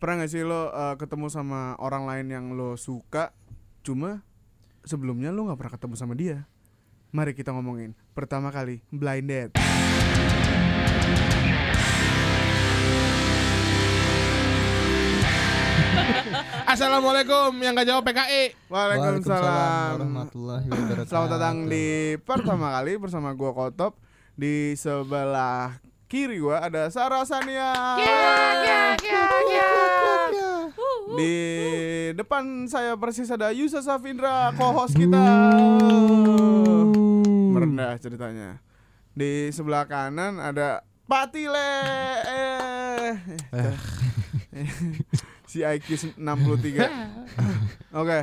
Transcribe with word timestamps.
Pernah 0.00 0.24
gak 0.24 0.32
sih 0.32 0.40
lo 0.48 0.72
uh, 0.72 0.96
ketemu 0.96 1.28
sama 1.28 1.76
orang 1.76 2.08
lain 2.08 2.32
yang 2.32 2.56
lo 2.56 2.72
suka 2.80 3.36
Cuma 3.84 4.24
sebelumnya 4.80 5.28
lo 5.28 5.52
gak 5.52 5.60
pernah 5.60 5.76
ketemu 5.76 5.92
sama 6.00 6.16
dia? 6.16 6.48
Mari 7.12 7.36
kita 7.36 7.52
ngomongin. 7.52 7.92
Pertama 8.16 8.48
kali 8.48 8.80
blind 8.88 9.28
date. 9.28 9.52
Assalamualaikum 16.72 17.52
yang 17.60 17.76
gak 17.76 17.92
jawab 17.92 18.00
PKI. 18.08 18.56
Waalaikumsalam. 18.72 20.00
Warahmatullahi 20.00 20.64
wabarakatuh. 20.72 21.12
Selamat 21.12 21.28
datang 21.36 21.68
di 21.68 22.16
pertama 22.24 22.72
kali 22.72 22.96
bersama 22.96 23.36
gua 23.36 23.52
Kotop. 23.52 24.00
Di 24.32 24.72
sebelah 24.80 25.76
kiri 26.08 26.40
gua 26.40 26.64
ada 26.64 26.88
Sarah 26.88 27.28
Sania 27.28 28.00
Di 31.10 31.34
depan 32.12 32.66
saya 32.66 32.94
persis 32.94 33.28
ada 33.28 33.50
Yusa 33.50 33.80
Safindra 33.80 34.52
co-host 34.54 34.94
kita. 34.94 35.18
Merendah 37.50 37.96
ceritanya. 37.96 38.60
Di 39.10 39.50
sebelah 39.50 39.84
kanan 39.84 40.38
ada 40.38 40.80
Patile. 41.04 41.70
Eh, 42.24 43.10
Si 45.50 45.60
IQ 45.60 46.14
63 46.14 46.18
Oke. 48.00 48.18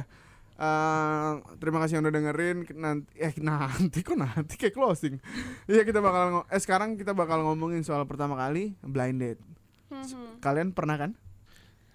Eh, 0.57 1.29
terima 1.59 1.77
kasih 1.77 1.95
yang 1.95 2.03
udah 2.03 2.13
dengerin. 2.13 2.57
Nanti 2.73 3.07
eh 3.13 3.33
nanti 3.37 3.99
kok 3.99 4.15
nanti 4.15 4.53
kayak 4.55 4.73
closing. 4.73 5.19
Iya 5.65 5.83
kita 5.83 5.99
bakal 5.99 6.23
ngo- 6.33 6.47
eh 6.47 6.57
sekarang 6.57 6.95
kita 6.95 7.11
bakal 7.11 7.43
ngomongin 7.43 7.83
soal 7.83 8.07
pertama 8.07 8.33
kali 8.33 8.73
blind 8.79 9.19
date. 9.19 9.41
Kalian 10.39 10.71
pernah 10.71 10.95
kan? 10.95 11.11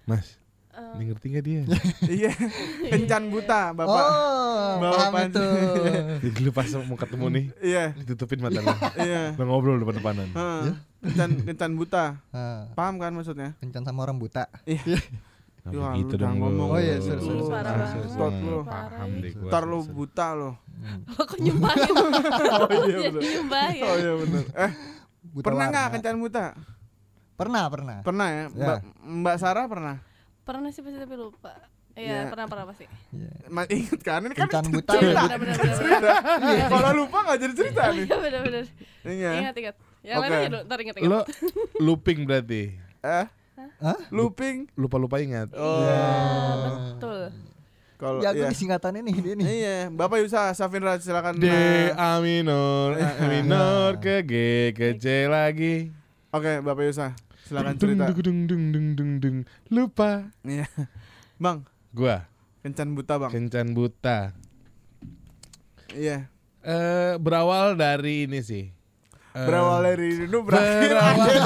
Mas, 0.03 0.35
Eh, 0.73 0.91
ini 0.97 1.03
ngerti 1.07 1.25
gak 1.29 1.43
dia? 1.43 1.61
iya 2.17 2.33
kencan 2.87 3.29
buta 3.29 3.71
bapak 3.71 3.93
Oh, 3.93 4.81
Bawa 4.81 4.93
paham 5.05 5.29
itu. 5.29 5.45
Jadi 6.19 6.39
lu 6.45 6.51
pas 6.51 6.65
mau 6.81 6.97
ketemu 6.97 7.25
nih, 7.29 7.45
iya 7.61 7.83
ditutupin 7.93 8.41
mata 8.41 8.57
lu. 8.57 8.73
iya 8.99 9.33
Lu 9.33 9.45
ngobrol 9.45 9.77
depan-depanan. 9.77 10.33
Heeh. 10.33 10.63
kencan 11.03 11.29
kencan 11.45 11.71
buta 11.73 12.17
Ah, 12.29 12.73
paham 12.73 12.97
kan 12.97 13.11
maksudnya 13.11 13.53
kencan 13.57 13.83
sama 13.83 14.01
orang 14.01 14.17
buta. 14.17 14.49
Nggak 14.65 15.03
Ya, 15.63 15.79
begitu 15.93 16.09
lu 16.09 16.19
jangan 16.19 16.35
dong 16.35 16.35
ngomong. 16.43 16.69
Oh 16.69 16.79
iya, 16.81 16.95
Sorry, 16.97 17.21
banget. 17.21 18.09
sorry. 18.09 18.35
Lu. 18.41 18.59
Paham 18.65 19.09
deh 19.15 19.31
gua. 19.31 19.59
lu 19.61 19.79
buta 19.85 20.27
lo 20.33 20.51
Kok 21.07 21.37
nyumpahin? 21.37 21.91
oh 21.93 22.69
iya 22.83 22.97
bener 23.05 23.21
nyumpahin. 23.23 23.83
oh 23.83 23.95
iya 23.95 24.13
bener 24.17 24.43
eh 24.57 24.71
pernah 25.39 25.63
warna. 25.63 25.71
nggak 25.71 25.87
kencan 25.93 26.17
buta 26.17 26.45
Pernah, 27.33 27.63
pernah. 27.67 27.97
pernah 28.01 28.27
ya 28.27 28.43
mbak 28.47 28.79
mbak 29.01 29.35
Sarah 29.37 29.65
pernah 29.65 29.95
Pernah 30.43 30.69
sih 30.69 30.79
pasti 30.79 30.97
tapi 30.97 31.15
lupa. 31.15 31.53
Iya. 31.93 32.09
Iya, 32.17 32.19
pernah 32.27 32.45
pernah 32.47 32.65
pasti. 32.65 32.85
Iya. 33.11 33.31
Ma- 33.47 33.69
inget 33.69 34.01
kan 34.01 34.19
ini 34.19 34.33
kan 34.33 34.45
Kencan 34.45 34.65
buta. 34.67 34.91
cerita 34.91 35.21
Benar 35.23 35.37
benar 35.37 35.55
benar. 35.55 35.77
benar. 35.77 36.67
kalau 36.67 36.89
lupa 36.95 37.17
nggak 37.21 37.37
jadi 37.39 37.53
cerita 37.55 37.81
nih 37.87 38.03
Iya 38.03 38.17
benar 38.19 38.41
benar. 38.41 38.63
iya 39.05 39.31
Ingat 39.39 39.55
ingat. 39.55 39.75
Yang 40.01 40.15
Oke. 40.15 40.23
lain 40.23 40.33
aja 40.33 40.49
dulu, 40.49 40.61
ntar 40.63 40.77
ingat 40.79 40.95
ingat. 40.97 41.07
Lo 41.07 41.19
looping 41.79 42.19
berarti. 42.23 42.61
eh 42.99 43.25
Hah? 43.79 43.99
looping 44.09 44.67
Lupa-lupa 44.73 45.15
ingat. 45.17 45.53
oh 45.53 45.79
Iya, 45.79 46.03
betul. 46.65 47.21
kalau 47.95 48.19
Ya, 48.19 48.31
iya 48.31 48.41
gue 48.41 48.51
disingkatannya 48.51 49.01
nih 49.01 49.15
dia 49.15 49.33
nih. 49.37 49.45
iya 49.47 49.77
bapak 49.87 50.17
Yusa 50.19 50.51
Safindra 50.51 50.97
silakan 50.97 51.37
D 51.37 51.45
nah. 51.45 52.17
A 52.17 52.19
minor, 52.19 52.97
A 52.97 53.23
minor 53.31 53.95
ke 53.97 54.19
G 54.21 54.33
ke 54.71 54.97
C 54.97 55.23
lagi. 55.25 55.93
oke 56.29 56.59
bapak 56.59 56.83
Yusa 56.83 57.13
silakan 57.53 57.75
cerita 57.77 58.09
dung, 58.09 58.39
dung, 58.49 58.63
dung, 58.73 58.87
dung, 58.97 59.11
dung. 59.21 59.37
Lupa. 59.69 60.33
iya 60.41 60.65
bang 61.37 61.61
Gua 61.93 62.25
kencan 62.59 62.97
buta 62.97 63.21
bang 63.21 63.29
kencan 63.29 63.67
buta. 63.71 64.33
iya 65.93 66.25
Eh 66.63 67.19
berawal 67.19 67.75
dari 67.75 68.23
ini 68.23 68.39
sih. 68.39 68.71
Eh, 69.35 69.43
berawal 69.43 69.83
dari 69.83 70.15
itu 70.15 70.39
berakhir 70.41 70.89
berawal. 70.89 71.27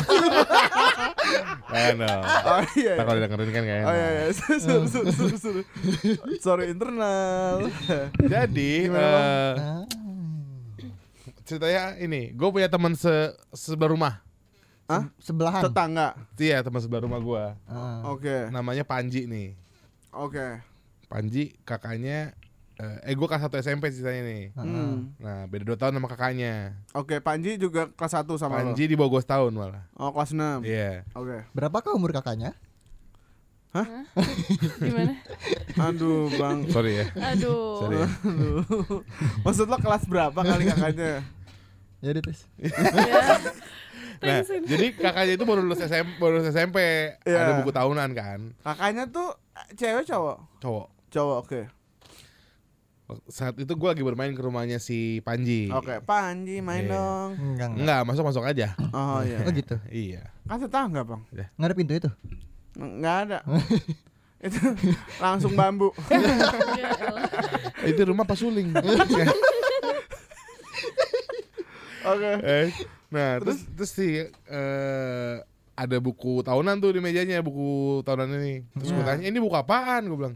Kan 1.68 1.96
dong. 1.98 2.22
oh 2.22 2.62
iya 2.78 2.94
Ntar 2.96 3.04
kalau 3.04 3.20
dengerin 3.20 3.50
kan 3.50 3.64
kayak 3.66 3.84
oh 3.84 3.92
iya 3.92 4.08
iya 4.14 4.24
Sorry, 4.32 4.60
sorry, 4.62 4.88
sorry, 5.12 5.38
sorry. 5.38 5.64
sorry 6.38 6.66
internal 6.70 7.66
Jadi 8.22 8.88
Ah. 8.94 9.84
ceritanya 11.42 11.96
ini, 11.98 12.30
gue 12.32 12.50
punya 12.52 12.68
teman 12.68 12.92
se 12.92 13.10
sebelah 13.52 13.90
rumah. 13.90 14.14
Hah? 14.88 15.04
Sebelahan. 15.20 15.64
tetangga 15.68 16.16
Iya 16.40 16.64
teman 16.64 16.80
sebelah 16.80 17.04
rumah 17.04 17.20
gue. 17.20 17.44
Ah. 17.68 18.08
oke 18.08 18.50
Namanya 18.50 18.88
Panji 18.88 19.28
nih. 19.28 19.54
oke 20.16 20.64
Panji 21.12 21.56
kakaknya 21.68 22.32
eh, 22.78 23.10
eh 23.10 23.14
gue 23.18 23.28
kelas 23.28 23.50
1 23.50 23.58
SMP 23.66 23.90
ceritanya 23.90 24.22
nih. 24.24 24.44
Ah. 24.54 24.64
Hmm. 24.64 24.98
Nah 25.18 25.40
beda 25.50 25.64
2 25.66 25.82
tahun 25.82 25.94
sama 25.98 26.08
kakaknya. 26.08 26.78
Oke, 26.94 27.18
Panji 27.20 27.58
juga 27.58 27.90
kelas 27.90 28.14
1 28.22 28.30
sama 28.38 28.62
lo. 28.62 28.72
Panji 28.72 28.84
di 28.86 28.96
bawah 28.96 29.18
gue 29.18 29.22
setahun 29.26 29.52
malah. 29.52 29.84
Oh, 29.98 30.14
kelas 30.14 30.32
6. 30.32 30.62
Iya. 30.62 31.02
Oke. 31.18 31.42
Berapakah 31.58 31.98
umur 31.98 32.14
kakaknya? 32.14 32.54
Gimana? 34.82 35.14
Aduh, 35.78 36.34
Bang. 36.38 36.66
Sorry 36.74 37.02
ya. 37.02 37.06
Aduh. 37.36 37.82
Sorry 37.84 37.98
ya. 38.02 38.10
Aduh. 38.10 38.62
Maksud 39.46 39.68
lo 39.70 39.78
kelas 39.78 40.04
berapa 40.10 40.40
kali 40.40 40.64
kakaknya? 40.70 41.22
Ya 42.02 42.10
udah 42.14 42.24
tes. 42.26 42.40
Ya. 44.20 44.40
Nah, 44.40 44.62
jadi 44.64 44.86
kakaknya 44.94 45.34
itu 45.36 45.46
baru 45.46 45.62
lulus 45.62 45.80
SMP, 45.80 46.18
baru 46.18 46.40
lulus 46.40 46.50
SMP. 46.50 46.78
Iya. 47.22 47.38
Ada 47.38 47.52
buku 47.60 47.72
tahunan 47.72 48.10
kan. 48.12 48.40
Kakaknya 48.62 49.04
tuh 49.08 49.30
cewek 49.74 50.04
cowok? 50.04 50.38
Cowok. 50.58 50.88
Cowok, 51.08 51.38
oke. 51.44 51.62
Saat 53.28 53.56
itu 53.56 53.72
gue 53.72 53.88
lagi 53.88 54.04
bermain 54.04 54.36
ke 54.36 54.42
rumahnya 54.42 54.84
si 54.84 55.24
Panji. 55.24 55.72
Oke, 55.72 56.04
Panji 56.04 56.60
main 56.60 56.84
Iya. 56.84 56.92
dong. 56.92 57.30
Enggak, 57.40 57.68
enggak. 57.72 57.82
Enggak, 57.82 58.02
masuk-masuk 58.04 58.44
aja. 58.44 58.68
Oh 58.92 59.18
Oh 59.18 59.20
iya. 59.24 59.40
gitu. 59.48 59.76
Iya. 59.88 60.28
Kan 60.44 60.60
tetangga, 60.60 61.02
Bang. 61.04 61.24
Nggak 61.32 61.48
ada 61.64 61.76
pintu 61.76 61.94
itu. 61.96 62.10
Enggak 62.76 63.16
ada. 63.26 63.40
Itu 64.38 64.60
langsung 65.18 65.58
bambu. 65.58 65.90
Ya 66.78 66.94
Allah. 66.94 67.26
itu 67.90 68.02
rumah 68.06 68.22
Pak 68.22 68.38
Suling. 68.38 68.70
Oke. 72.06 72.32
Eh, 72.40 72.66
nah, 73.08 73.40
terus 73.40 73.64
terus 73.74 73.92
sih 73.92 74.28
eh 74.28 75.36
ada 75.78 75.98
buku 76.02 76.42
tahunan 76.42 76.82
tuh 76.82 76.98
di 76.98 77.00
mejanya, 77.00 77.38
buku 77.46 78.02
tahunan 78.02 78.30
ini. 78.42 78.66
Terus 78.74 78.90
gue 78.90 79.04
Iya. 79.06 79.10
tanya, 79.14 79.24
"Ini 79.30 79.38
buku 79.38 79.54
apaan?" 79.54 80.10
Gue 80.10 80.18
bilang, 80.18 80.36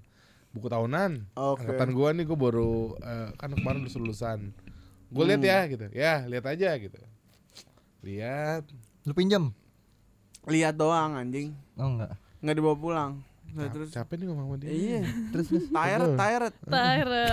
"Buku 0.53 0.69
tahunan." 0.69 1.33
Oke. 1.33 1.65
Angkatan 1.65 1.89
gua 1.97 2.13
nih 2.13 2.29
gue 2.29 2.37
baru 2.37 2.93
eh, 3.01 3.29
kan 3.41 3.49
kemarin 3.49 3.81
lulus 3.81 3.97
lulusan. 3.97 4.53
Gue 5.09 5.23
lihat 5.25 5.41
ya 5.41 5.59
gitu. 5.65 5.85
Ya, 5.91 6.23
lihat 6.29 6.45
aja 6.45 6.69
gitu. 6.77 7.01
Lihat. 8.05 8.69
Lu 9.03 9.13
pinjam? 9.17 9.49
Lihat 10.45 10.77
doang 10.77 11.17
anjing. 11.17 11.57
Oh 11.73 11.89
enggak. 11.89 12.13
Enggak 12.41 12.55
dibawa 12.57 12.77
pulang. 12.77 13.11
Nah, 13.51 13.67
terus 13.67 13.89
capek 13.91 14.15
nih 14.15 14.25
ngomong 14.31 14.45
sama 14.47 14.57
dia. 14.57 14.69
Iya. 14.71 15.01
Terus 15.31 15.45
terus. 15.51 15.65
Tired, 15.67 16.11
tired. 16.15 16.53
Tyra. 16.63 17.25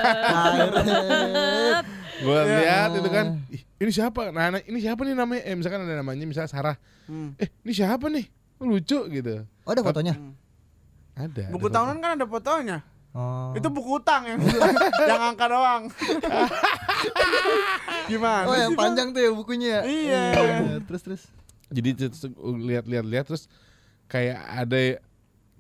Gue 2.19 2.35
Iya. 2.35 2.55
lihat 2.59 2.91
itu 2.99 3.09
kan, 3.09 3.27
Ih, 3.49 3.63
ini 3.79 3.91
siapa? 3.95 4.35
Nah, 4.35 4.51
nah, 4.51 4.61
ini 4.61 4.79
siapa 4.83 5.07
nih 5.07 5.15
namanya? 5.15 5.43
Eh, 5.47 5.55
misalkan 5.55 5.87
ada 5.87 5.95
namanya 5.95 6.25
misalnya 6.27 6.51
Sarah. 6.51 6.77
Hmm. 7.07 7.39
Eh, 7.39 7.47
ini 7.63 7.73
siapa 7.73 8.11
nih? 8.11 8.27
Lucu 8.59 9.07
gitu. 9.07 9.47
Oh 9.63 9.71
ada 9.71 9.87
fotonya? 9.87 10.19
Hmm. 10.19 10.35
Ada. 11.15 11.55
Buku 11.55 11.71
ada 11.71 11.75
tahunan 11.79 11.97
kan 11.99 12.11
ada 12.19 12.27
fotonya. 12.27 12.79
Oh. 13.15 13.55
Itu 13.55 13.71
buku 13.71 14.03
utang 14.03 14.27
yang 14.27 14.39
yang 15.11 15.23
angka 15.33 15.47
doang. 15.47 15.83
Gimana? 18.11 18.45
Oh 18.47 18.55
yang 18.55 18.73
sih, 18.73 18.77
Bang? 18.79 18.85
panjang 18.95 19.09
tuh 19.15 19.21
ya 19.23 19.31
bukunya 19.31 19.69
ya? 19.69 19.81
Iya. 19.87 20.23
Terus 20.85 21.03
terus. 21.03 21.23
jadi 21.69 21.91
terus 21.93 22.25
lihat-lihat 22.41 23.05
lihat 23.05 23.25
terus 23.29 23.45
kayak 24.09 24.41
ada 24.41 25.05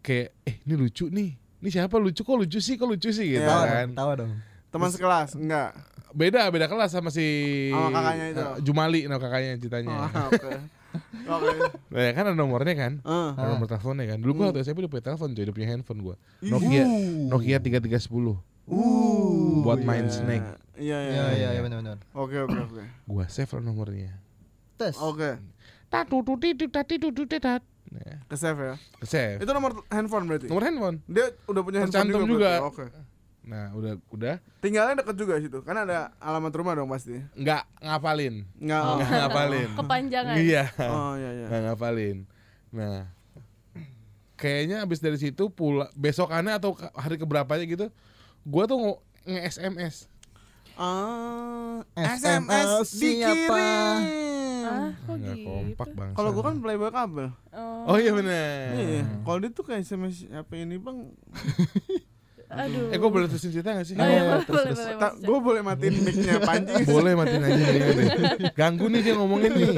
kayak 0.00 0.32
eh 0.42 0.56
ini 0.60 0.74
lucu 0.74 1.06
nih 1.06 1.30
ini 1.58 1.68
siapa 1.68 1.96
lucu 1.96 2.20
kok 2.20 2.36
lucu 2.36 2.58
sih 2.58 2.74
kok 2.74 2.86
lucu 2.86 3.08
sih 3.08 3.26
gitu 3.28 3.40
Iya. 3.40 3.48
Tawa 3.48 3.64
kan. 3.64 3.88
Tawa 3.92 4.12
dong. 4.16 4.32
Teman 4.68 4.88
sekelas? 4.88 5.34
Enggak. 5.34 5.70
beda 6.08 6.48
beda 6.48 6.66
kelas 6.66 6.88
sama 6.90 7.08
si 7.08 7.20
Sama 7.68 7.92
kakaknya 7.92 8.26
itu. 8.30 8.40
eh, 8.40 8.56
Jumali 8.62 9.00
nama 9.04 9.18
kakaknya 9.18 9.50
ceritanya 9.56 9.92
Oh, 10.08 10.08
Oke. 10.26 10.50
Oke. 11.28 11.48
nah, 11.90 12.00
ya 12.00 12.12
kan 12.12 12.24
ada 12.24 12.32
nomornya 12.34 12.74
kan 12.74 12.92
Eh. 12.98 13.30
ada 13.34 13.48
nomor 13.50 13.66
teleponnya 13.66 14.06
kan 14.06 14.18
dulu 14.18 14.32
gua 14.34 14.46
waktu 14.48 14.62
SMP 14.62 14.80
udah 14.80 14.90
punya 14.90 15.04
telepon 15.04 15.30
coy 15.30 15.42
udah 15.42 15.54
punya 15.54 15.68
handphone 15.68 16.00
gua. 16.00 16.16
Nokia 16.40 16.84
Nokia 17.28 17.58
tiga 17.58 17.78
tiga 17.78 17.98
sepuluh 17.98 18.40
Uh. 18.64 19.60
Buat 19.60 19.80
iya. 19.80 19.86
main 19.86 20.06
Snake. 20.08 20.48
Iya 20.76 20.98
iya. 20.98 21.10
Iya 21.10 21.24
iya 21.34 21.48
iya 21.50 21.60
benar 21.62 21.80
benar. 21.80 21.98
Oke 22.12 22.36
oke 22.38 22.56
oke. 22.58 22.82
gua 23.04 23.24
save 23.26 23.48
lah 23.50 23.62
nomornya 23.62 24.16
Tes. 24.74 24.96
Oke. 24.96 25.36
tatu 25.88 26.20
tuti 26.20 26.52
tati 26.54 26.94
tuti 26.96 27.36
tat 27.36 27.60
nah, 27.90 28.20
Ke 28.24 28.34
save 28.34 28.58
ya. 28.58 28.74
ke 28.94 29.04
save 29.04 29.38
Itu 29.38 29.50
nomor 29.50 29.82
handphone 29.86 30.24
berarti. 30.24 30.46
nomor 30.46 30.62
handphone 30.62 30.96
Dia 31.04 31.30
udah 31.44 31.62
punya 31.62 31.78
handphone 31.80 32.04
Tercantum 32.04 32.20
juga. 32.22 32.28
juga. 32.28 32.50
berarti. 32.58 32.68
Oke. 32.68 32.84
nah 33.42 33.64
udah 33.72 33.92
udah 34.08 34.34
Tinggalnya 34.58 34.94
deket 34.98 35.16
juga 35.16 35.34
situ. 35.38 35.58
Kan 35.62 35.76
ada 35.78 36.12
alamat 36.18 36.52
rumah 36.52 36.74
dong 36.74 36.86
pasti. 36.86 37.16
nggak 37.34 37.62
ngapalin 37.80 38.44
Enggak. 38.56 38.82
Oh. 38.82 38.96
nggak 38.98 39.10
ngapalin 39.22 39.68
Kepanjangan. 39.74 40.34
iya 40.36 40.64
Oh 40.82 41.12
iya 41.14 41.30
iya. 41.34 41.46
nggak 41.46 41.62
ngapalin 41.66 42.18
nah 42.68 43.08
kayaknya 44.34 44.80
abis 44.80 44.98
dari 44.98 45.16
situ 45.16 45.48
pula 45.48 45.88
besokannya 45.94 46.54
atau 46.54 46.70
ke- 46.72 46.92
hari 46.92 47.16
keberapanya 47.16 47.64
gitu 47.64 47.88
gue 48.44 48.64
tuh 48.64 48.78
nge-SMS 49.24 50.06
Ah, 50.78 51.82
SMS 51.92 52.86
siapa? 52.86 53.58
Ah, 54.60 54.90
kok 54.94 55.10
nggak 55.12 55.36
gitu? 55.36 55.48
kompak 55.50 55.88
bang 55.90 56.10
Kalau 56.14 56.30
gua 56.30 56.44
kan 56.44 56.54
playboy 56.62 56.90
kabel. 56.90 57.28
Oh, 57.50 57.90
oh 57.90 57.96
iya 57.98 58.14
bener 58.14 58.72
Iya. 58.72 59.02
Kalau 59.20 59.38
dia 59.38 59.50
tuh 59.50 59.64
kayak 59.66 59.82
SMS 59.82 60.30
apa 60.30 60.52
ini 60.54 60.78
bang? 60.78 60.98
aduh. 62.48 62.88
eh 62.88 62.96
gue 62.96 63.10
boleh 63.12 63.28
terusin 63.28 63.52
cerita 63.52 63.76
gak 63.76 63.84
sih 63.84 63.92
Oh 63.92 64.00
iya, 64.00 64.24
Oh, 64.24 64.40
boleh, 64.40 64.72
terus, 64.72 64.80
boleh, 64.80 65.12
gue 65.20 65.38
boleh 65.38 65.60
matiin 65.60 65.94
mic-nya 66.00 66.40
Panji. 66.48 66.80
boleh 66.88 67.12
matiin 67.12 67.44
aja 67.44 67.60
deh. 67.60 68.08
ganggu 68.56 68.88
nih 68.88 69.00
dia 69.04 69.14
ngomongin 69.20 69.52
nih 69.52 69.68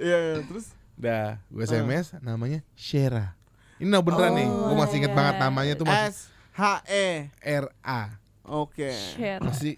Iya, 0.00 0.16
iya. 0.16 0.36
terus 0.48 0.72
dah 0.96 1.36
gue 1.44 1.60
SMS 1.60 2.16
namanya 2.24 2.64
Shera 2.72 3.36
ini 3.76 3.92
nah 3.92 4.00
beneran 4.00 4.32
nih 4.32 4.48
gue 4.48 4.76
masih 4.80 4.96
inget 4.96 5.12
iya. 5.12 5.18
banget 5.20 5.34
namanya 5.36 5.72
tuh 5.76 5.84
masih 5.84 6.08
S 6.08 6.18
H 6.56 6.62
E. 6.88 7.08
R 7.44 7.64
A 7.84 8.02
Oke. 8.48 8.88
Share. 9.12 9.42
masih 9.44 9.76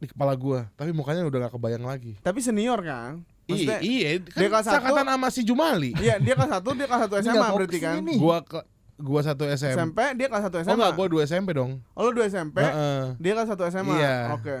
di 0.00 0.06
kepala 0.06 0.32
gue 0.32 0.64
tapi 0.74 0.90
mukanya 0.90 1.22
udah 1.22 1.38
gak 1.44 1.54
kebayang 1.54 1.84
lagi 1.84 2.16
Tapi 2.18 2.40
senior 2.40 2.80
kan? 2.80 3.20
Iya, 3.46 3.82
iya, 3.82 4.10
dia 4.16 4.46
kelas 4.46 4.62
kan 4.62 4.78
satu- 4.78 4.94
sangkatan 4.94 5.06
sama 5.10 5.28
si 5.28 5.42
Jumali. 5.42 5.90
Iya, 5.94 6.16
dia 6.16 6.34
kelas 6.34 6.50
satu, 6.52 6.70
dia 6.70 6.86
kelas 6.86 7.02
satu 7.04 7.14
SMA 7.18 7.34
nggak 7.34 7.50
berarti 7.52 7.78
kan? 7.78 7.94
ini. 7.98 8.14
Gua 8.14 8.38
ke 8.40 8.62
gua 8.96 9.20
satu 9.20 9.42
SMP. 9.44 9.74
SMP, 9.74 9.98
dia 10.14 10.26
kelas 10.30 10.42
satu 10.46 10.56
SMA. 10.56 10.70
Oh 10.70 10.76
enggak, 10.76 10.92
gua 10.94 11.06
dua 11.10 11.22
SMP 11.24 11.50
dong. 11.50 11.82
Oh, 11.92 12.06
lu 12.06 12.14
dua 12.14 12.30
SMP, 12.30 12.62
Heeh. 12.62 13.18
dia 13.18 13.32
kelas 13.34 13.50
satu 13.50 13.66
SMA. 13.66 13.90
Iya. 13.92 14.38
Oke. 14.38 14.56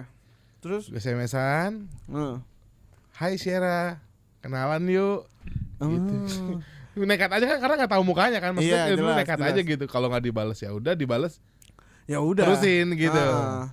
Terus, 0.58 0.90
Gua 0.90 0.98
SMS-an, 0.98 1.86
Heeh. 1.86 2.34
"Hai 3.14 3.38
Syera, 3.38 4.02
kenalan 4.40 4.82
yuk." 4.84 5.30
Gitu. 5.78 6.14
Oh. 6.98 6.98
Nekat 7.06 7.30
aja 7.30 7.46
kan 7.46 7.58
karena 7.62 7.74
nggak 7.78 7.92
tahu 7.94 8.02
mukanya 8.02 8.42
kan. 8.42 8.58
Maksudnya 8.58 8.90
Iya, 8.90 8.98
dulu 8.98 9.06
jelas, 9.06 9.18
nekat 9.22 9.38
jelas. 9.38 9.50
aja 9.54 9.60
gitu. 9.62 9.84
Kalau 9.86 10.06
nggak 10.10 10.24
dibales 10.26 10.58
ya 10.58 10.74
udah 10.74 10.92
dibales. 10.92 11.38
Ya 12.10 12.18
udah. 12.18 12.42
Terusin 12.42 12.90
gitu. 12.92 13.14
Ah. 13.14 13.70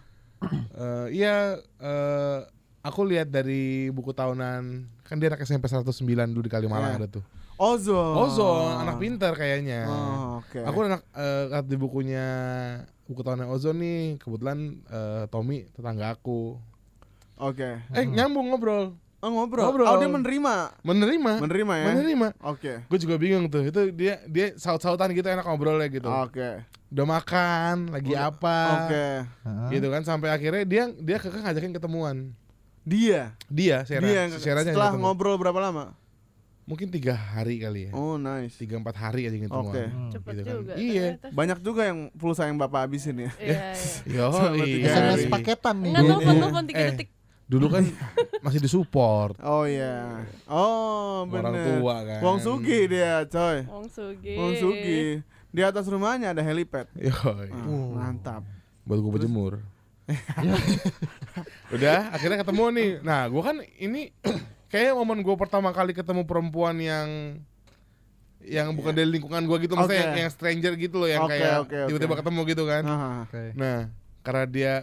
Eh, 0.77 1.07
iya 1.17 1.57
eh, 1.81 2.39
aku 2.85 3.01
lihat 3.03 3.27
dari 3.27 3.89
buku 3.89 4.13
tahunan 4.13 4.85
kan 5.01 5.15
dia 5.17 5.33
anak 5.33 5.41
SMP 5.41 5.65
109 5.65 6.05
dulu 6.29 6.45
di 6.45 6.51
Kalimalang 6.51 6.93
Iya. 6.95 6.99
ada 7.01 7.09
tuh. 7.09 7.23
Ozon. 7.57 8.13
Ozon, 8.21 8.85
anak 8.85 9.01
pintar 9.01 9.33
kayaknya. 9.33 9.89
Oh, 9.89 10.45
oke. 10.45 10.61
Aku 10.61 10.77
anak 10.85 11.01
lihat 11.49 11.65
di 11.65 11.73
bukunya 11.73 12.25
buku 13.09 13.25
tahunan 13.25 13.49
Ozon 13.49 13.81
nih, 13.81 14.21
kebetulan 14.21 14.77
eh, 14.85 15.25
Tommy 15.33 15.65
tetangga 15.73 16.13
aku. 16.13 16.61
Oke. 17.41 17.81
Eh 17.97 18.05
nyambung 18.05 18.53
ngobrol, 18.53 18.93
Oh, 19.17 19.29
ngobrol. 19.29 19.65
Ngobrol. 19.65 19.85
Oh, 19.85 19.97
dia 19.97 20.05
menerima. 20.07 20.55
menerima, 20.79 21.31
Menerima 21.41 21.73
ya? 21.73 21.85
menerima. 21.89 22.27
Oke. 22.39 22.73
Gue 22.85 22.99
juga 22.99 23.15
bingung 23.15 23.45
tuh, 23.47 23.65
itu 23.65 23.89
dia 23.91 24.21
dia 24.23 24.53
saut-sautan 24.53 25.09
gitu 25.09 25.25
enak 25.25 25.41
ngobrolnya 25.41 25.89
gitu. 25.89 26.05
Oke. 26.05 26.61
Udah 26.87 27.05
makan, 27.05 27.89
lagi 27.89 28.13
Udah- 28.13 28.29
apa, 28.29 28.57
Oke. 28.79 29.05
Heeh. 29.43 29.67
gitu 29.73 29.87
kan 29.89 30.01
sampai 30.01 30.29
akhirnya 30.29 30.63
dia 30.63 30.83
dia 30.93 31.17
kekeh 31.17 31.41
ngajakin 31.41 31.73
ketemuan. 31.73 32.15
Dia. 32.81 33.33
Dia, 33.47 33.83
Sera, 33.83 33.99
Dia 33.99 34.15
yang 34.23 34.31
si 34.31 34.39
Seranya 34.39 34.71
setelah 34.71 34.91
ketemu. 34.91 35.03
ngobrol 35.03 35.35
berapa 35.35 35.59
lama? 35.59 35.97
mungkin 36.63 36.91
tiga 36.91 37.15
hari 37.15 37.57
kali 37.57 37.87
ya, 37.87 37.91
Oh, 37.91 38.19
nice. 38.19 38.59
tiga 38.59 38.75
empat 38.75 38.91
hari 38.93 39.23
aja 39.23 39.39
ketemuan. 39.39 39.71
Oke. 39.71 39.83
Hmm. 39.87 40.11
Cepet 40.11 40.31
gitu 40.33 40.43
kan. 40.43 40.53
juga. 40.53 40.73
Iya. 40.75 41.05
ternyata. 41.15 41.27
Banyak 41.31 41.59
juga 41.63 41.81
yang 41.81 41.99
pulsa 42.11 42.43
yang 42.43 42.59
Bapak 42.59 42.79
habisin 42.83 43.15
ya. 43.17 43.31
Iya, 43.39 43.71
iya. 44.03 44.15
Yo, 44.19 44.27
Selama 44.29 44.65
tiga 44.67 44.87
SMS 44.89 44.99
hari. 45.17 45.31
paketan 45.31 45.75
nih. 45.77 45.87
Enggak 45.89 46.03
telepon 46.05 46.35
telepon 46.37 46.63
tiga 46.67 46.77
eh, 46.77 46.87
detik. 46.91 47.09
Dulu 47.47 47.71
kan 47.71 47.83
masih 48.45 48.59
disupport 48.59 49.39
Oh 49.39 49.63
iya. 49.63 50.27
Oh, 50.45 51.23
bener. 51.25 51.47
orang 51.47 51.55
tua 51.63 51.95
kan. 52.03 52.19
Wong 52.19 52.37
Sugi 52.43 52.79
dia, 52.91 53.23
coy. 53.23 53.63
Wong 53.63 53.87
Sugi. 53.87 54.35
Wong 54.35 54.53
Sugi. 54.59 55.23
Di 55.47 55.61
atas 55.63 55.87
rumahnya 55.87 56.35
ada 56.35 56.43
helipad. 56.43 56.91
Yoi. 56.93 57.47
Oh. 57.65 57.95
Mantap. 57.95 58.43
buat 58.83 58.99
gue 58.99 59.11
berjemur. 59.15 59.63
Udah, 61.75 62.11
akhirnya 62.15 62.39
ketemu 62.39 62.63
nih. 62.71 62.91
Nah, 63.03 63.27
gue 63.27 63.41
kan 63.43 63.59
ini 63.79 64.11
kayak 64.71 64.95
momen 64.95 65.19
gue 65.19 65.35
pertama 65.35 65.71
kali 65.71 65.91
ketemu 65.91 66.23
perempuan 66.23 66.75
yang 66.79 67.39
yang 68.47 68.71
bukan 68.71 68.95
dari 68.95 69.11
lingkungan 69.11 69.43
gue 69.43 69.67
gitu, 69.67 69.75
maksudnya 69.75 69.99
Oke. 69.99 70.07
yang, 70.07 70.15
yang 70.23 70.31
stranger 70.31 70.73
gitu 70.79 70.95
loh, 71.03 71.09
yang 71.11 71.27
Oke, 71.27 71.35
kayak 71.35 71.51
oke, 71.67 71.75
oke. 71.83 71.87
tiba-tiba 71.91 72.15
ketemu 72.15 72.39
gitu 72.47 72.63
kan. 72.63 72.83
Ah, 72.87 73.15
Oke. 73.27 73.43
Nah, 73.59 73.79
karena 74.23 74.43
dia 74.47 74.73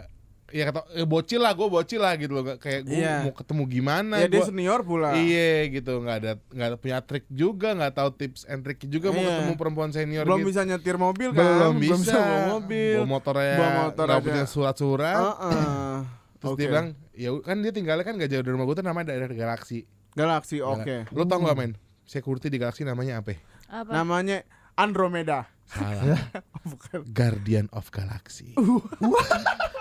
ya 0.55 0.71
kata 0.71 0.87
eh, 0.95 1.03
bocil 1.03 1.43
lah, 1.43 1.51
gue 1.51 1.67
bocil 1.67 1.99
lah 1.99 2.15
gitu 2.15 2.31
loh, 2.31 2.47
kayak 2.55 2.87
gue 2.87 2.95
Iya. 2.97 3.27
mau 3.27 3.35
ketemu 3.35 3.63
gimana, 3.67 4.15
ya 4.17 4.31
dia 4.31 4.39
gua- 4.39 4.47
senior 4.47 4.81
pula. 4.81 5.11
Iya 5.13 5.51
gitu, 5.69 5.99
nggak 5.99 6.17
ada 6.17 6.33
nggak 6.47 6.69
ada 6.69 6.77
punya 6.79 6.99
trik 7.03 7.27
juga, 7.27 7.75
nggak 7.75 7.93
tahu 7.93 8.11
tips 8.15 8.47
and 8.47 8.63
trick 8.63 8.79
juga 8.85 9.11
mau 9.11 9.19
Iya. 9.19 9.31
ketemu 9.35 9.53
perempuan 9.57 9.91
senior 9.91 10.23
Belum 10.23 10.39
gitu. 10.41 10.49
bisa 10.49 10.63
nyetir 10.63 10.95
mobil 10.97 11.29
kan? 11.29 11.43
belum 11.43 11.75
bisa, 11.77 12.15
bawa 12.15 12.39
mobil. 12.55 12.97
bawa 12.97 13.11
motornya 13.11 13.55
Bawa 13.57 13.71
motor 13.83 14.05
nggak 14.07 14.15
aja. 14.17 14.25
punya 14.25 14.45
surat-surat. 14.47 15.19
Heeh. 15.19 15.97
Terus 16.39 16.51
Oke. 16.51 16.61
dia 16.61 16.69
bilang, 16.69 16.89
ya 17.13 17.31
kan 17.41 17.57
dia 17.59 17.73
tinggalnya 17.73 18.05
kan 18.05 18.15
gak 18.15 18.29
jauh 18.29 18.41
dari 18.41 18.53
rumah 18.53 18.65
gue 18.65 18.77
tuh 18.77 18.85
namanya 18.85 19.11
daerah 19.11 19.27
Galaksi. 19.27 19.89
Galaxy, 20.13 20.61
oke. 20.61 21.09
Lo 21.11 21.25
tau 21.25 21.41
gak 21.41 21.57
men? 21.57 21.73
Security 22.05 22.47
di 22.47 22.57
Galaksi 22.57 22.85
namanya 22.85 23.19
apa? 23.19 23.35
Apa? 23.67 23.91
Namanya 23.91 24.45
Andromeda. 24.77 25.49
Salah. 25.65 26.21
Bukan. 26.69 27.09
Guardian 27.11 27.67
of 27.73 27.89
Galaxy. 27.89 28.53
Iya. 28.55 29.73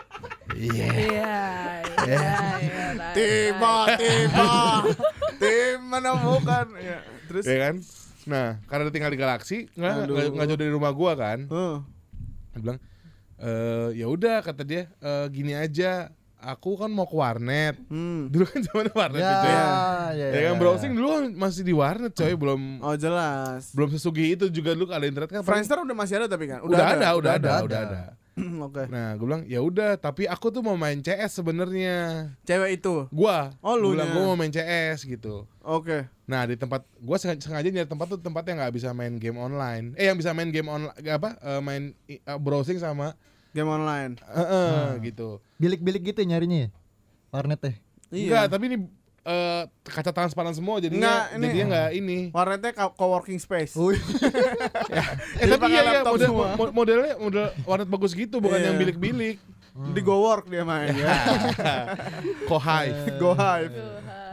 Iya, 0.53 0.87
iya, 0.93 1.35
iya. 2.03 2.21
nah, 2.93 3.11
Tiba, 3.11 3.75
nah. 3.83 3.97
tiba. 3.97 4.51
Tim 5.35 5.77
menemukan. 5.83 6.65
Ya. 6.77 6.99
Terus 7.25 7.43
Ya 7.43 7.57
kan? 7.61 7.75
Nah, 8.23 8.47
karena 8.65 8.87
tinggal 8.87 9.09
di 9.09 9.19
Galaksi, 9.19 9.57
nggak 9.73 10.45
jauh 10.45 10.57
dari 10.57 10.71
rumah 10.71 10.91
gua 10.91 11.11
kan. 11.13 11.43
Heeh. 11.43 11.77
Dia 12.49 12.59
bilang, 12.59 12.79
eh 13.35 13.87
ya 13.95 14.05
udah 14.07 14.39
kata 14.39 14.63
dia, 14.63 14.87
"Eh, 14.95 15.25
gini 15.27 15.51
aja, 15.51 16.07
aku 16.39 16.77
kan 16.77 16.87
mau 16.87 17.03
ke 17.03 17.13
warnet. 17.13 17.75
Hmm. 17.87 18.27
Dulu 18.27 18.43
kan 18.45 18.59
zaman 18.61 18.87
warnet 18.93 19.19
Ya, 19.19 19.27
tuh, 19.27 19.39
coy. 19.39 19.51
ya, 19.51 19.67
Ya 20.13 20.27
ya. 20.29 20.39
kan 20.45 20.55
browsing 20.55 20.91
dulu 20.93 21.07
kan 21.09 21.23
masih 21.33 21.63
di 21.63 21.73
warnet 21.73 22.11
coy, 22.11 22.33
belum 22.33 22.61
Oh 22.79 22.95
jelas. 22.95 23.71
belum 23.71 23.89
sesugi 23.91 24.33
itu 24.33 24.47
juga 24.47 24.71
dulu 24.71 24.87
kalau 24.87 25.03
internet 25.03 25.29
kan 25.29 25.41
Friendster 25.41 25.79
udah 25.79 25.93
masih 25.93 26.15
ada 26.15 26.27
tapi 26.27 26.45
kan? 26.45 26.59
udah, 26.61 26.77
ada, 26.77 27.07
udah 27.11 27.15
Udah 27.17 27.33
ada, 27.33 27.49
ada, 27.49 27.63
udah 27.63 27.79
ada. 27.81 27.99
ada. 28.07 28.22
Oke. 28.65 28.89
Nah, 28.89 29.13
gue 29.13 29.25
bilang 29.25 29.43
ya 29.45 29.61
udah, 29.61 29.93
tapi 29.95 30.25
aku 30.25 30.49
tuh 30.49 30.65
mau 30.65 30.73
main 30.73 30.97
CS 30.97 31.37
sebenarnya. 31.37 32.29
Cewek 32.43 32.81
itu. 32.81 33.05
Gua, 33.13 33.53
Oh, 33.61 33.77
gua 33.77 33.81
lu 33.81 33.87
gua 33.93 34.05
mau 34.25 34.33
main 34.33 34.49
CS 34.49 35.05
gitu. 35.05 35.45
Oke. 35.61 36.09
Nah 36.25 36.43
di 36.43 36.57
tempat 36.57 36.81
gua 36.97 37.21
sengaja, 37.21 37.45
sengaja 37.45 37.69
nyari 37.69 37.85
tempat 37.85 38.07
tuh 38.09 38.19
tempat 38.19 38.41
yang 38.47 38.57
nggak 38.57 38.73
bisa 38.73 38.89
main 38.91 39.21
game 39.21 39.37
online. 39.37 39.93
Eh 39.95 40.09
yang 40.09 40.17
bisa 40.17 40.33
main 40.33 40.49
game 40.49 40.65
online 40.65 40.95
apa? 41.05 41.37
eh, 41.37 41.61
main 41.61 41.93
eh, 42.07 42.19
browsing 42.39 42.81
sama 42.81 43.13
Game 43.53 43.69
online. 43.69 44.17
eh, 44.25 44.41
eh, 44.41 44.85
gitu. 45.05 45.37
Bilik-bilik 45.61 46.01
gitu 46.01 46.25
nyarinya 46.25 46.65
ya? 46.65 46.69
Warnet 47.29 47.61
teh. 47.61 47.75
Enggak, 48.09 48.49
tapi 48.49 48.65
ini 48.65 48.77
eh, 49.23 49.63
kaca 49.83 50.11
transparan 50.11 50.51
semua 50.51 50.77
jadinya 50.77 50.99
Nggak, 51.01 51.23
ini- 51.31 51.43
jadinya 51.45 51.65
nggak 51.69 51.89
ini. 51.93 52.17
Warnetnya 52.29 52.71
co- 52.73 52.93
coworking 52.93 53.37
space. 53.37 53.73
Oh, 53.73 53.89
Eh 55.39 55.47
tapi 55.47 55.65
iya, 55.69 55.81
iya 55.81 56.01
model, 56.03 56.27
semua. 56.27 56.47
mo- 56.53 56.73
modelnya 56.73 57.13
model 57.17 57.45
warnet 57.63 57.87
bagus 57.87 58.11
gitu 58.13 58.37
bukan 58.37 58.57
Iya. 58.57 58.67
yang 58.69 58.77
bilik-bilik. 58.77 59.37
Di 59.73 60.01
Go 60.01 60.21
Work 60.21 60.47
dia 60.47 60.61
main 60.61 60.93
ya. 60.93 61.09
Ko 62.49 62.57
Hive. 62.57 63.09
Go 63.21 63.33
Hive. 63.33 63.73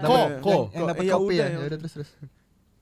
Ko, 0.01 0.17
ko. 0.41 0.57
Yang, 0.71 0.85
dapat 0.87 1.03
Iya, 1.03 1.15
kopi 1.15 1.35
ya. 1.35 1.41
ya 1.41 1.49
Ya 1.51 1.59
udah 1.65 1.79
terus 1.79 1.93
terus. 1.95 2.11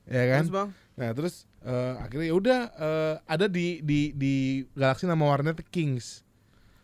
Ya 0.05 0.23
kan? 0.27 0.41
Terus 0.41 0.51
bang? 0.51 0.69
Nah 0.95 1.09
terus 1.13 1.35
eh, 1.61 1.93
akhirnya 1.95 2.27
ya 2.27 2.35
udah 2.35 2.59
eh, 2.73 3.13
ada 3.23 3.45
di 3.47 3.79
di 3.79 4.11
di 4.11 4.33
Galaxy 4.73 5.05
nama 5.05 5.23
warnet 5.23 5.63
Kings. 5.65 6.27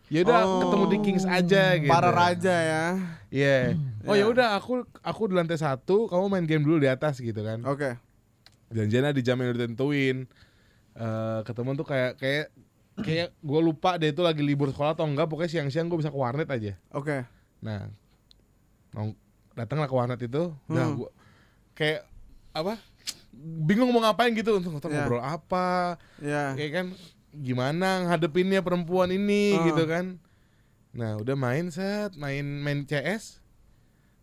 Ya 0.06 0.22
udah 0.22 0.38
Oh. 0.40 0.60
ketemu 0.62 0.84
di 0.86 0.98
Kings 1.02 1.24
aja 1.24 1.62
gitu. 1.74 1.90
Para 1.90 2.10
raja 2.10 2.54
ya. 2.54 2.84
Iya. 3.28 3.74
Oh 4.06 4.14
ya 4.14 4.22
Ya. 4.22 4.26
udah 4.26 4.48
aku 4.54 4.72
aku 5.00 5.22
di 5.26 5.34
lantai 5.34 5.58
satu, 5.58 6.06
kamu 6.06 6.24
main 6.28 6.46
game 6.46 6.62
dulu 6.62 6.78
di 6.78 6.86
atas 6.86 7.18
gitu 7.18 7.42
kan. 7.42 7.58
Oke. 7.66 7.98
Janjiannya 8.70 9.10
di 9.10 9.22
jam 9.22 9.34
yang 9.36 9.50
udah 9.50 9.62
ditentuin. 9.62 10.30
Eh 10.94 11.40
ketemu 11.42 11.70
tuh 11.74 11.86
kayak 11.86 12.12
kayak 12.16 12.46
kayak 12.96 13.28
gue 13.36 13.60
lupa 13.60 13.94
deh 13.96 14.08
itu 14.08 14.22
lagi 14.22 14.40
libur 14.40 14.70
sekolah 14.70 14.94
atau 14.94 15.04
enggak 15.04 15.26
pokoknya 15.26 15.50
siang-siang 15.52 15.86
gue 15.86 15.98
bisa 15.98 16.08
ke 16.08 16.16
warnet 16.16 16.48
aja. 16.48 16.78
Oke. 16.90 17.26
Nah, 17.60 17.90
nong 18.92 19.12
datanglah 19.52 19.84
ke 19.84 19.94
warnet 19.94 20.20
itu, 20.20 20.54
udah 20.66 20.84
Hmm. 20.86 20.96
gua 20.96 21.10
kayak 21.72 22.06
apa? 22.52 22.78
Bingung 23.36 23.90
mau 23.90 24.00
ngapain 24.00 24.32
gitu 24.32 24.56
untuk 24.56 24.80
Ya. 24.86 25.02
ngobrol 25.02 25.20
apa, 25.20 26.00
Ya. 26.16 26.56
kayak 26.56 26.72
kan 26.72 26.86
gimana 27.32 28.06
ngadepinnya 28.06 28.60
perempuan 28.60 29.10
ini 29.10 29.54
Ah. 29.54 29.64
gitu 29.66 29.84
kan. 29.84 30.18
Nah, 30.90 31.20
udah 31.20 31.36
main 31.36 31.68
set, 31.68 32.16
main 32.16 32.42
main 32.42 32.82
CS. 32.82 33.38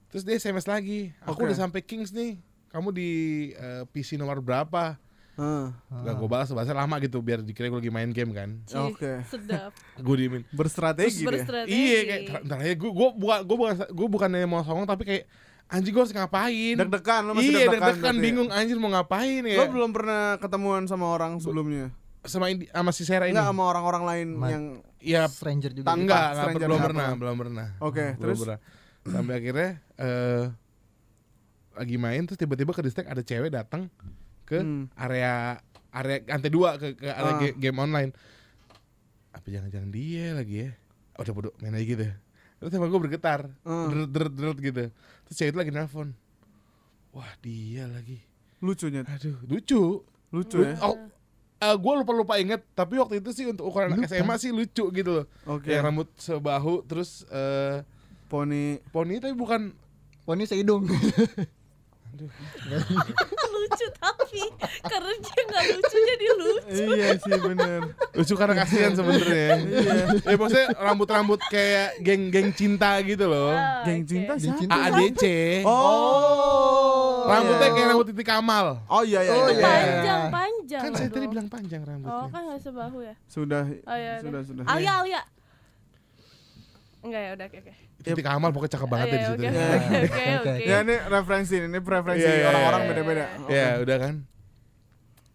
Terus 0.10 0.24
dia 0.24 0.36
SMS 0.36 0.66
lagi, 0.66 1.10
aku 1.22 1.42
Oke. 1.42 1.50
udah 1.50 1.58
sampai 1.58 1.82
Kings 1.82 2.10
nih. 2.10 2.38
Kamu 2.70 2.90
di 2.90 3.10
eh, 3.54 3.86
PC 3.88 4.18
nomor 4.18 4.42
berapa? 4.42 4.98
Heeh. 5.34 5.66
Gak 5.90 6.14
gue 6.14 6.30
balas, 6.30 6.50
bahasa 6.50 6.74
lama 6.74 6.94
gitu 6.98 7.18
biar 7.18 7.42
dikira 7.42 7.66
gue 7.66 7.82
lagi 7.82 7.90
main 7.90 8.10
game 8.10 8.30
kan. 8.32 8.50
Oke. 8.86 9.22
Sedap. 9.26 9.74
Gue 10.06 10.16
diemin. 10.16 10.46
Berstrategi 10.50 11.22
dia. 11.22 11.30
berstrategi. 11.30 11.74
Iya 11.74 12.00
kayak 12.06 12.22
ntar 12.46 12.58
aja 12.62 12.74
gue 12.74 12.92
gue 12.92 13.10
bukan 13.14 13.40
gue 13.42 13.58
bukan 13.58 13.74
gue 13.90 14.08
bukan 14.08 14.30
mau 14.46 14.62
songong 14.62 14.86
tapi 14.86 15.02
kayak 15.04 15.24
anjing 15.70 15.90
gue 15.90 16.02
harus 16.02 16.14
ngapain? 16.14 16.76
Deg-degan 16.78 17.22
lo 17.26 17.32
masih 17.34 17.50
iya 17.50 17.66
deg-degan. 17.66 17.82
deg-degan 17.82 17.98
berarti 17.98 18.14
ya? 18.14 18.22
bingung 18.22 18.50
anjir 18.54 18.78
mau 18.78 18.90
ngapain 18.90 19.42
ya? 19.42 19.58
Lo 19.58 19.66
belum 19.70 19.90
pernah 19.90 20.38
ketemuan 20.38 20.86
sama 20.86 21.10
orang 21.10 21.42
sebelumnya? 21.42 21.90
Sama 22.24 22.48
Indi, 22.48 22.66
sama 22.68 22.90
si 22.90 23.04
Sarah 23.04 23.26
ini. 23.26 23.34
Enggak 23.34 23.48
sama 23.48 23.64
orang-orang 23.66 24.04
lain 24.04 24.28
Ma- 24.34 24.50
yang 24.50 24.64
Ya 24.98 25.28
Stranger 25.28 25.72
juga. 25.72 25.86
Tanpa. 25.86 25.94
gitu. 25.94 26.04
enggak, 26.06 26.24
enggak 26.24 26.44
stranger 26.46 26.60
belum 26.66 26.80
pernah, 26.82 27.08
belum 27.14 27.36
pernah. 27.38 27.68
Oke, 27.80 28.06
Belum 28.14 28.22
terus? 28.24 28.40
pernah. 28.40 28.60
Sampai 29.04 29.34
akhirnya 29.36 29.70
eh 29.98 30.44
lagi 31.74 31.96
main 31.98 32.22
terus 32.24 32.38
tiba-tiba 32.38 32.70
ke 32.70 32.82
distek 32.82 33.04
ada 33.06 33.20
cewek 33.20 33.50
datang 33.50 33.90
ke 34.44 34.58
Hmm. 34.58 34.88
area 34.96 35.58
area 35.90 36.22
lantai 36.24 36.48
dua 36.50 36.78
ke, 36.78 36.96
ke 36.96 37.06
area 37.06 37.28
Ah. 37.30 37.40
ga- 37.42 37.58
game 37.60 37.78
online. 37.78 38.12
Apa 39.32 39.44
jangan-jangan 39.46 39.90
dia 39.90 40.32
lagi 40.34 40.56
ya? 40.62 40.70
Oh, 41.14 41.22
udah 41.22 41.34
bodoh 41.34 41.54
main 41.60 41.74
aja 41.74 41.84
gitu. 41.84 42.06
Terus 42.56 42.72
emang 42.72 42.88
gue 42.88 43.02
bergetar, 43.02 43.52
Ah. 43.62 43.90
deret 43.90 44.10
deret 44.10 44.34
deret 44.34 44.58
gitu. 44.58 44.84
Terus 45.26 45.36
cewek 45.36 45.52
itu 45.52 45.60
lagi 45.60 45.72
nelpon. 45.72 46.16
Wah 47.12 47.30
dia 47.40 47.86
lagi. 47.86 48.24
lucunya. 48.60 49.04
Aduh 49.04 49.36
lucu. 49.44 50.08
Lucu 50.32 50.58
ya. 50.58 50.80
Oh, 50.80 50.96
gue 51.76 51.94
lupa 52.04 52.12
lupa 52.12 52.34
inget. 52.38 52.62
Tapi 52.76 53.00
waktu 53.00 53.24
itu 53.24 53.30
sih 53.32 53.46
untuk 53.48 53.72
ukuran 53.72 53.96
anak 53.96 54.12
SMA 54.12 54.36
sih 54.38 54.52
lucu 54.52 54.92
gitu 54.92 55.12
loh. 55.22 55.26
Oke. 55.48 55.72
Yang 55.72 55.84
rambut 55.84 56.08
sebahu 56.20 56.84
terus 56.84 57.24
eh 57.32 57.82
Poni 58.34 58.82
poni 58.90 59.22
tapi 59.22 59.38
bukan 59.38 59.70
Oh 60.24 60.34
ini 60.34 60.48
sehidung. 60.48 60.88
lucu 63.54 63.88
tapi 63.98 64.42
karena 64.86 65.12
dia 65.20 65.42
nggak 65.50 65.64
lucu 65.76 65.98
jadi 66.00 66.26
lucu. 66.40 66.84
Iya 66.96 67.10
sih 67.20 67.36
bener. 67.44 67.82
lucu 68.16 68.34
karena 68.40 68.56
kasihan 68.64 68.94
sebenarnya. 68.96 69.50
Iya. 69.60 70.06
Ya 70.24 70.36
maksudnya 70.40 70.68
rambut-rambut 70.80 71.42
kayak 71.52 72.00
geng-geng 72.00 72.56
cinta 72.56 73.04
gitu 73.04 73.28
loh. 73.28 73.52
Ah, 73.52 73.84
Geng 73.84 74.06
oke. 74.06 74.10
cinta 74.10 74.34
Geng 74.40 74.44
siapa? 74.56 74.60
cinta. 74.64 74.76
AADC. 74.80 75.24
Oh. 75.68 77.03
Rambutnya 77.24 77.60
iya. 77.64 77.74
kayak 77.74 77.88
rambut 77.90 78.08
Titi 78.12 78.24
Kamal. 78.24 78.66
Oh 78.86 79.04
iya 79.04 79.20
iya. 79.22 79.32
Oh, 79.32 79.48
iya. 79.48 79.54
iya. 79.54 79.64
Panjang 79.64 80.22
panjang. 80.30 80.82
Kan 80.84 80.92
saya 80.94 81.10
tadi 81.10 81.26
bilang 81.28 81.48
panjang 81.48 81.82
Oh 81.82 81.88
rambutnya. 81.90 82.28
kan 82.30 82.42
nggak 82.48 82.62
sebahu 82.62 82.98
ya. 83.02 83.16
Sudah. 83.26 83.64
Oh 83.84 83.98
iya. 83.98 84.14
Sudah 84.20 84.30
udah. 84.30 84.44
sudah. 84.44 84.64
Alia 84.68 84.92
Alia. 85.00 85.22
Enggak 87.04 87.22
ya 87.22 87.30
udah 87.36 87.46
oke 87.48 87.58
oke. 87.60 87.74
Titi 88.04 88.22
Kamal 88.22 88.50
pokoknya 88.52 88.72
cakep 88.76 88.90
banget 88.92 89.08
ya 89.08 89.12
di 89.12 89.18
Iya, 89.18 89.28
situ. 89.28 89.40
Oke 89.40 89.44
Ya. 89.44 89.52
oke 89.52 89.76
oke 89.76 89.98
Oke, 90.04 90.24
oke. 90.40 90.54
Ya 90.64 90.78
ini 90.84 90.96
referensi 91.08 91.56
ini 91.56 91.80
preferensi 91.80 92.24
Iya, 92.28 92.34
iya, 92.36 92.46
orang-orang 92.52 92.82
iya. 92.82 92.90
beda-beda. 92.92 93.26
Ya 93.48 93.68
udah 93.80 93.98
kan. 94.00 94.14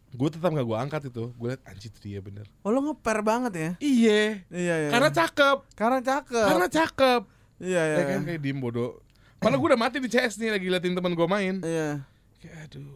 Gue 0.09 0.29
tetap 0.33 0.51
gak 0.51 0.67
gue 0.67 0.79
angkat 0.81 1.03
itu. 1.13 1.25
Gue 1.37 1.47
liat 1.53 1.63
anjir 1.69 1.89
itu 1.93 1.99
dia 2.01 2.21
bener. 2.25 2.49
Oh 2.65 2.73
lo 2.73 2.81
ngeper 2.83 3.19
banget 3.21 3.53
ya? 3.53 3.71
Iya. 3.81 4.21
Iya 4.49 4.75
iya. 4.85 4.91
Karena 4.91 5.11
cakep. 5.13 5.57
karena 5.77 5.99
cakep. 6.01 6.47
Karena 6.49 6.67
cakep. 6.69 7.23
iya 7.59 7.83
iya. 7.85 7.97
Ya 8.01 8.05
kan 8.17 8.21
kayak 8.25 8.41
diem 8.41 8.59
bodoh. 8.59 9.01
Padahal 9.39 9.57
gue 9.57 9.69
udah 9.69 9.81
mati 9.81 9.97
di 9.97 10.07
CS 10.07 10.35
nih 10.37 10.51
lagi 10.51 10.67
liatin 10.67 10.93
teman 10.93 11.13
gue 11.13 11.27
main. 11.27 11.55
Iya. 11.61 12.03
Kayak 12.37 12.57
aduh 12.69 12.91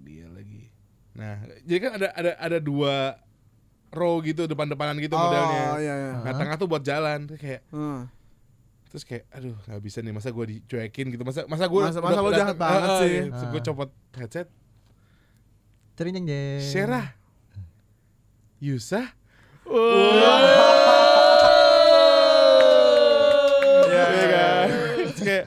dia 0.00 0.26
lagi. 0.26 0.72
Nah, 1.12 1.36
jadi 1.60 1.78
kan 1.78 1.90
ada 1.94 2.08
ada 2.10 2.32
ada 2.38 2.58
dua 2.58 3.20
row 3.90 4.16
gitu 4.20 4.44
depan-depanan 4.46 4.96
gitu 4.96 5.12
Oh 5.12 5.20
modelnya. 5.20 5.64
iya 5.78 5.94
iya. 5.94 6.12
Nah, 6.18 6.32
tengah 6.34 6.56
tuh 6.56 6.64
buat 6.66 6.80
jalan. 6.80 7.24
Terus 7.26 7.38
kayak 7.38 7.62
Hmm. 7.68 8.08
terus 8.86 9.04
kayak 9.04 9.24
aduh 9.30 9.56
nggak 9.58 9.80
bisa 9.82 9.98
nih 9.98 10.12
masa 10.12 10.28
gue 10.28 10.44
dicuekin 10.50 11.08
gitu 11.08 11.22
masa 11.22 11.44
masa 11.46 11.64
gue 11.64 11.80
Masa- 11.82 12.00
masa 12.02 12.20
lo 12.20 12.28
jahat 12.30 12.52
banget 12.54 12.88
sih. 13.00 13.16
terus 13.26 13.44
gue 13.50 13.60
copot 13.62 13.88
headset 14.12 14.48
Cering 15.92 16.12
jeng 16.14 16.26
jeng. 16.26 16.60
Syera 16.62 17.16
Yusa 18.58 19.16
Iya 23.82 24.04
Iya 24.10 24.26
kan 24.28 24.66
Terus 25.08 25.20
kayak 25.22 25.44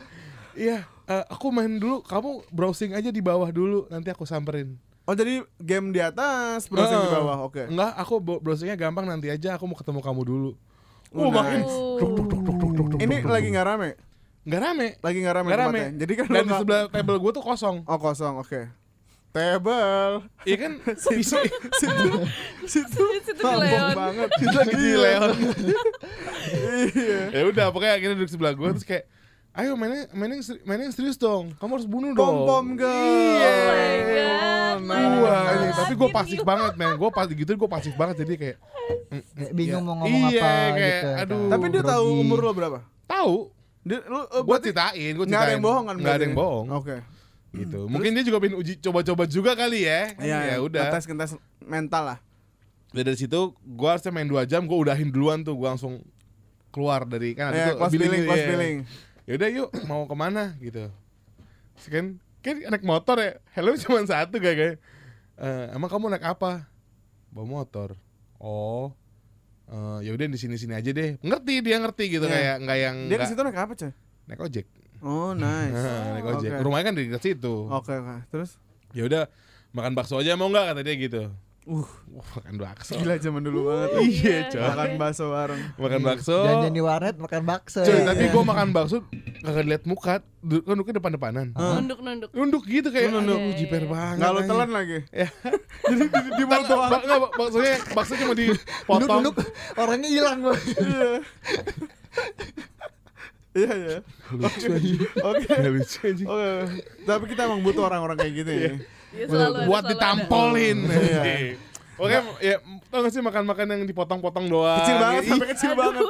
iya 0.55 0.77
eh, 1.03 1.23
aku 1.27 1.47
main 1.49 1.71
dulu 1.71 2.01
kamu 2.01 2.29
browsing 2.49 2.91
aja 2.91 3.07
di 3.07 3.19
bawah 3.19 3.47
dulu 3.47 3.85
nanti 3.87 4.09
aku 4.09 4.23
samperin 4.23 4.75
Oh 5.03 5.13
jadi 5.13 5.37
game 5.55 5.93
di 5.93 6.01
atas, 6.01 6.65
browsing 6.65 6.97
di 6.97 7.05
Heeh. 7.05 7.13
bawah. 7.13 7.37
Oke. 7.45 7.61
enggak 7.63 7.93
aku 7.93 8.13
browsingnya 8.17 8.73
gampang 8.73 9.05
nanti 9.05 9.29
aja 9.29 9.53
aku 9.53 9.63
mau 9.63 9.77
ketemu 9.77 10.01
kamu 10.01 10.21
dulu 10.23 10.51
Oh, 11.13 11.27
Oh, 11.27 11.29
makin 11.29 11.61
Uh. 11.61 12.97
Ini 12.97 13.21
lagi 13.21 13.47
nggak 13.47 13.67
rame? 13.67 13.89
nggak 14.41 14.61
rame 14.61 14.87
Lagi 14.99 15.17
nggak 15.21 15.35
rame 15.35 15.47
rame 15.47 15.61
tempatnya? 15.61 15.89
Jadi 15.95 16.13
kan 16.15 16.25
dan 16.27 16.43
di 16.43 16.53
sebelah 16.55 16.81
table 16.89 17.17
gue 17.19 17.31
tuh 17.31 17.43
kosong 17.43 17.75
Oh 17.85 17.97
kosong, 17.97 18.33
oke. 18.37 18.61
Table. 19.29 20.13
iya 20.41 20.57
kan 20.57 20.71
situ 21.05 21.37
situ 22.65 23.03
Situ 23.21 23.37
sombong 23.37 23.61
Leon. 23.61 23.93
banget. 23.93 24.29
Itu 24.37 24.55
lagi 24.55 24.73
di 24.73 24.93
Leon 24.95 25.31
iya. 26.89 27.19
ya 27.29 27.41
udah 27.45 27.65
pokoknya 27.69 27.93
akhirnya 27.93 28.15
duduk 28.15 28.31
sebelah 28.31 28.53
gue 28.53 28.69
terus 28.73 28.85
kayak 28.85 29.05
ayo 29.55 29.71
mainnya 29.73 30.11
mainnya 30.11 30.35
yang 30.35 30.45
seri- 30.45 30.63
mainnya 30.63 30.85
yang 30.85 30.93
serius 30.93 31.15
dong 31.15 31.55
kamu 31.55 31.71
harus 31.73 31.87
bunuh 31.87 32.11
dong 32.11 32.27
Pom 32.37 32.43
pom 32.45 32.65
girl. 32.75 32.91
Iya. 32.91 33.47
Oh 33.47 33.71
my 33.71 33.95
God, 33.95 34.35
Oh, 34.75 35.07
Gua 35.15 35.39
ini, 35.55 35.67
tapi 35.71 35.93
gue 35.95 36.09
pasif 36.11 36.39
banget 36.41 36.73
men 36.75 36.89
gue 36.93 37.09
pas 37.09 37.25
gitu 37.25 37.47
gue 37.47 37.69
pasif 37.69 37.93
banget 37.95 38.15
jadi 38.19 38.33
kayak 38.35 38.57
mm, 39.09 39.23
Kayak 39.33 39.53
bingung 39.53 39.79
Iya. 39.79 39.87
mau 39.87 39.95
ngomong 39.95 40.21
Iya, 40.27 40.27
apa 40.35 40.51
kayak, 40.51 40.75
gitu. 40.75 41.07
kan. 41.07 41.15
aduh. 41.17 41.47
Tapi 41.47 41.65
dia 41.69 41.83
tahu 41.85 42.05
umur 42.17 42.39
lo 42.41 42.51
berapa? 42.51 42.79
tahu 43.05 43.35
Dia 43.81 43.97
lu 44.03 44.17
uh, 44.17 44.25
gue 44.25 44.43
berarti 44.43 44.67
ceritain 44.67 45.13
gue 45.13 45.25
nggak 45.25 45.41
ada 45.41 45.53
yang 45.53 45.63
bohong 45.63 45.85
kan? 45.85 45.95
nggak 45.95 46.13
ada 46.13 46.25
yang 46.25 46.35
bohong 46.35 46.67
Oke. 46.73 46.95
gitu 47.53 47.79
mungkin 47.87 48.09
dia 48.11 48.23
juga 48.23 48.37
pengen 48.37 48.57
uji 48.57 48.73
coba-coba 48.77 49.23
juga 49.25 49.51
kali 49.53 49.79
ya 49.81 50.01
Iya, 50.17 50.37
ya 50.51 50.57
udah 50.59 50.91
Tes 50.91 51.05
tes 51.05 51.31
mental 51.61 52.03
lah. 52.05 52.19
Dan 52.91 53.03
dari 53.05 53.15
situ 53.15 53.39
gue 53.55 53.87
harusnya 53.87 54.09
main 54.09 54.25
2 54.25 54.35
jam 54.43 54.61
gue 54.61 54.75
udahin 54.75 55.07
duluan 55.07 55.39
tuh 55.39 55.53
gue 55.53 55.63
langsung 55.65 56.03
keluar 56.69 57.03
dari 57.03 57.31
kan 57.31 57.51
Iya, 57.51 57.71
itu 57.71 57.71
close 57.77 57.93
billing, 57.93 58.23
close 58.25 58.35
ya. 58.37 58.49
billing. 58.51 58.77
ya 58.81 59.14
udah 59.27 59.49
yuk 59.49 59.69
mau 59.83 60.05
ke 60.05 60.13
mana 60.13 60.53
gitu 60.59 60.93
Terus 61.73 61.87
kan 61.89 62.05
naik 62.45 62.85
motor 62.85 63.17
ya 63.17 63.31
helm 63.51 63.73
cuma 63.81 64.05
satu 64.05 64.37
kayak 64.37 64.55
kayak 64.55 64.75
"Eh, 65.35 65.65
emang 65.73 65.89
kamu 65.89 66.13
naik 66.13 66.23
apa 66.23 66.69
bawa 67.27 67.47
motor 67.57 67.97
oh 68.37 68.93
eh, 69.65 70.05
ya 70.05 70.13
udah 70.13 70.25
di 70.25 70.37
sini 70.37 70.55
sini 70.55 70.71
aja 70.71 70.87
deh 70.87 71.17
ngerti 71.19 71.53
dia 71.59 71.81
ngerti 71.81 72.05
gitu 72.11 72.25
Iya. 72.25 72.31
kayak 72.31 72.55
nggak 72.61 72.77
yang 72.79 72.95
Dia 73.09 73.17
ke 73.17 73.25
situ 73.25 73.41
naik 73.41 73.57
apa, 73.57 73.73
Coy? 73.73 73.91
naik 74.25 74.41
ojek 74.41 74.65
Oh, 75.01 75.33
nice. 75.33 75.73
naik 76.13 76.25
ojek 76.27 76.51
Oke. 76.51 76.61
rumahnya 76.61 76.85
kan 76.87 76.95
di 76.95 77.05
dekat 77.05 77.23
situ 77.25 77.55
Oke, 77.67 77.93
oke. 77.93 78.15
Terus 78.29 78.61
ya 78.93 79.03
udah 79.03 79.23
makan 79.69 79.91
bakso 79.91 80.15
aja 80.15 80.33
mau 80.33 80.47
nggak 80.47 80.71
kata 80.71 80.81
dia 80.81 80.95
gitu 80.95 81.23
uh, 81.65 81.81
Wah, 82.09 82.29
makan 82.37 82.55
bakso 82.57 82.93
gila 82.95 83.17
zaman 83.17 83.41
dulu 83.41 83.67
banget. 83.67 83.89
iya 84.03 84.37
coy 84.47 84.61
Makan 84.61 84.91
bakso 84.95 85.23
bareng. 85.27 85.61
makan 85.75 85.99
bakso 86.01 86.37
Janjian 86.41 86.71
di 86.71 86.79
warnet 86.79 87.15
makan 87.17 87.41
bakso. 87.43 87.81
Coy, 87.81 87.91
ya. 87.91 88.05
tapi 88.05 88.23
gue 88.27 88.43
makan 88.43 88.67
bakso 88.69 88.97
kagak 89.41 89.65
lihat 89.65 89.83
muka, 89.83 90.21
kan 90.21 90.73
duduknya 90.73 90.97
depan-depanan. 90.97 91.47
Nunduk 91.53 91.99
nunduk. 91.99 92.29
Nunduk 92.31 92.63
gitu 92.65 92.89
kayak 92.89 93.09
Nunduk. 93.09 93.37
aduh 93.37 93.53
jiper 93.53 93.83
banget. 93.85 94.15
Enggak 94.17 94.31
lo 94.31 94.41
telan 94.43 94.69
lagi. 94.71 94.97
Ya. 95.15 95.27
Jadi 95.85 96.03
di, 96.05 96.29
di 96.31 96.43
mulut 96.43 96.65
doang. 96.65 96.89
Bak- 96.89 97.03
nggak, 97.03 97.19
bak- 97.19 97.33
baksonya 97.35 97.73
bakso 97.93 98.13
cuma 98.15 98.33
dipotong. 98.33 99.09
Nunduk, 99.21 99.35
orangnya 99.75 100.09
hilang 100.09 100.37
gua. 100.41 100.55
Iya. 100.65 101.11
Iya, 103.55 103.71
iya. 103.73 103.97
Lucu 104.31 104.67
aja. 104.67 104.91
Oke. 105.25 105.47
Nggak 105.47 105.73
lucu 105.73 105.97
aja. 106.03 106.23
Oke. 106.27 106.51
Tapi 107.05 107.23
kita 107.25 107.41
emang 107.45 107.63
butuh 107.63 107.83
orang-orang 107.85 108.17
kayak 108.17 108.33
gitu 108.35 108.51
ya. 108.51 108.71
Iya 109.15 109.25
selalu 109.31 109.57
Buat 109.65 109.83
ditampolin. 109.89 110.77
Iya. 110.85 111.23
Oke, 111.95 112.11
ya 112.43 112.59
tau 112.91 113.07
gak 113.07 113.11
sih 113.15 113.23
makan-makan 113.23 113.65
yang 113.71 113.83
dipotong-potong 113.87 114.51
doang. 114.51 114.83
Kecil 114.83 114.99
banget 114.99 115.21
Iya. 115.23 115.31
sampai 115.31 115.47
kecil 115.55 115.71
banget. 115.79 116.03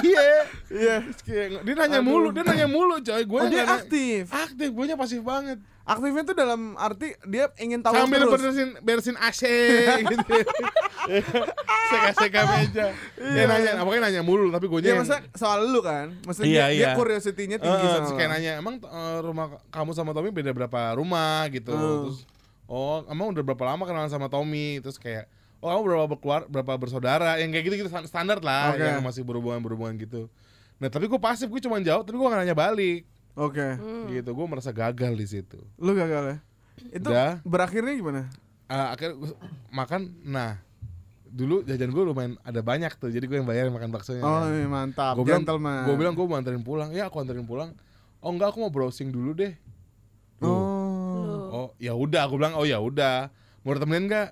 Iya. 0.00 0.26
Iya. 0.72 0.96
Dia 1.60 1.74
nanya 1.76 2.00
mulu, 2.00 2.32
dia 2.32 2.40
nanya 2.40 2.64
mulu 2.64 2.96
coy. 3.04 3.22
Gue 3.28 3.40
Oh, 3.44 3.48
dia 3.52 3.68
aktif. 3.68 4.32
Aktif, 4.32 4.68
gue 4.72 4.84
nya 4.88 4.96
pasif 4.96 5.20
banget. 5.20 5.60
Aktifnya 5.82 6.22
tuh 6.22 6.36
dalam 6.38 6.78
arti 6.78 7.10
dia 7.26 7.50
ingin 7.58 7.82
tahu 7.82 7.98
Sambil 7.98 8.22
terus. 8.22 8.32
beresin 8.38 8.70
beresin 8.80 9.16
AC 9.18 9.42
gitu. 10.06 10.34
Seka-seka 11.90 12.40
meja. 12.46 12.86
Dia 13.18 13.44
nanya, 13.50 13.82
pokoknya 13.82 14.02
nanya 14.06 14.22
mulu 14.22 14.48
tapi 14.48 14.70
gue 14.70 14.78
Iya, 14.78 14.94
nya 14.94 15.02
masa 15.02 15.16
soal 15.34 15.66
lu 15.66 15.82
kan? 15.82 16.14
Maksudnya 16.22 16.46
Iya, 16.48 16.64
dia, 16.70 16.72
dia 16.72 16.86
iya. 16.86 16.90
curiosity-nya 16.94 17.56
tinggi 17.58 17.82
Eh, 17.82 17.90
sama 17.90 17.98
terus 18.06 18.12
kayak 18.14 18.30
nanya, 18.30 18.52
emang 18.62 18.74
eh, 18.78 19.18
rumah 19.20 19.46
kamu 19.74 19.90
sama 19.92 20.10
Tommy 20.14 20.30
beda 20.30 20.54
berapa 20.54 20.94
rumah 20.94 21.50
gitu. 21.50 21.74
Hmm. 21.74 21.82
Terus 22.08 22.16
oh, 22.70 23.02
emang 23.10 23.34
udah 23.34 23.42
berapa 23.42 23.64
lama 23.74 23.82
kenalan 23.82 24.10
sama 24.10 24.30
Tommy? 24.30 24.78
Terus 24.80 24.96
kayak 24.96 25.26
oh 25.58 25.66
kamu 25.66 25.82
berapa 25.82 26.06
berkeluar, 26.08 26.40
berapa 26.46 26.72
bersaudara? 26.78 27.42
Yang 27.42 27.58
kayak 27.58 27.64
gitu 27.66 27.74
gitu 27.82 27.90
standar 28.06 28.38
lah 28.38 28.74
Oke. 28.74 28.86
yang 28.86 29.02
masih 29.02 29.26
berhubungan 29.26 29.58
berhubungan 29.58 29.98
gitu. 29.98 30.30
Nah 30.78 30.86
tapi 30.86 31.06
gue 31.06 31.18
pasif, 31.18 31.50
gue 31.50 31.58
cuma 31.58 31.82
jawab 31.82 32.06
tapi 32.06 32.14
gue 32.14 32.26
gak 32.26 32.40
nanya 32.42 32.54
balik. 32.54 33.02
Oke. 33.34 33.66
Gitu, 34.08 34.28
gue 34.28 34.46
merasa 34.46 34.70
gagal 34.70 35.12
di 35.12 35.26
situ. 35.26 35.58
Lu 35.76 35.92
gagal 35.92 36.22
ya? 36.24 36.36
Itu 36.90 37.08
Udah. 37.08 37.40
berakhirnya 37.42 37.92
gimana? 37.92 38.22
Eh, 38.66 38.86
akhirnya 38.88 39.16
gua 39.16 39.32
makan, 39.70 40.00
nah 40.22 40.56
dulu 41.24 41.64
jajan 41.64 41.88
gue 41.88 42.02
lumayan 42.02 42.36
ada 42.40 42.60
banyak 42.60 42.92
tuh, 42.94 43.08
jadi 43.08 43.24
gue 43.24 43.36
yang 43.40 43.48
bayar 43.48 43.68
makan 43.68 43.88
baksonya. 43.88 44.20
Oh, 44.20 44.44
iya, 44.46 44.64
mantap. 44.66 45.16
gue 45.16 45.24
bilang, 45.24 45.44
Gentleman. 45.44 45.84
gue 45.84 45.94
bilang 45.96 46.12
gue 46.12 46.24
mau 46.24 46.36
anterin 46.36 46.60
pulang, 46.60 46.88
ya 46.90 47.08
aku 47.08 47.20
anterin 47.20 47.44
pulang. 47.44 47.72
Oh 48.20 48.28
enggak, 48.28 48.52
aku 48.52 48.60
mau 48.60 48.72
browsing 48.72 49.08
dulu 49.08 49.32
deh. 49.32 49.52
Loh, 50.38 50.52
Oh. 50.52 50.68
Oh 51.52 51.68
ya 51.76 51.92
udah, 51.92 52.24
aku 52.24 52.36
bilang 52.36 52.52
oh 52.54 52.64
ya 52.64 52.80
udah. 52.80 53.28
Mau 53.60 53.72
temenin 53.74 54.08
nggak? 54.08 54.28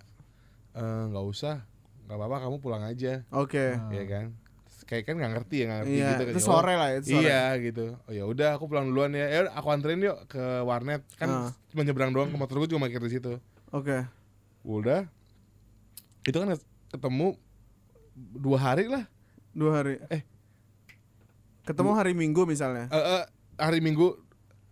Eh, 0.72 1.02
Nggak 1.08 1.24
usah, 1.26 1.56
nggak 2.04 2.16
apa-apa, 2.16 2.36
kamu 2.42 2.56
pulang 2.58 2.82
aja, 2.82 3.22
Oke. 3.30 3.76
ya 3.76 4.04
kan? 4.06 4.32
Kayak 4.90 5.06
kan 5.06 5.14
nggak 5.16 5.32
ngerti 5.38 5.54
ya 5.54 5.64
nggak 5.64 5.78
ngerti 5.80 5.94
Iya, 5.94 6.08
gitu. 6.10 6.22
itu 6.26 6.34
Ya, 6.34 6.42
sore 6.42 6.74
lah 6.74 6.88
itu 6.90 7.06
sore. 7.06 7.22
Iya 7.22 7.42
gitu. 7.62 7.84
Oh 7.94 8.12
ya 8.12 8.24
udah, 8.26 8.48
aku 8.58 8.64
pulang 8.66 8.90
duluan 8.90 9.14
ya. 9.14 9.22
Ya 9.24 9.38
udah, 9.46 9.52
aku 9.54 9.66
anterin 9.70 10.02
yuk 10.02 10.18
ke 10.26 10.42
warnet. 10.66 11.06
Kan 11.14 11.28
Ah. 11.30 11.50
cuma 11.70 11.86
nyebrang 11.86 12.10
doang 12.10 12.26
ke 12.26 12.34
motor 12.34 12.58
gue 12.58 12.68
juga 12.68 12.82
parkir 12.82 12.98
di 12.98 13.12
situ. 13.12 13.38
Oke. 13.70 14.02
Udah. 14.60 15.06
itu 16.20 16.36
kan 16.36 16.52
ketemu 16.92 17.32
dua 18.12 18.58
hari 18.60 18.84
lah 18.84 19.08
Dua 19.50 19.80
hari. 19.80 19.96
Eh. 20.10 20.20
Ketemu 21.62 21.90
hari 21.92 22.12
Minggu 22.12 22.44
misalnya. 22.44 22.90
Eh, 22.90 22.98
eh, 23.16 23.24
hari 23.56 23.80
Minggu 23.80 24.18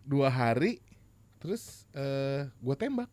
dua 0.02 0.28
hari 0.28 0.82
terus 1.38 1.86
eh 1.94 2.50
gue 2.50 2.74
tembak 2.74 3.06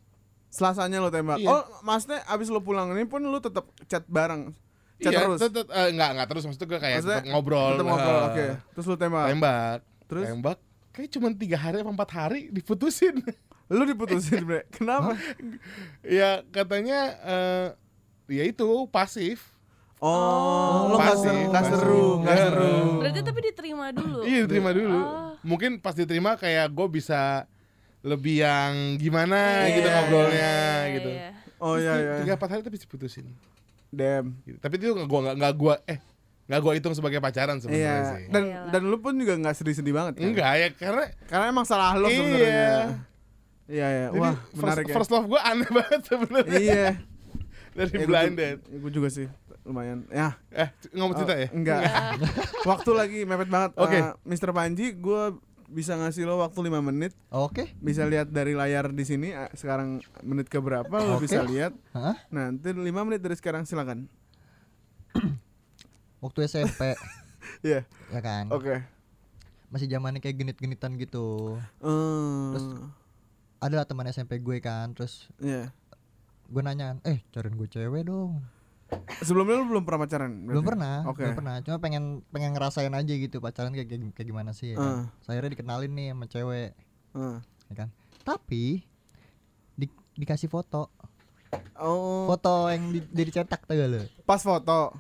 Selasanya 0.50 1.00
lo 1.00 1.12
tembak. 1.12 1.36
Iya. 1.38 1.48
Oh, 1.48 1.64
maksudnya 1.84 2.24
abis 2.26 2.48
lo 2.48 2.60
pulang 2.60 2.92
ini 2.92 3.04
pun 3.04 3.20
lo 3.22 3.40
tetap 3.40 3.68
chat 3.86 4.08
bareng. 4.08 4.56
Chat 4.98 5.12
iya, 5.12 5.20
terus. 5.22 5.40
tetep, 5.42 5.66
eh, 5.68 5.88
enggak 5.92 6.10
enggak 6.12 6.28
terus 6.28 6.44
maksudnya 6.44 6.68
gue 6.68 6.80
kayak 6.80 6.96
Maksudnya 6.98 7.20
tetep 7.20 7.30
ngobrol 7.30 7.72
Tetap 7.74 7.86
ngobrol. 7.86 8.22
Oke. 8.26 8.46
Terus 8.72 8.86
lo 8.86 8.96
tembak. 8.96 9.26
tembak 9.28 9.80
Terus 10.06 10.26
tembak 10.26 10.58
kayak 10.90 11.10
cuma 11.12 11.28
tiga 11.32 11.58
hari 11.58 11.76
apa 11.78 11.92
empat 11.92 12.10
hari 12.12 12.42
diputusin 12.50 13.20
lo 13.68 13.84
diputusin, 13.84 14.42
Bre. 14.42 14.64
Kenapa? 14.76 15.18
ya 16.02 16.30
katanya 16.48 17.00
eh 17.22 17.68
ya 18.32 18.44
itu 18.46 18.68
pasif 18.88 19.52
Oh, 19.98 20.12
Oh, 20.86 20.92
lo 20.92 20.98
pasif, 20.98 21.24
seru, 21.26 21.50
nggak 21.50 21.64
pasif. 21.64 21.76
seru, 21.78 22.06
nggak 22.20 22.36
Iya. 22.36 22.46
seru. 22.46 22.76
Berarti 23.00 23.20
tapi 23.22 23.40
diterima 23.42 23.86
dulu. 23.90 24.20
iya 24.22 24.40
diterima 24.44 24.72
dulu 24.72 25.00
Oh. 25.00 25.32
mungkin 25.42 25.72
pas 25.78 25.92
diterima 25.94 26.36
kayak 26.36 26.68
gue 26.70 26.88
bisa 26.94 27.48
lebih 28.02 28.40
yang 28.40 28.72
gimana 28.96 29.40
Iya. 29.62 29.72
gitu 29.74 29.88
ngobrolnya 29.90 30.54
Iya, 30.54 30.94
gitu 30.94 31.10
iya. 31.10 31.30
Oh 31.58 31.76
iya 31.76 31.94
iya. 31.96 32.14
tiga 32.22 32.36
empat 32.36 32.50
hari 32.50 32.62
tapi 32.62 32.78
diputusin 32.78 33.26
Damn. 33.90 34.38
gitu. 34.42 34.58
tapi 34.58 34.74
itu 34.76 34.92
nggak 34.92 35.06
gua 35.06 35.20
nggak 35.22 35.36
nggak 35.36 35.54
gua 35.56 35.76
eh 35.86 36.00
nggak 36.46 36.62
gua 36.62 36.74
hitung 36.74 36.92
sebagai 36.92 37.18
pacaran 37.18 37.58
sebenarnya 37.58 37.86
Iya. 37.88 38.10
sih 38.12 38.24
Dan 38.28 38.44
Iyalah. 38.46 38.70
dan 38.70 38.82
lu 38.84 38.98
pun 38.98 39.14
juga 39.14 39.34
nggak 39.36 39.56
sedih-sedih 39.56 39.92
banget 39.92 40.14
kan? 40.16 40.24
enggak 40.26 40.52
ya 40.54 40.68
karena 40.72 41.04
Karena 41.26 41.46
emang 41.48 41.66
salah 41.66 41.94
lo 41.94 42.06
Iya. 42.06 42.16
sebenarnya. 42.16 42.74
Iya 43.66 43.88
iya. 43.88 44.08
jadi 44.08 44.20
Wah, 44.20 44.36
first, 44.48 44.58
menarik 44.60 44.86
ya. 44.86 44.94
first 44.94 45.10
love 45.10 45.26
gua 45.26 45.42
aneh 45.44 45.70
banget 45.76 46.02
sebenarnya 46.04 46.60
Iya. 46.60 46.88
dari 47.76 47.90
Eh, 47.90 47.98
gua 47.98 48.08
blinded 48.08 48.58
juga- 48.62 48.78
Gue 48.78 48.92
juga 48.94 49.10
sih 49.10 49.28
lumayan. 49.62 50.06
Ya. 50.08 50.38
eh 50.52 50.70
ngomong 50.92 51.16
cerita 51.16 51.34
ya 51.36 51.50
Enggak. 51.50 51.82
waktu 52.70 52.92
lagi 52.92 53.20
mepet 53.24 53.48
banget. 53.48 53.72
Oke. 53.76 53.98
Eh, 53.98 54.14
Mr. 54.24 54.50
Panji, 54.52 54.94
gue 54.94 55.22
bisa 55.68 55.94
ngasih 55.94 56.24
lo 56.24 56.38
waktu 56.38 56.60
5 56.62 56.82
menit. 56.82 57.14
Oke. 57.28 57.74
Bisa 57.78 58.04
lihat 58.04 58.30
dari 58.30 58.54
layar 58.54 58.90
di 58.90 59.02
sini. 59.02 59.30
eh, 59.30 59.50
Sekarang 59.52 59.98
menit 60.22 60.46
ke 60.46 60.58
berapa 60.58 60.90
lo 60.92 61.18
Oke. 61.18 61.26
bisa 61.26 61.42
lihat. 61.42 61.74
Hah? 61.92 62.16
Nanti 62.28 62.70
5 62.70 62.82
menit 63.02 63.20
dari 63.20 63.34
sekarang 63.34 63.64
silakan. 63.64 64.06
Waktu 66.20 66.40
SMP 66.46 66.96
Iya. 67.66 67.86
ya 68.10 68.20
kan. 68.20 68.50
Oke. 68.50 68.82
Masih 69.68 69.86
zamannya 69.86 70.20
kayak 70.20 70.38
genit-genitan 70.38 70.96
gitu. 70.96 71.58
Eh, 71.80 72.50
Terus 72.52 72.66
Ada 73.58 73.76
lah 73.76 73.86
teman 73.86 74.06
SMP 74.06 74.38
gue 74.38 74.58
kan, 74.60 74.94
terus 74.94 75.26
Iya. 75.38 75.74
gue 76.46 76.62
nanya, 76.62 77.02
"Eh, 77.02 77.26
cariin 77.32 77.56
gue 77.56 77.66
cewek 77.66 78.06
dong." 78.06 78.46
Sebelumnya 79.18 79.58
lo 79.58 79.66
belum 79.66 79.84
pernah 79.84 80.06
pacaran? 80.06 80.32
Belum 80.46 80.62
berarti? 80.62 80.70
pernah, 80.70 80.96
Oke. 81.10 81.24
belum 81.26 81.36
pernah. 81.36 81.56
Cuma 81.66 81.78
pengen 81.82 82.04
pengen 82.30 82.52
ngerasain 82.54 82.94
aja 82.94 83.14
gitu 83.14 83.42
pacaran 83.42 83.74
kayak 83.74 83.88
kayak, 83.90 84.28
gimana 84.28 84.54
sih 84.54 84.74
ya. 84.74 84.78
kan. 84.78 84.86
Eh. 84.86 85.04
Terus 85.10 85.30
akhirnya 85.32 85.52
dikenalin 85.58 85.92
nih 85.92 86.08
sama 86.14 86.26
cewek, 86.30 86.70
Eh. 87.16 87.38
ya 87.42 87.76
kan. 87.76 87.90
Tapi 88.22 88.86
di, 89.74 89.86
dikasih 90.16 90.48
foto, 90.48 90.94
Oh. 91.76 92.28
foto 92.28 92.70
yang 92.70 92.92
di, 92.92 93.00
dari 93.02 93.32
cetak 93.32 93.66
tuh 93.66 93.74
lo? 93.76 94.06
Pas 94.24 94.40
foto. 94.40 94.94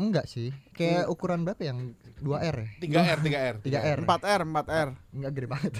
Enggak 0.00 0.24
sih, 0.24 0.48
kayak 0.72 1.12
ukuran 1.12 1.44
berapa 1.44 1.60
yang 1.60 1.92
2R 2.16 2.56
ya? 2.56 2.68
3 2.80 3.04
R 3.04 3.18
3 3.20 3.36
R 3.36 3.56
3R. 3.60 3.98
4R, 4.00 4.40
4R. 4.48 4.88
Enggak 5.12 5.30
gede 5.36 5.48
banget. 5.50 5.72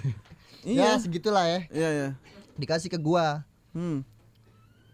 Iya. 0.60 0.92
Ya 0.92 1.00
segitulah 1.00 1.48
ya. 1.48 1.60
Iya, 1.72 1.88
iya. 1.88 2.08
Dikasih 2.60 2.92
ke 2.92 3.00
gua. 3.00 3.48
Hmm. 3.72 4.04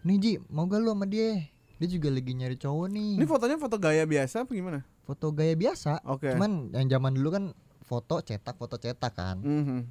Nih 0.07 0.15
Ji, 0.15 0.33
mau 0.47 0.63
gak 0.63 0.79
lu 0.79 0.95
sama 0.95 1.03
dia? 1.03 1.43
Dia 1.77 1.87
juga 1.87 2.09
lagi 2.09 2.31
nyari 2.33 2.57
cowok 2.57 2.87
nih. 2.89 3.11
Ini 3.21 3.25
fotonya 3.29 3.57
foto 3.61 3.77
gaya 3.77 4.03
biasa 4.09 4.45
apa 4.45 4.51
gimana? 4.53 4.81
foto 5.07 5.31
gaya 5.31 5.55
biasa. 5.55 6.03
Oke. 6.03 6.35
Cuman 6.35 6.75
yang 6.75 6.91
zaman 6.91 7.15
dulu 7.15 7.29
kan 7.31 7.43
foto 7.87 8.19
cetak, 8.19 8.59
foto 8.59 8.75
cetak 8.75 9.15
kan. 9.15 9.39
Mhm. 9.39 9.87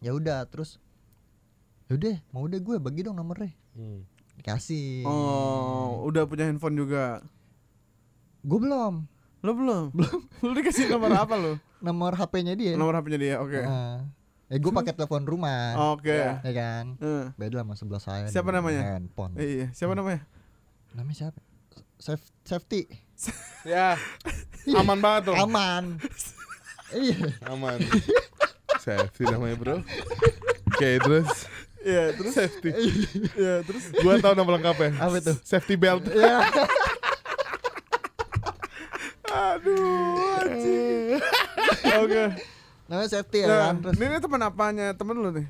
Ya 0.00 0.16
udah, 0.16 0.48
terus 0.48 0.80
ya 1.92 2.00
udah, 2.00 2.16
mau 2.32 2.48
udah 2.48 2.56
gue 2.56 2.76
bagi 2.80 3.04
dong 3.04 3.20
nomornya. 3.20 3.52
Hmm. 3.76 4.08
Dikasih. 4.40 5.04
Oh, 5.04 6.08
udah 6.08 6.24
punya 6.24 6.48
handphone 6.48 6.76
juga. 6.80 7.20
Gue 8.40 8.58
belum. 8.64 9.04
Lo 9.44 9.52
belum? 9.52 9.84
Belum. 9.92 10.20
Lo 10.44 10.50
dikasih 10.56 10.88
nomor 10.88 11.12
apa 11.12 11.36
lo? 11.36 11.60
Nomor 11.84 12.16
HP-nya 12.16 12.56
dia. 12.56 12.72
Nomor 12.80 12.96
HP-nya 12.96 13.20
dia. 13.20 13.34
Oke. 13.44 13.60
Heeh. 13.60 13.96
Eh 14.46 14.58
gue 14.62 14.72
pakai 14.72 14.94
telepon 14.96 15.26
rumah. 15.26 15.92
Oke. 15.92 16.16
Ya 16.16 16.52
kan. 16.56 16.96
Eh. 17.02 17.24
Beda 17.36 17.60
sama 17.60 17.74
sebelah 17.76 18.02
saya. 18.02 18.26
Siapa 18.32 18.48
namanya? 18.54 18.96
Handphone. 18.96 19.36
Iya, 19.36 19.68
siapa 19.76 19.92
namanya? 19.92 20.24
Namanya 20.96 21.28
siapa? 21.28 21.40
Saf- 21.96 22.32
safety. 22.42 22.88
ya 23.66 23.96
aman 24.70 25.00
banget 25.00 25.32
tuh 25.32 25.34
Aman. 25.34 25.96
iya. 26.92 27.16
aman 27.48 27.80
safety 28.84 29.24
namanya 29.24 29.56
bro 29.56 29.76
oke 30.68 30.90
terus 31.00 31.48
Iya, 31.80 32.12
terus 32.12 32.34
safety 32.34 32.70
Iya, 33.32 33.62
terus 33.62 33.88
gua 33.96 34.18
tahu 34.18 34.34
nama 34.34 34.50
lengkapnya 34.52 35.00
Apa 35.00 35.16
tuh? 35.18 35.36
safety 35.40 35.74
belt 35.74 36.04
Iya. 36.06 36.44
aduh, 39.26 40.38
anjing. 40.40 41.18
Oke. 41.96 42.24
Namanya 42.86 43.08
safety 43.10 43.38
ya 43.38 43.46
Nah, 43.46 43.58
kan. 43.62 43.74
Terus 43.82 43.96
ini, 43.96 44.06
ini 44.06 44.18
teman 44.18 44.42
apanya? 44.42 44.86
Temen 44.92 45.16
lu 45.16 45.30
nih? 45.30 45.46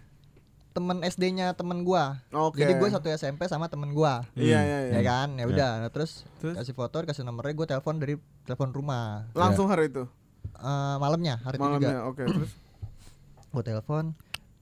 Temen 0.77 1.01
SD-nya 1.01 1.57
temen 1.57 1.81
gua. 1.81 2.21
Oke. 2.29 2.61
Jadi 2.61 2.77
gue 2.77 2.89
satu 2.93 3.09
SMP 3.09 3.49
sama 3.49 3.73
temen 3.73 3.97
gua. 3.97 4.29
Iya, 4.37 4.61
iya, 4.61 4.79
iya. 4.93 5.01
Ya 5.01 5.03
kan, 5.03 5.33
ya 5.41 5.49
udah. 5.49 5.71
Nah, 5.81 5.89
terus, 5.89 6.29
Terus? 6.45 6.53
kasih 6.53 6.77
foto, 6.77 7.01
kasih 7.01 7.25
nomornya, 7.25 7.57
gue 7.57 7.67
telepon 7.67 7.97
dari 7.97 8.21
telepon 8.45 8.77
rumah. 8.77 9.25
Langsung 9.33 9.73
hari 9.73 9.89
itu. 9.89 10.05
Eh, 10.53 10.97
malamnya, 11.01 11.41
hari 11.41 11.57
itu 11.57 11.65
juga. 11.65 11.81
Malamnya. 11.81 11.99
Oke, 12.05 12.23
terus 12.29 12.53
Gue 13.57 13.65
telepon. 13.65 14.13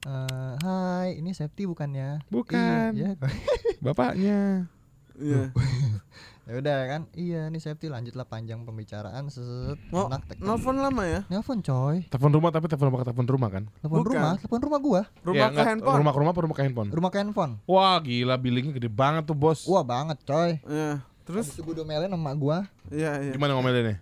eh, 0.07 0.53
Hai, 0.63 1.19
ini 1.19 1.35
safety 1.35 1.67
bukannya? 1.67 2.23
Bukan. 2.31 2.95
Iya, 2.95 3.19
iya. 3.19 3.29
bapaknya 3.85 4.71
iya. 5.19 5.51
ya 6.45 6.55
udah 6.55 6.79
kan. 6.87 7.01
Iya, 7.11 7.49
ini 7.49 7.57
safety 7.57 7.87
lanjutlah 7.87 8.23
panjang 8.23 8.63
pembicaraan. 8.63 9.27
Set, 9.27 9.81
Mau 9.89 10.07
enak, 10.07 10.23
tek- 10.27 10.39
nelfon 10.39 10.77
lama 10.77 11.03
ya? 11.03 11.21
Nelpon 11.27 11.59
coy. 11.59 12.05
telepon 12.07 12.33
rumah 12.33 12.51
tapi 12.51 12.67
telepon 12.67 12.87
rumah 12.87 13.01
ke 13.01 13.07
telepon 13.07 13.27
rumah 13.27 13.49
kan 13.51 13.65
Telepon 13.79 14.01
rumah, 14.03 14.33
telepon 14.37 14.61
rumah 14.61 14.79
gua. 14.79 15.03
Rumah 15.21 15.37
Ya, 15.37 15.47
ke 15.51 15.63
handphone. 15.63 15.99
rumah 15.99 16.13
ke 16.13 16.19
rumah 16.19 16.31
apa 16.31 16.41
rumah 16.41 16.55
ke 16.55 16.63
handphone 16.63 16.89
Rumah 16.89 17.11
ke 17.11 17.19
handphone. 17.19 17.53
wah 17.65 17.97
gila 17.99 18.37
billingnya 18.37 18.73
gede 18.73 18.89
banget 18.89 19.25
tuh 19.25 19.35
bos 19.35 19.65
Wah, 19.65 19.81
banget 19.81 20.21
coy. 20.23 20.61
Iya. 20.63 21.01
Terus 21.25 21.49
Terus 21.49 21.61
itu 21.61 21.73
domelin 21.75 22.09
sama 22.09 22.33
gua. 22.35 22.59
iya, 22.89 23.17
iya. 23.19 23.33
gimana 23.33 23.55
ngomelinnya 23.55 23.97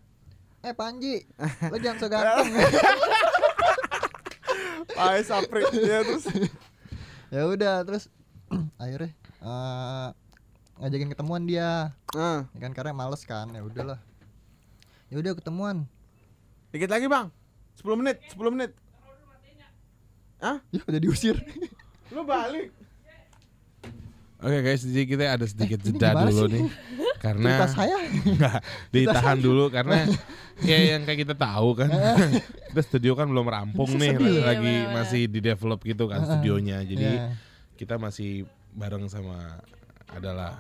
Eh 0.61 0.71
Panji, 0.73 1.23
lo 1.71 1.77
jangan 1.77 1.97
so 1.97 2.07
ganteng. 2.07 2.55
Pai 4.89 5.23
saprik. 5.29 5.67
Iya, 5.73 6.03
terus 6.03 6.25
ya 7.35 7.43
udah 7.45 7.83
terus 7.83 8.07
akhirnya 8.77 9.11
eh, 9.41 10.09
ngajakin 10.83 11.09
ketemuan 11.09 11.43
dia 11.43 11.95
Nah, 12.11 12.51
ya 12.51 12.59
kan 12.61 12.73
karena 12.73 12.91
males 12.93 13.23
kan 13.23 13.47
ya 13.49 13.63
udahlah 13.63 14.03
ya 15.07 15.17
udah 15.17 15.33
ketemuan 15.35 15.87
dikit 16.69 16.89
lagi, 16.89 17.05
Bang. 17.05 17.29
10 17.75 17.95
menit, 17.95 18.17
10 18.29 18.49
menit. 18.49 18.71
Hah? 20.39 20.59
ya 20.69 20.83
udah 20.83 20.99
diusir 20.99 21.37
Lu 22.09 22.23
balik. 22.23 22.75
Oke 24.37 24.59
guys, 24.59 24.83
jadi 24.83 25.03
kita 25.07 25.25
ada 25.31 25.47
sedikit 25.47 25.79
Eh, 25.79 25.87
jeda 25.87 26.19
dulu 26.19 26.43
sih? 26.43 26.53
nih 26.59 26.63
Karena 27.17 27.51
cerita 27.55 27.67
saya 27.71 27.97
Nggak, 28.27 28.59
ditahan 28.91 29.39
dulu 29.39 29.65
karena 29.69 30.03
ya 30.61 30.79
yang 30.93 31.07
kayak 31.07 31.23
kita 31.23 31.35
tahu 31.37 31.69
kan 31.77 31.87
kita 32.67 32.83
studio 32.83 33.15
kan 33.15 33.31
belum 33.31 33.47
rampung 33.47 33.87
nih 33.93 34.11
sedih. 34.11 34.43
lagi, 34.43 34.67
Iya, 34.67 34.83
benar-benar. 34.83 34.95
masih 34.99 35.23
di 35.27 35.41
develop 35.41 35.81
gitu 35.81 36.05
kan 36.07 36.21
studionya 36.23 36.83
jadi 36.83 37.07
Ya. 37.07 37.27
kita 37.79 37.95
masih 37.97 38.43
bareng 38.73 39.07
sama 39.07 39.63
adalah 40.09 40.59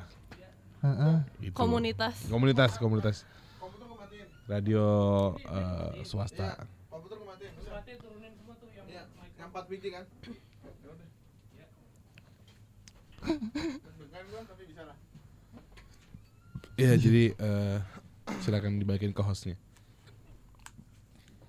Heeh. 0.82 1.16
gitu. 1.40 1.54
Komunitas. 1.54 2.26
komunitas 2.26 2.74
komunitas 2.76 3.16
radio 4.50 4.84
eh, 5.38 6.02
swasta 6.02 6.58
Komputer 6.90 7.16
gue 7.16 7.26
matiin. 7.30 7.52
Matiin 7.70 7.96
turunin 8.02 8.32
semua 8.34 8.54
tuh 8.58 8.68
yang 8.74 8.86
Yang 9.38 9.48
4 9.48 9.70
biji 9.70 9.88
kan? 9.88 10.04
Ya 10.82 10.88
udah. 10.90 11.08
Deg-degan 13.22 14.24
gua 14.28 14.40
tapi 14.44 14.62
bisa 14.66 14.82
lah. 14.82 14.96
ya 16.74 16.92
jadi 16.98 17.24
eh, 17.32 17.78
silakan 18.42 18.82
dibagiin 18.82 19.14
ke 19.14 19.22
hostnya 19.22 19.54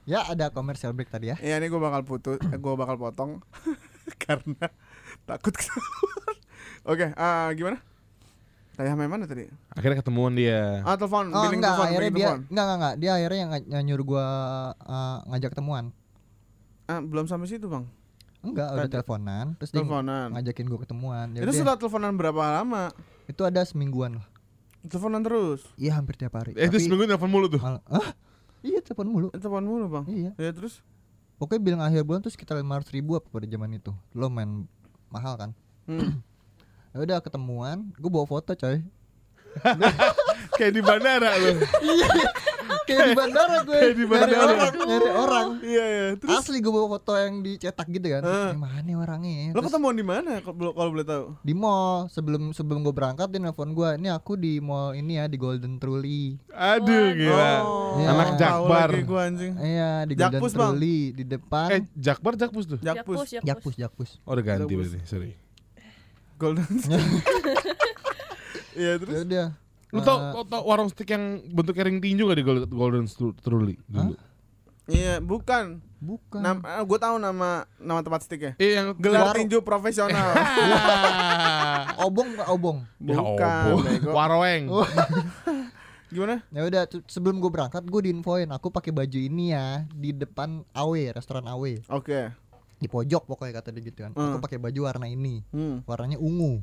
ya 0.03 0.19
ada 0.27 0.51
commercial 0.51 0.91
break 0.91 1.07
tadi 1.09 1.31
ya 1.31 1.37
Iya, 1.39 1.63
ini 1.63 1.71
gue 1.71 1.79
bakal 1.81 2.03
putus, 2.03 2.37
eh, 2.43 2.59
gue 2.59 2.73
bakal 2.75 2.99
potong 2.99 3.39
karena 4.23 4.67
takut. 5.23 5.55
Oke, 6.83 7.15
ah, 7.15 7.47
gimana? 7.55 7.79
Tanya 8.73 8.89
sama 8.89 9.01
yang 9.01 9.13
mana 9.13 9.25
tadi? 9.25 9.45
akhirnya 9.69 9.97
ketemuan 9.99 10.33
dia 10.33 10.81
Ah, 10.81 10.95
telepon, 10.95 11.29
oh 11.29 11.41
billing 11.43 11.62
enggak 11.62 11.71
telepon, 11.71 11.88
akhirnya 11.88 12.09
dia 12.09 12.17
telepon. 12.25 12.39
enggak 12.43 12.63
enggak 12.63 12.75
enggak 12.75 12.95
dia 12.95 13.12
akhirnya 13.13 13.39
yang 13.39 13.51
ng- 13.51 13.67
yang 13.69 13.83
nyuruh 13.86 14.05
gua 14.07 14.25
eh, 14.75 15.17
ngajak 15.27 15.49
ketemuan 15.51 15.86
Ah, 16.83 16.99
belum 16.99 17.25
sampai 17.25 17.47
situ, 17.47 17.65
Bang. 17.65 17.86
enggak 18.41 18.67
udah 18.67 18.83
Tadi. 18.83 18.93
teleponan 18.93 19.45
terus 19.55 19.69
dia 19.69 19.77
Teleponan. 19.79 20.27
ngajakin 20.31 20.65
gua 20.65 20.79
ketemuan 20.79 21.25
ya 21.29 21.39
Itu 21.39 21.45
udah. 21.45 21.55
sudah 21.55 21.75
teleponan 21.77 22.12
berapa 22.13 22.41
lama? 22.55 22.83
itu 23.23 23.41
ada 23.41 23.62
semingguan 23.62 24.17
lah 24.17 24.27
Teleponan 24.83 25.21
terus. 25.21 25.63
Iya 25.75 25.95
hampir 25.95 26.13
tiap 26.13 26.33
hari. 26.33 26.51
Eh 26.53 26.67
itu 26.67 26.75
seminggu 26.77 27.07
nelfon 27.07 27.31
mulu 27.31 27.47
tuh. 27.47 27.55
Hah? 27.57 27.79
Iya 28.59 28.79
telepon 28.79 29.07
mulu. 29.07 29.27
Eh, 29.29 29.39
Telepon 29.39 29.63
mulu 29.63 29.88
bang. 29.88 30.03
Iya. 30.05 30.31
Ya 30.36 30.51
terus. 30.51 30.83
Pokoknya 31.33 31.62
bilang 31.62 31.81
akhir 31.81 32.03
bulan 32.03 32.19
tuh 32.19 32.27
sekitar 32.27 32.55
500 32.57 32.91
ribu 32.91 33.15
apa 33.15 33.23
pada 33.25 33.43
zaman 33.43 33.71
itu. 33.73 33.95
Lo 34.12 34.27
main 34.27 34.67
mahal 35.07 35.36
kan? 35.38 35.51
Hmm. 35.86 36.19
Ya 36.93 37.01
udah 37.01 37.17
ketemuan, 37.25 37.89
gue 37.97 38.06
bawa 38.06 38.29
foto 38.29 38.53
coy. 38.53 38.86
Kayak 40.58 40.73
di 40.77 40.82
bandara 40.86 41.29
loh. 41.41 41.58
Kayak 42.86 43.06
di 43.10 43.13
bandara 43.17 43.58
gue. 43.65 43.73
Kayak 43.73 43.95
di 43.97 44.06
bandara. 44.06 44.29
Nyari 44.29 44.53
orang, 44.53 44.73
nyari 44.86 45.10
orang. 45.10 45.47
Iya 45.65 45.86
ya. 45.89 46.06
Terus 46.21 46.38
Asli 46.38 46.58
gue 46.62 46.69
bawa 46.69 46.88
foto 46.93 47.17
yang 47.17 47.41
dicetak 47.41 47.88
gitu 47.89 48.08
kan. 48.13 48.21
Ini 48.21 48.58
mana 48.62 48.79
nih 48.86 48.93
orangnya? 48.93 49.34
lo 49.49 49.58
Terus 49.58 49.65
ketemuan 49.73 49.95
di 49.97 50.06
mana 50.06 50.32
kalau 50.45 50.73
kalau 50.77 50.89
boleh 50.93 51.06
tahu? 51.06 51.25
di 51.41 51.53
mall 51.58 52.06
sebelum 52.13 52.53
sebelum 52.53 52.86
gue 52.86 52.93
berangkat 52.93 53.25
dia 53.34 53.41
nelfon 53.41 53.73
gue. 53.73 53.89
Ini 53.97 54.10
aku 54.13 54.38
di 54.38 54.62
mall 54.62 54.93
ini 54.93 55.17
ya 55.17 55.25
di 55.25 55.38
Golden 55.41 55.82
Truly. 55.82 56.38
Aduh 56.53 57.17
gila. 57.17 57.53
Iya. 57.97 58.08
Anak 58.13 58.29
Jakbar. 58.38 58.89
gua 59.01 59.21
anjing. 59.34 59.53
Iya 59.58 60.06
di 60.06 60.13
Golden 60.13 60.38
Jakpus, 60.38 60.51
Bang. 60.53 60.77
Truly 60.77 60.97
di 61.17 61.23
depan. 61.25 61.67
Eh 61.73 61.82
Jakbar 61.97 62.34
Jakpus 62.38 62.65
tuh. 62.69 62.79
Jakpus. 62.82 63.17
Jakpus, 63.34 63.41
jakpus. 63.41 63.75
Jakpus. 63.82 64.10
Oh 64.29 64.38
udah 64.38 64.45
ganti 64.45 64.73
berarti, 64.77 65.01
sorry. 65.10 65.34
Golden. 66.43 66.67
Iya 68.73 68.97
terus. 68.97 69.13
Ya 69.13 69.21
udah. 69.23 69.47
Lu 69.93 70.01
tau, 70.01 70.17
tau, 70.34 70.43
tau 70.49 70.62
warung 70.65 70.89
stick 70.89 71.06
yang 71.06 71.45
bentuknya 71.53 71.86
ring 71.86 72.01
tinju 72.01 72.25
gak 72.25 72.38
di 72.41 72.45
Golden, 72.67 73.06
Truly 73.39 73.77
dulu? 73.86 74.17
Iya 74.84 75.21
bukan. 75.23 75.79
bukan. 76.03 76.41
Nama, 76.43 76.84
gue 76.84 76.99
tahu 76.99 77.15
nama 77.15 77.63
nama 77.79 77.99
tempat 78.03 78.25
stick 78.27 78.41
ya. 78.43 78.51
Eh 78.60 78.75
yang 78.75 78.91
Gelar 78.99 79.32
Warung. 79.32 79.38
tinju 79.39 79.63
profesional. 79.63 80.34
obong 82.10 82.36
bukan 82.36 82.47
obong. 82.51 82.77
Ya 82.99 83.15
Bukan. 83.15 83.86
Bego. 83.86 84.12
Waroeng. 84.12 84.67
Gimana? 86.12 86.43
Ya 86.51 86.62
udah 86.67 86.84
sebelum 87.08 87.39
gue 87.39 87.47
berangkat 87.47 87.88
gue 87.88 88.01
diinfoin 88.03 88.49
aku 88.51 88.69
pakai 88.69 88.91
baju 88.91 89.17
ini 89.17 89.56
ya 89.56 89.88
di 89.89 90.12
depan 90.12 90.62
AW 90.73 90.93
restoran 91.15 91.47
AW 91.47 91.79
Oke. 91.89 92.29
Di 92.83 92.91
pojok 92.91 93.23
pokoknya 93.23 93.53
kata 93.55 93.71
dia 93.71 93.81
gitu 93.81 94.03
kan. 94.03 94.11
Aku 94.11 94.37
Hmm. 94.37 94.43
pakai 94.43 94.59
baju 94.59 94.79
warna 94.83 95.07
ini 95.07 95.39
Hmm. 95.49 95.79
warnanya 95.83 96.19
ungu 96.19 96.59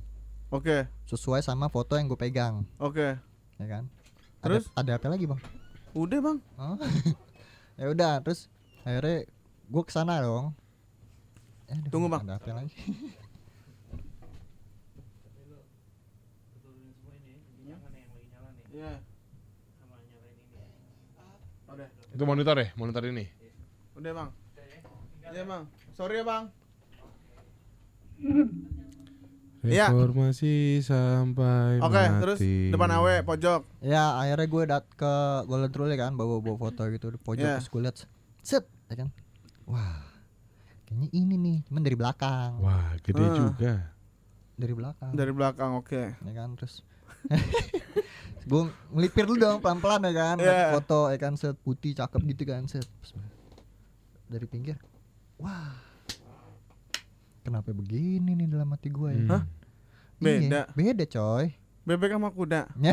Oke. 0.53 0.85
sesuai 1.09 1.41
sama 1.41 1.67
foto 1.67 1.97
yang 1.97 2.07
gue 2.07 2.21
pegang 2.21 2.69
Oke. 2.77 3.17
ya 3.57 3.67
kan. 3.67 3.89
Terus? 4.41 4.69
ada, 4.73 4.93
ada 4.97 5.01
apa 5.01 5.09
lagi 5.09 5.25
bang? 5.25 5.41
Udah 5.97 6.19
bang. 6.21 6.39
Oh. 6.57 6.77
ya 7.81 7.87
udah 7.89 8.21
terus 8.21 8.53
akhirnya 8.85 9.25
gue 9.67 9.83
ke 9.83 9.91
sana 9.91 10.21
dong. 10.21 10.53
Eh, 11.67 11.79
aduh, 11.79 11.89
Tunggu, 11.89 12.11
Bang. 12.11 12.27
Ada 12.27 12.43
apa 12.43 12.51
lagi? 12.51 12.75
Iya. 18.71 18.91
Udah. 21.71 21.89
Itu 22.11 22.23
monitor 22.27 22.57
ya, 22.59 22.69
monitor 22.75 23.03
ini. 23.07 23.27
Udah 23.95 24.13
bang. 24.15 24.31
Iya 25.31 25.43
bang. 25.47 25.63
Sorry 26.01 26.17
ya 26.17 26.25
bang. 26.25 26.45
Iya. 29.61 29.93
Reformasi 29.93 30.81
sampai 30.81 31.77
Oke. 31.77 31.93
mati. 31.93 32.17
Terus 32.25 32.39
depan 32.73 32.89
awe 32.91 33.21
pojok. 33.21 33.69
Ya 33.85 34.17
akhirnya 34.17 34.47
gue 34.49 34.63
dat 34.65 34.89
ke 34.91 35.13
Golden 35.45 35.69
Truly 35.69 36.01
kan 36.01 36.17
bawa 36.17 36.41
bawa 36.41 36.57
foto 36.59 36.89
gitu 36.89 37.13
di 37.13 37.21
pojok 37.21 37.45
Iya. 37.45 37.61
terus 37.61 37.69
gue 37.69 37.81
liat 37.85 37.97
set 38.41 38.65
ya 38.89 38.97
kan. 38.97 39.13
Wah 39.69 40.01
kayaknya 40.89 41.09
ini 41.13 41.35
nih 41.37 41.57
cuman 41.69 41.83
dari 41.85 41.95
belakang 41.95 42.51
Wah, 42.59 42.97
gede 42.99 43.21
Ah. 43.21 43.37
juga. 43.37 43.73
dari 44.57 44.73
belakang 44.73 45.13
Dari 45.13 45.33
belakang. 45.33 45.71
Oke. 45.77 46.17
ya 46.17 46.33
kan 46.35 46.57
terus 46.57 46.81
gue 48.49 48.63
ngelipir 48.89 49.29
dulu 49.29 49.37
dong 49.37 49.61
pelan 49.61 49.79
pelan 49.79 50.01
ya 50.03 50.13
kan. 50.15 50.37
Liat 50.41 50.73
foto 50.73 51.13
ya 51.13 51.21
kan 51.21 51.37
set 51.37 51.61
putih 51.61 51.93
cakep 51.93 52.21
gitu 52.27 52.49
kan 52.49 52.65
set 52.65 52.89
dari 54.25 54.47
pinggir 54.47 54.81
wah 55.37 55.73
kenapa 57.41 57.71
begini 57.71 58.33
nih 58.33 58.47
dalam 58.47 58.69
hati 58.69 58.89
gue 58.89 59.11
ya 59.11 59.25
Hah? 59.31 59.43
Beda. 60.17 60.69
Iya, 60.69 60.93
beda 60.93 61.05
coy 61.07 61.47
Bebek 61.81 62.13
sama 62.13 62.29
kuda. 62.29 62.69
Ya, 62.77 62.93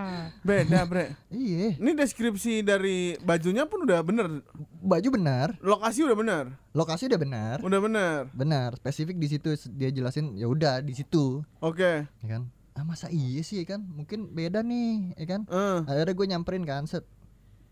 Beda 0.46 0.86
bre. 0.86 1.18
iya 1.28 1.74
Ini 1.74 1.90
deskripsi 1.92 2.62
dari 2.62 3.18
bajunya 3.20 3.66
pun 3.66 3.82
udah 3.82 3.98
bener. 4.00 4.46
baju 4.80 5.08
benar 5.10 5.58
Lokasi 5.58 6.06
udah 6.06 6.14
bener. 6.14 6.44
lokasi 6.70 7.10
udah 7.10 7.18
benar 7.18 7.56
Udah 7.60 7.80
bener. 7.82 8.30
benar 8.30 8.70
spesifik 8.76 9.18
di 9.18 9.26
situ 9.28 9.50
dia 9.74 9.90
jelasin 9.90 10.32
ya 10.32 10.46
udah 10.46 10.78
di 10.78 10.94
situ 10.94 11.42
Oke. 11.58 12.06
ya 12.06 12.26
kan 12.28 12.46
ah 12.72 12.86
masa 12.86 13.10
iya 13.10 13.42
sih 13.42 13.58
ya 13.58 13.74
kan 13.74 13.82
mungkin 13.82 14.30
beda 14.30 14.62
nih 14.62 15.18
ya 15.18 15.26
kan 15.28 15.40
Eh. 15.44 15.78
akhirnya 15.84 16.14
gue 16.14 16.26
nyamperin 16.30 16.62
kan 16.62 16.86
set 16.86 17.02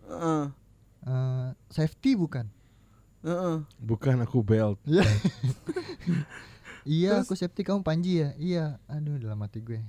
eh, 0.04 0.46
eh, 1.06 1.48
safety 1.68 2.18
bukan 2.18 2.50
eh, 3.26 3.30
eh. 3.30 3.56
Bukan 3.78 4.16
aku 4.20 4.38
belt. 4.40 4.78
iya 6.86 7.18
Terus? 7.18 7.26
aku 7.26 7.34
safety 7.34 7.62
kamu 7.62 7.82
Panji 7.82 8.22
ya 8.22 8.30
iya 8.36 8.64
aduh 8.86 9.18
dalam 9.18 9.38
hati 9.40 9.58
gue 9.58 9.82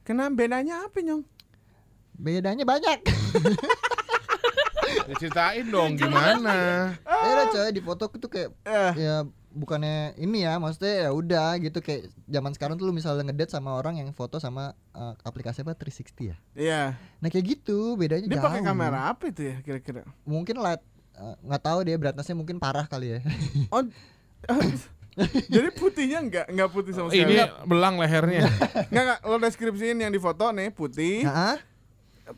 Kenapa 0.00 0.32
bedanya 0.34 0.80
apa 0.82 0.96
nyong? 0.98 1.20
bedanya 2.14 2.64
banyak 2.64 2.98
Ya, 5.04 5.14
ceritain 5.16 5.68
dong 5.68 5.96
gimana. 5.96 6.56
ya 7.00 7.28
udah 7.30 7.46
coy 7.50 7.68
di 7.70 7.80
foto 7.80 8.08
tuh 8.08 8.24
kayak 8.26 8.52
Eh. 8.62 8.92
ya 8.98 9.14
bukannya 9.50 10.16
ini 10.16 10.44
ya 10.44 10.56
maksudnya 10.56 11.08
ya 11.08 11.10
udah 11.10 11.56
gitu 11.58 11.78
kayak 11.78 12.08
zaman 12.22 12.52
sekarang 12.52 12.76
tuh 12.76 12.84
lu 12.84 12.92
misalnya 12.92 13.20
ngedate 13.22 13.48
sama 13.50 13.72
orang 13.74 13.96
yang 13.96 14.08
foto 14.10 14.36
sama 14.36 14.72
eh, 14.90 15.14
aplikasi 15.22 15.60
apa 15.60 15.72
360 15.74 16.24
ya 16.26 16.36
Iya. 16.54 16.82
nah 17.20 17.28
kayak 17.28 17.44
gitu 17.54 17.96
bedanya 17.96 18.24
Dia 18.26 18.36
jauh 18.36 18.48
pakai 18.48 18.60
kamera 18.62 19.08
apa 19.08 19.28
itu 19.28 19.42
ya 19.46 19.56
kira-kira? 19.60 20.04
mungkin 20.24 20.56
light 20.56 20.80
eh, 20.80 20.84
nggak 21.40 21.62
tahu 21.62 21.78
dia 21.82 21.94
brightnessnya 21.94 22.34
mungkin 22.34 22.56
parah 22.56 22.84
kali 22.84 23.06
ya 23.10 23.20
Oh. 23.74 23.82
Jadi 25.48 25.68
putihnya 25.72 26.18
enggak 26.20 26.46
enggak 26.46 26.70
putih 26.70 26.94
sama 26.94 27.10
sekali. 27.10 27.34
Ini 27.34 27.42
belang 27.64 27.98
lehernya. 27.98 28.46
Enggak 28.86 29.02
enggak 29.02 29.20
lo 29.24 29.36
deskripsiin 29.36 29.98
yang 29.98 30.08
di 30.08 30.16
foto 30.16 30.46
nih 30.48 30.70
putih, 30.70 31.26
Heeh. 31.26 31.58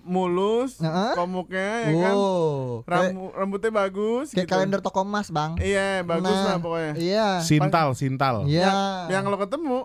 mulus, 0.00 0.80
Heeh. 0.80 1.12
komuknya 1.12 1.60
ya 1.84 1.92
kan. 2.00 2.14
kayak, 2.16 2.88
Rambu, 2.88 3.24
rambutnya 3.34 3.68
bagus 3.76 4.32
kayak 4.32 4.48
gitu. 4.48 4.52
kalender 4.56 4.80
toko 4.80 5.02
emas 5.02 5.28
bang 5.28 5.60
Iya, 5.60 6.00
bagus 6.02 6.32
Nah, 6.32 6.46
lah 6.46 6.56
pokoknya. 6.56 6.92
iya 6.96 7.26
Sintal, 7.42 7.92
sintal. 7.92 8.48
iya 8.48 8.70
Yang 9.10 9.24
lo 9.26 9.36
ketemu 9.36 9.78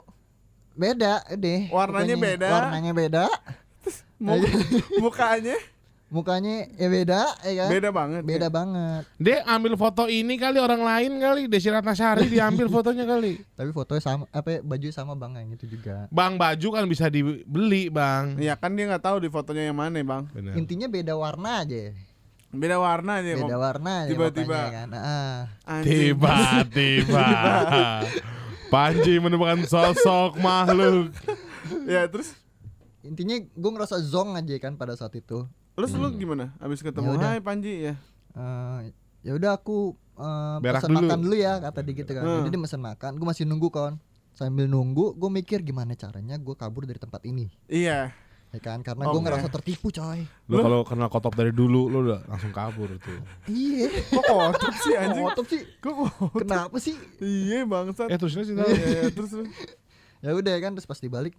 beda 0.72 1.14
deh 1.34 1.62
Warnanya 1.68 2.16
beda. 2.16 2.48
warnanya 2.50 2.92
beda 2.94 3.24
mu- 4.18 4.40
mukanya 5.02 5.60
mukanya 6.06 6.70
ya 6.78 6.86
beda 6.86 7.22
ya 7.42 7.54
kan 7.66 7.70
beda 7.74 7.90
banget. 7.90 8.22
beda 8.22 8.48
ya. 8.48 8.54
banget 8.54 9.04
Dia 9.18 9.38
ambil 9.50 9.74
foto 9.74 10.06
ini 10.06 10.38
kali 10.38 10.62
orang 10.62 10.86
lain 10.86 11.18
kali 11.18 11.42
Desi 11.50 11.74
Ratnasari 11.74 12.30
diambil 12.30 12.70
fotonya 12.70 13.10
kali. 13.10 13.42
tapi 13.58 13.74
fotonya 13.74 14.02
sama 14.06 14.24
apa 14.30 14.62
baju 14.62 14.88
sama 14.94 15.14
bang 15.18 15.42
yang 15.42 15.58
itu 15.58 15.66
juga 15.66 16.06
Bang 16.14 16.38
baju 16.38 16.68
kan 16.78 16.86
bisa 16.86 17.10
dibeli 17.10 17.90
bang. 17.90 18.38
Iya 18.38 18.54
kan 18.54 18.78
dia 18.78 18.86
nggak 18.86 19.02
tahu 19.02 19.18
di 19.18 19.30
fotonya 19.34 19.74
yang 19.74 19.78
mana 19.78 19.98
bang. 19.98 20.24
Benar. 20.30 20.54
intinya 20.54 20.88
beda 20.88 21.14
warna 21.18 21.66
aja 21.66 21.92
Beda 22.56 22.78
warna 22.80 23.20
aja 23.20 23.32
beda 23.36 23.58
warna 23.60 23.92
aja 24.06 24.10
tiba-tiba. 24.16 24.60
kan 24.72 24.90
ah. 24.96 25.40
Tiba-tiba 25.84 27.28
Panji 28.74 29.14
menemukan 29.22 29.62
sosok 29.68 30.38
makhluk. 30.40 31.12
Ya 31.90 32.06
terus 32.08 32.34
intinya 33.06 33.38
gue 33.38 33.72
ngerasa 33.74 34.02
zong 34.02 34.34
aja 34.34 34.56
kan 34.58 34.78
pada 34.78 34.98
saat 34.98 35.14
itu 35.14 35.46
Terus 35.76 35.92
lu 35.92 36.08
gimana? 36.14 36.56
Abis 36.58 36.80
ketemu 36.80 37.06
Ya 37.06 37.18
udah. 37.18 37.30
Hai 37.30 37.40
Panji 37.40 37.74
ya. 37.84 37.94
Eh, 38.32 38.80
ya 39.22 39.32
udah 39.34 39.52
aku 39.54 39.92
uh, 40.16 40.58
Berak 40.60 40.80
pesan 40.80 40.92
dulu. 40.92 41.00
makan 41.04 41.20
dulu 41.20 41.36
ya 41.36 41.54
kata 41.58 41.80
dia 41.82 41.94
gitu 41.96 42.12
kan 42.12 42.22
Hmm. 42.22 42.36
jadi 42.42 42.50
dia 42.50 42.62
pesan 42.62 42.82
makan 42.82 43.12
gue 43.14 43.26
masih 43.26 43.44
nunggu 43.44 43.70
kan 43.70 43.94
sambil 44.32 44.66
nunggu 44.66 45.12
gue 45.14 45.30
mikir 45.34 45.60
gimana 45.62 45.92
caranya 45.94 46.36
gue 46.36 46.52
kabur 46.54 46.84
dari 46.84 46.96
tempat 46.96 47.24
ini 47.24 47.48
Iya. 47.66 48.12
ya 48.52 48.60
kan 48.62 48.80
karena 48.82 49.04
gue 49.06 49.14
Oke. 49.14 49.24
ngerasa 49.26 49.48
tertipu 49.50 49.88
coy 49.90 50.28
Lu 50.46 50.60
kalau 50.60 50.84
kenal 50.84 51.08
kotop 51.08 51.34
dari 51.34 51.50
dulu 51.50 51.88
lu 51.88 52.06
udah 52.06 52.22
langsung 52.26 52.52
kabur 52.52 52.92
tuh. 52.98 53.20
iya 53.48 53.88
Kok 54.06 54.24
kotor 54.24 54.74
sih 54.78 54.94
anjing? 54.94 55.24
Ngotot 55.24 55.48
sih 55.48 55.62
Kok 55.78 55.96
kenapa 56.38 56.76
sih 56.78 56.96
Iya 57.18 57.64
bangsat. 57.64 58.08
Eh 58.08 58.16
terusnya 58.16 58.44
sih 58.44 58.54
Iya, 58.54 58.68
iya, 58.68 59.02
terus 59.10 59.32
terus. 59.32 59.48
ya 60.20 60.32
udah 60.32 60.56
kan 60.60 60.72
terus 60.72 60.86
pas 60.86 60.98
dibalik 60.98 61.34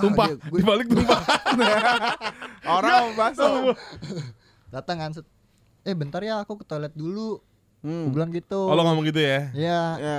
tumpah, 0.00 0.26
dia- 0.28 0.38
gue 0.44 0.58
dibalik 0.58 0.86
tumpah. 0.86 1.20
Orang 2.76 3.14
bakso. 3.14 3.72
datang 4.68 4.96
kan 4.98 5.10
set, 5.12 5.26
eh 5.82 5.92
bentar 5.92 6.20
ya 6.20 6.38
aku 6.38 6.56
ke 6.56 6.64
toilet 6.64 6.92
dulu 6.92 7.40
gue 7.78 7.88
Hmm. 7.88 8.10
bilang 8.10 8.28
gitu 8.28 8.58
Oh 8.60 8.74
lo 8.74 8.82
ngomong 8.82 9.06
gitu 9.06 9.16
ya? 9.16 9.48
ya 9.50 9.80
Ya. 9.96 10.18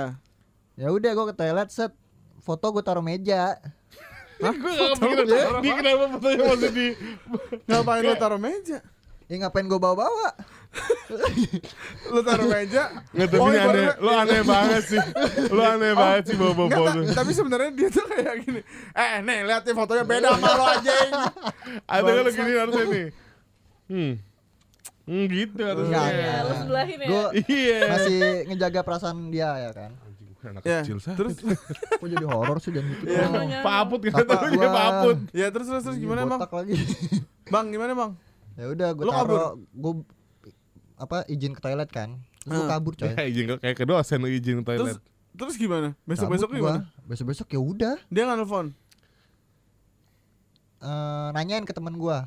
ya 0.74 0.88
udah 0.88 1.12
gue 1.12 1.26
ke 1.26 1.34
toilet 1.34 1.68
set 1.68 1.92
foto 2.38 2.66
gue 2.70 2.80
taruh 2.80 3.00
meja 3.00 3.60
Hah? 4.38 4.50
Gue 4.50 4.72
gak 4.72 4.96
kepikiran 4.96 5.60
Dia 5.60 5.72
kenapa 5.74 6.04
fotonya 6.10 6.44
masih 6.46 6.70
di 6.72 6.86
Ngapain 7.62 8.02
lu 8.02 8.14
taruh 8.16 8.40
meja? 8.40 8.78
Ya 9.30 9.36
ngapain 9.38 9.62
gue 9.64 9.78
bawa 9.78 9.94
bawa 9.96 10.28
lu 12.12 12.20
taruh 12.20 12.46
meja 12.46 12.90
Nggak 13.10 13.28
tapi 13.28 13.38
oh, 13.38 13.46
ini 13.48 13.58
aneh, 13.58 13.86
lu 13.96 14.10
aneh 14.12 14.40
banget 14.44 14.82
sih. 14.86 15.02
Lu 15.48 15.62
aneh 15.62 15.92
banget 15.92 16.22
sih 16.26 16.36
bawa 16.36 16.52
bawa 16.54 16.90
tapi 17.10 17.30
sebenarnya 17.30 17.70
dia 17.72 17.88
tuh 17.88 18.06
kayak 18.06 18.42
gini 18.42 18.60
eh 18.92 19.18
nih 19.20 19.38
lihat 19.44 19.62
nih 19.62 19.74
fotonya 19.74 20.02
beda 20.04 20.28
sama 20.32 20.50
lo 20.52 20.64
anjing 20.68 21.10
Ada 21.86 22.06
kan 22.08 22.20
lu 22.20 22.30
gini 22.32 22.52
harusnya 22.52 22.84
nih. 22.86 23.06
Hmm. 23.86 24.12
Hmm 25.02 25.24
gitu 25.26 25.60
harusnya. 25.60 25.90
Enggak, 25.90 26.06
Iya, 26.06 26.22
enggak. 26.22 26.40
lu 26.40 26.54
sebelahin 26.56 26.96
ya. 26.96 27.08
Gue 27.08 27.24
Iya. 27.48 27.78
masih 27.88 28.18
ngejaga 28.46 28.80
perasaan 28.82 29.16
dia 29.28 29.50
ya 29.60 29.70
kan. 29.70 29.90
Anak 30.40 30.62
ya 30.62 30.80
kecil 30.80 30.96
sah. 30.96 31.12
terus 31.12 31.36
Kok 32.00 32.06
jadi 32.08 32.24
horor 32.24 32.58
sih 32.58 32.70
jangan 32.70 32.90
gitu. 32.92 33.04
Iya. 33.08 33.26
dong. 33.26 33.50
Pak 33.60 33.74
Aput 33.80 34.00
kan 34.04 34.22
Bapak 34.22 34.38
dulu 34.44 34.54
gua- 34.56 34.70
Pak 34.70 34.84
Aput. 34.88 35.18
ya 35.32 35.46
terus 35.50 35.66
terus 35.66 35.82
terus 35.84 35.98
gimana 35.98 36.22
bang 36.24 36.40
lagi. 36.42 36.74
bang 37.46 37.66
gimana 37.68 37.92
bang 37.92 38.10
ya 38.60 38.66
udah 38.68 38.88
gue 38.92 39.04
taruh 39.06 39.48
gue 39.56 39.92
apa 40.96 41.24
izin 41.26 41.50
ke 41.50 41.60
toilet 41.60 41.88
kan. 41.88 42.20
Terus 42.38 42.52
gue 42.52 42.60
Hmm. 42.60 42.70
kabur 42.70 42.92
coy. 42.94 43.08
Ya 43.08 43.24
izin 43.30 43.44
ke- 43.48 43.60
kayak 43.62 43.74
ke 43.74 43.84
dosen 43.84 44.20
izin 44.22 44.60
ke 44.60 44.64
terus 44.68 44.78
toilet. 44.92 45.00
terus 45.32 45.54
gimana 45.54 45.94
besok 46.02 46.28
besok 46.28 46.50
gimana 46.50 46.90
Besok-besok 47.04 47.48
ya 47.48 47.58
udah 47.58 47.94
dia 48.06 48.22
nggak 48.22 48.36
nelfon 48.36 48.66
eh, 50.78 51.28
nanyain 51.30 51.62
ke 51.62 51.70
teman 51.70 51.94
gua, 51.94 52.26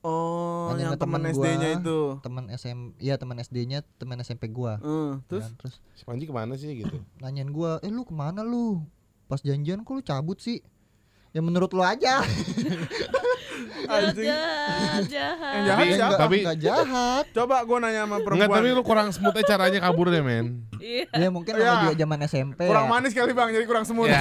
oh 0.00 0.70
Nanyain 0.70 0.84
yang 0.84 0.92
ke 0.94 1.00
teman 1.00 1.20
temen 1.20 1.34
SD-nya 1.34 1.68
itu 1.76 1.98
teman 2.18 2.44
SM, 2.48 2.78
iya 2.96 3.14
teman 3.14 3.36
SD-nya, 3.36 3.78
teman 3.96 4.16
SMP 4.18 4.46
gua. 4.48 4.78
Eh, 4.78 5.12
terus 5.26 5.44
Kan, 5.44 5.58
terus 5.58 5.74
Si 5.92 6.02
Panji 6.02 6.24
ke 6.24 6.32
mana 6.32 6.54
sih 6.54 6.70
gitu? 6.76 7.02
nanyain 7.22 7.48
gua, 7.48 7.76
"Eh 7.80 7.90
lu 7.90 8.02
ke 8.02 8.12
mana 8.12 8.40
lu? 8.40 8.86
Pas 9.26 9.38
janjian 9.38 9.82
kok 9.82 9.92
lu 9.92 10.00
cabut 10.00 10.38
sih?" 10.38 10.62
Ya 11.28 11.40
menurut 11.40 11.68
lu 11.70 11.82
aja. 11.82 12.22
Jahat, 13.58 14.02
Anjing. 14.08 14.24
jahat, 14.24 15.02
jahat. 15.04 15.54
Yang 15.54 15.66
jahat 15.68 15.86
siapa? 15.90 16.16
Tapi- 16.16 16.40
enggak 16.40 16.58
jahat. 16.60 17.24
coba 17.32 17.56
gue 17.60 17.78
nanya 17.78 18.00
sama 18.02 18.16
perempuan 18.18 18.36
Enggak, 18.44 18.58
tapi 18.60 18.68
lu 18.70 18.82
kurang 18.82 19.08
smooth 19.10 19.34
aja 19.34 19.46
caranya 19.48 19.78
kaburnya, 19.80 20.20
men. 20.20 20.46
Iya. 20.76 21.04
Ya 21.10 21.28
mungkin 21.28 21.52
Ya. 21.52 21.62
sama 21.64 21.82
juga 21.84 21.94
zaman 21.96 22.18
SMP 22.24 22.60
kurang 22.64 22.86
ya. 22.86 22.90
manis 22.90 23.12
kali 23.12 23.32
bang 23.32 23.48
jadi 23.50 23.64
kurang 23.64 23.84
semut 23.84 24.06
Ya. 24.06 24.20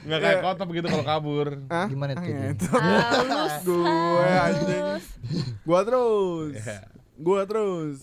Enggak 0.00 0.20
kayak 0.24 0.38
kotop 0.40 0.68
gitu 0.70 0.86
kalau 0.88 1.04
kabur. 1.04 1.48
Hah? 1.66 1.86
Gimana 1.86 2.12
tuh? 2.12 2.22
Gitu. 2.22 2.68
Halus. 2.70 3.54
gue 3.68 4.30
anjing 4.38 4.84
gua 5.60 5.80
terus 5.82 6.54
Ya. 6.56 6.78
gua 7.16 7.40
terus 7.42 7.98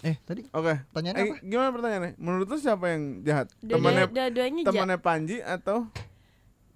Eh, 0.00 0.16
tadi 0.18 0.44
oke 0.46 0.74
pertanyaannya 0.86 1.20
Eh, 1.22 1.28
apa? 1.30 1.36
gimana 1.42 1.68
pertanyaannya 1.70 2.12
menurut 2.16 2.46
lu 2.46 2.56
siapa 2.56 2.88
yang 2.88 3.20
jahat 3.20 3.52
temannya 3.58 4.04
dua-duanya 4.06 4.60
ja- 4.62 4.68
temannya 4.70 4.98
Panji 4.98 5.36
atau 5.38 5.88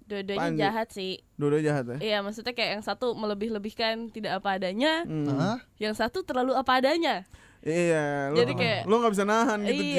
dua-duanya 0.05 0.41
Panji. 0.43 0.59
jahat 0.59 0.87
sih. 0.89 1.13
dua 1.35 1.59
jahat 1.59 1.85
ya 1.87 1.97
Iya, 1.99 2.17
maksudnya 2.21 2.51
kayak 2.51 2.71
yang 2.71 2.83
satu 2.83 3.13
melebih-lebihkan 3.13 4.09
tidak 4.09 4.37
apa 4.37 4.55
adanya, 4.55 5.01
Hmm. 5.03 5.27
Hah? 5.27 5.57
yang 5.75 5.91
satu 5.91 6.21
terlalu 6.21 6.53
apa 6.53 6.77
adanya. 6.77 7.25
Iya, 7.59 8.29
lu, 8.29 8.37
Jadi 8.37 8.53
kayak- 8.53 8.83
lu 8.85 8.95
gak 8.95 9.11
bisa 9.11 9.25
nahan 9.25 9.59
gitu 9.63 9.81
Ji. 9.81 9.97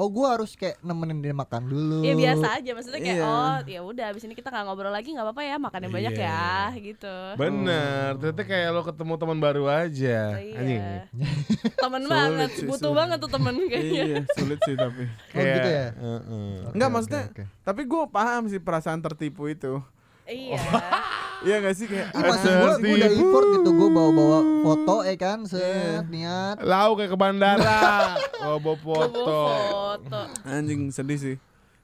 Oh, 0.00 0.08
gua 0.08 0.32
harus 0.32 0.56
kayak 0.56 0.80
nemenin 0.80 1.20
dia 1.20 1.30
makan 1.30 1.62
dulu. 1.62 2.00
Iya 2.00 2.16
biasa 2.16 2.46
aja 2.56 2.70
maksudnya 2.72 2.98
kayak 2.98 3.14
Iya. 3.14 3.28
oh 3.28 3.56
ya 3.68 3.80
udah 3.82 4.04
abis 4.08 4.22
ini 4.22 4.32
kita 4.32 4.48
nggak 4.48 4.64
ngobrol 4.64 4.88
lagi 4.88 5.12
nggak 5.12 5.22
apa-apa 5.22 5.42
ya 5.42 5.56
makan 5.56 5.80
yang 5.82 5.92
banyak 5.92 6.12
Iya. 6.14 6.24
ya 6.24 6.48
gitu. 6.74 7.14
Bener, 7.36 8.08
ternyata 8.16 8.42
kayak 8.42 8.68
lo 8.70 8.80
ketemu 8.82 9.12
teman 9.14 9.38
baru 9.38 9.64
aja. 9.68 10.20
Anjing. 10.32 10.80
Iya. 10.80 11.00
Temen 11.76 12.00
Sulit 12.00 12.10
banget, 12.10 12.50
sih, 12.50 12.64
butuh 12.64 12.80
sulit. 12.82 12.96
banget 12.96 13.18
tuh 13.18 13.30
temen 13.30 13.54
kayaknya. 13.70 14.02
Iya, 14.02 14.16
sulit 14.32 14.58
sih 14.62 14.74
tapi. 14.74 15.02
Oh, 15.30 15.42
gitu 15.42 15.68
ya? 15.70 15.86
Heeh. 15.92 16.52
Enggak 16.70 16.88
Oke, 16.88 16.94
maksudnya, 16.94 17.22
oke, 17.22 17.32
oke. 17.36 17.44
tapi 17.60 17.80
gue 17.84 18.02
paham 18.08 18.42
sih 18.46 18.58
perasaan 18.58 19.00
tertipu 19.00 19.46
itu. 19.46 19.84
Iya. 20.30 20.60
Iya 21.40 21.56
gak 21.58 21.72
sih 21.72 21.88
kayak 21.88 22.12
Ih, 22.12 22.20
maksud 22.20 22.52
gua, 22.52 22.72
gua 22.76 22.92
udah 22.92 23.10
effort 23.10 23.46
gitu 23.56 23.70
gua 23.72 23.88
bawa-bawa 23.88 24.38
foto 24.60 24.96
ya 25.02 25.16
kan, 25.16 25.38
Iya. 25.42 25.48
set 25.48 26.06
niat. 26.06 26.56
Lau 26.60 26.92
kayak 26.92 27.10
ke 27.10 27.18
bandara. 27.18 27.80
Oh, 28.44 28.56
bawa 28.56 28.76
Foto. 28.76 29.08
foto. 29.08 29.40
foto. 29.48 30.20
anjing 30.44 30.88
sedih 30.88 31.16
sih. 31.16 31.36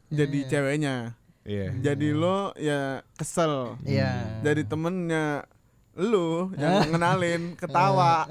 Jadi 0.08 0.44
Iya. 0.44 0.48
ceweknya. 0.50 0.94
Iya. 1.42 1.68
Jadi 1.82 2.08
lo 2.12 2.52
ya 2.54 3.00
kesel. 3.12 3.80
Iya. 3.80 4.40
Jadi 4.40 4.62
temennya 4.62 5.48
lu 5.94 6.52
yang 6.54 6.84
ngenalin 6.92 7.56
ketawa. 7.56 8.28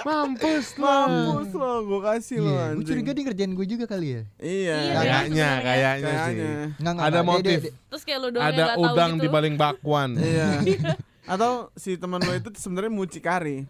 Mampus 0.00 0.66
Mampus 0.74 1.50
lo, 1.52 1.72
gue 1.82 2.00
kasih 2.00 2.38
lo 2.38 2.50
Iya, 2.50 2.62
anjing. 2.70 2.86
curiga 2.86 3.10
dia 3.10 3.24
ngerjain 3.24 3.52
gue 3.52 3.66
juga 3.66 3.84
kali 3.84 4.08
ya. 4.08 4.22
Iya. 4.36 4.76
Iya, 4.76 4.92
Kayaknya, 4.94 5.48
kayaknya 5.60 6.12
sih. 6.20 6.36
Ada. 6.78 7.10
Dia- 7.10 7.24
motif. 7.24 7.58
dia- 7.60 7.74
Terus 7.88 8.02
kayak 8.02 8.18
lu 8.18 8.28
doang 8.30 8.46
Ada 8.46 8.64
udang 8.76 9.10
gitu. 9.14 9.22
di 9.22 9.28
baling 9.28 9.54
bakwan. 9.54 10.10
Iya. 10.20 10.48
Atau 11.32 11.68
si 11.74 11.94
teman 11.94 12.18
lo 12.18 12.32
itu 12.32 12.48
sebenarnya 12.52 12.88
mucikari. 12.88 13.68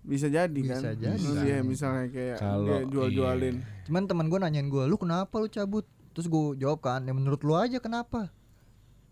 Bisa 0.00 0.28
jadi 0.28 0.48
Bisa 0.54 0.80
kan? 0.80 0.94
jadi. 0.94 1.16
Hmm, 1.16 1.42
Iya, 1.42 1.58
misalnya 1.60 2.06
kayak 2.08 2.36
Kalau 2.38 2.64
dia 2.64 2.78
jual-jualin. 2.86 3.54
Cuman 3.84 4.02
teman 4.04 4.26
gue 4.26 4.38
nanyain 4.38 4.66
gue, 4.66 4.84
lu 4.84 4.94
kenapa 4.94 5.32
lu 5.34 5.46
cabut? 5.46 5.84
Terus 6.12 6.26
gue 6.26 6.56
jawab 6.56 6.78
kan, 6.78 7.00
ya 7.00 7.10
menurut 7.10 7.40
lu 7.40 7.52
aja 7.52 7.76
kenapa? 7.76 8.28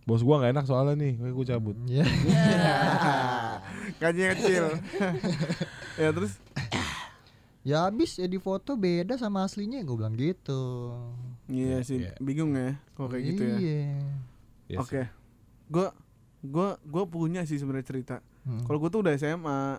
Bos 0.03 0.19
gua 0.21 0.39
gak 0.39 0.51
enak 0.51 0.65
soalnya 0.65 0.99
nih, 0.99 1.15
gue 1.15 1.31
gua 1.31 1.47
cabut. 1.49 1.77
Iya. 1.85 2.03
Gajinya 4.03 4.35
kecil. 4.35 4.65
ya 6.03 6.09
terus 6.11 6.33
ya 7.63 7.87
habis 7.87 8.19
ya 8.19 8.27
di 8.27 8.37
foto 8.37 8.75
beda 8.75 9.15
sama 9.15 9.47
aslinya 9.47 9.79
gue 9.81 9.95
bilang 9.95 10.19
gitu. 10.19 10.91
iya 11.47 11.79
sih 11.81 12.03
Iya. 12.03 12.19
bingung 12.19 12.51
ya 12.53 12.75
kalau 12.93 13.07
kayak 13.09 13.25
gitu 13.25 13.43
ya. 13.45 13.57
Iya. 13.57 13.83
Iya 14.67 14.79
Oke. 14.79 14.91
sih. 14.99 15.07
Gua 15.69 15.89
gua 16.43 16.69
gua 16.83 17.05
punya 17.07 17.45
sih 17.45 17.55
sebenarnya 17.55 17.87
cerita. 17.87 18.17
Hmm. 18.43 18.67
Kalau 18.67 18.77
gua 18.77 18.91
tuh 18.91 19.01
udah 19.01 19.15
SMA. 19.15 19.79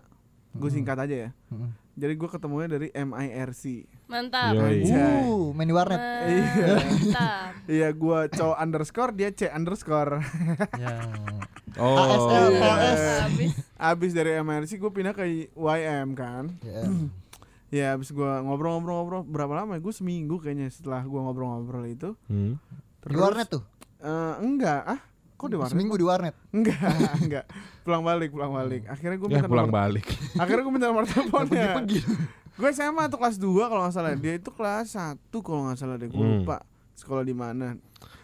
Gue 0.50 0.70
Hmm. 0.70 0.76
singkat 0.80 0.96
aja 0.98 1.16
ya. 1.18 1.30
Hmm. 1.50 1.74
Jadi 1.94 2.12
gua 2.18 2.26
ketemunya 2.26 2.68
dari 2.68 2.88
MIRC. 2.90 3.86
Mantap. 4.10 4.52
Yoi. 4.58 4.82
Uh, 4.90 5.54
main 5.54 5.66
di 5.66 5.74
warnet. 5.74 6.00
Iya. 6.02 6.74
Mantap. 6.82 7.50
Iya, 7.64 7.88
gua 7.94 8.18
cowok 8.26 8.56
underscore, 8.58 9.12
dia 9.14 9.30
C 9.30 9.46
underscore. 9.48 10.18
ya. 10.74 10.96
Oh. 11.78 11.98
ASL, 11.98 12.46
Iya. 12.54 12.70
OS. 12.70 13.02
Habis 13.26 13.50
Abis 13.74 14.10
dari 14.10 14.34
MIRC 14.34 14.78
gue 14.78 14.90
pindah 14.90 15.14
ke 15.14 15.22
YM 15.50 16.08
kan. 16.14 16.50
Ya. 16.62 16.82
Ya 17.74 17.86
abis 17.98 18.14
gua 18.14 18.38
ngobrol-ngobrol-ngobrol 18.42 19.26
berapa 19.26 19.50
lama? 19.62 19.74
Gue 19.82 19.90
seminggu 19.90 20.38
kayaknya 20.38 20.70
setelah 20.70 21.02
gua 21.02 21.26
ngobrol-ngobrol 21.26 21.82
itu. 21.90 22.14
Hmm. 22.30 22.58
Di 23.02 23.16
warnet 23.18 23.50
tuh. 23.50 23.62
Eh, 23.98 24.34
enggak, 24.38 24.82
ah 24.84 25.00
kok 25.34 25.46
di 25.46 25.56
warnet? 25.56 25.72
Seminggu 25.72 25.94
di 25.94 26.02
warnet. 26.02 26.34
Enggak, 26.50 26.78
enggak. 27.24 27.44
Pulang 27.82 28.02
balik, 28.02 28.30
pulang 28.30 28.52
balik. 28.52 28.82
Akhirnya 28.86 29.16
gue 29.16 29.28
Ya 29.28 29.34
minta 29.36 29.48
pulang 29.48 29.68
nomor, 29.68 29.78
balik. 29.80 30.04
akhirnya 30.34 30.62
gue 30.62 30.72
minta 30.72 30.86
nomor 30.88 31.04
teleponnya. 31.10 31.66
Gue 32.54 32.68
SMA 32.70 33.04
tuh 33.06 33.18
kelas 33.18 33.36
2 33.36 33.50
kalau 33.66 33.82
nggak 33.82 33.92
salah. 33.92 34.14
Dia 34.14 34.34
itu 34.34 34.50
kelas 34.50 34.86
1 34.94 35.18
kalau 35.36 35.60
nggak 35.66 35.76
salah 35.76 35.96
deh. 35.96 36.06
Gue 36.06 36.18
Hmm. 36.18 36.34
lupa 36.40 36.62
sekolah 36.94 37.22
di 37.22 37.34
mana. 37.34 37.74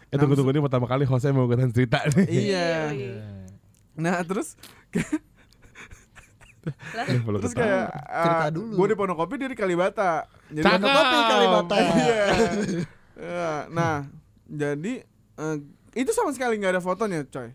Eh 0.08 0.16
tunggu 0.16 0.34
tunggu 0.34 0.50
ini 0.50 0.60
pertama 0.60 0.86
kali 0.86 1.02
hostnya 1.02 1.30
mau 1.30 1.44
ikutan 1.44 1.70
cerita 1.70 2.02
nih. 2.08 2.26
Iya. 2.26 2.70
Iya. 2.90 3.14
Nah, 3.94 4.22
terus 4.22 4.54
terus 6.60 7.52
kayak 7.52 7.88
Cerita 8.06 8.46
dulu. 8.50 8.72
Gue 8.76 8.86
di 8.86 8.96
Pondokopi 8.96 9.34
dia 9.36 9.48
di 9.48 9.56
Kalibata. 9.56 10.28
Jadi 10.46 10.60
Cakep. 10.60 10.78
Pondokopi 10.78 11.18
Kalibata. 11.26 11.74
Iya. 11.76 12.24
Iya. 13.20 13.68
Nah, 13.68 14.08
jadi 14.48 15.04
eh, 15.36 15.56
itu 15.92 16.10
sama 16.10 16.30
sekali 16.30 16.56
nggak 16.56 16.72
ada 16.74 16.82
fotonya, 16.82 17.22
coy. 17.24 17.50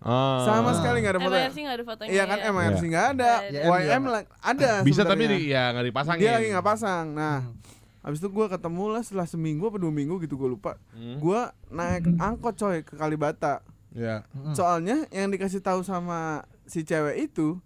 Ah. 0.00 0.40
Sama 0.42 0.72
sekali 0.72 1.00
nggak 1.00 1.14
ada 1.14 1.22
fotonya. 1.22 1.44
MRC 1.44 1.58
nggak 1.60 1.76
ada 1.76 1.84
fotonya. 1.84 2.10
Iya 2.10 2.24
kan 2.24 2.38
ya? 2.38 2.44
MRC 2.48 2.82
nggak 2.82 3.06
ada, 3.10 3.32
Ya, 3.44 3.62
YM 3.68 4.02
lah- 4.06 4.28
ada. 4.40 4.70
Bisa 4.80 5.02
tapi 5.02 5.24
sebenarnya. 5.24 5.38
di, 5.38 5.52
ya 5.52 5.64
nggak 5.70 5.86
dipasangin. 5.86 6.20
dia 6.20 6.32
lagi 6.32 6.48
nggak 6.50 6.66
pasang. 6.66 7.06
Nah, 7.12 7.38
Hmm. 7.42 7.54
habis 8.00 8.18
itu 8.18 8.28
gue 8.28 8.46
ketemu 8.48 8.84
lah 8.88 9.02
setelah 9.02 9.26
seminggu 9.26 9.64
apa 9.66 9.76
dua 9.76 9.92
minggu 9.92 10.16
gitu 10.18 10.34
gue 10.34 10.48
lupa. 10.48 10.80
Hmm. 10.90 11.18
Gue 11.18 11.40
naik 11.68 12.16
angkot 12.16 12.56
coy 12.56 12.80
ke 12.80 12.94
Kalibata. 12.94 13.60
Ya. 13.90 14.24
Hmm. 14.30 14.54
Soalnya 14.54 15.04
yang 15.10 15.28
dikasih 15.28 15.60
tahu 15.60 15.82
sama 15.82 16.42
si 16.64 16.80
cewek 16.80 17.28
itu 17.28 17.60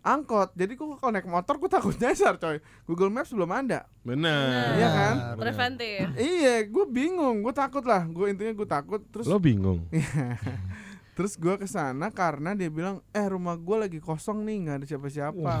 angkot. 0.00 0.52
Jadi 0.56 0.72
gue 0.74 0.86
kalau 0.96 1.12
naik 1.12 1.28
motor 1.28 1.54
gue 1.56 1.70
takut 1.70 1.94
nyasar 1.96 2.36
coy. 2.36 2.58
Google 2.88 3.12
Maps 3.12 3.30
belum 3.30 3.50
ada. 3.52 3.84
Benar. 4.00 4.76
Iya 4.76 4.88
kan? 4.88 5.14
Preventif. 5.36 6.04
Iya, 6.16 6.64
gue 6.64 6.84
bingung, 6.88 7.44
gue 7.44 7.52
takut 7.52 7.84
lah. 7.84 8.04
Gue 8.08 8.32
intinya 8.32 8.52
gue 8.52 8.68
takut. 8.68 9.00
Terus 9.12 9.28
Lo 9.28 9.36
bingung. 9.36 9.84
terus 11.16 11.36
gue 11.36 11.52
ke 11.60 11.68
sana 11.68 12.08
karena 12.08 12.56
dia 12.56 12.72
bilang, 12.72 13.04
eh 13.12 13.26
rumah 13.28 13.52
gue 13.52 13.76
lagi 13.76 14.00
kosong 14.00 14.40
nih, 14.40 14.56
nggak 14.64 14.76
ada 14.80 14.86
siapa-siapa. 14.88 15.36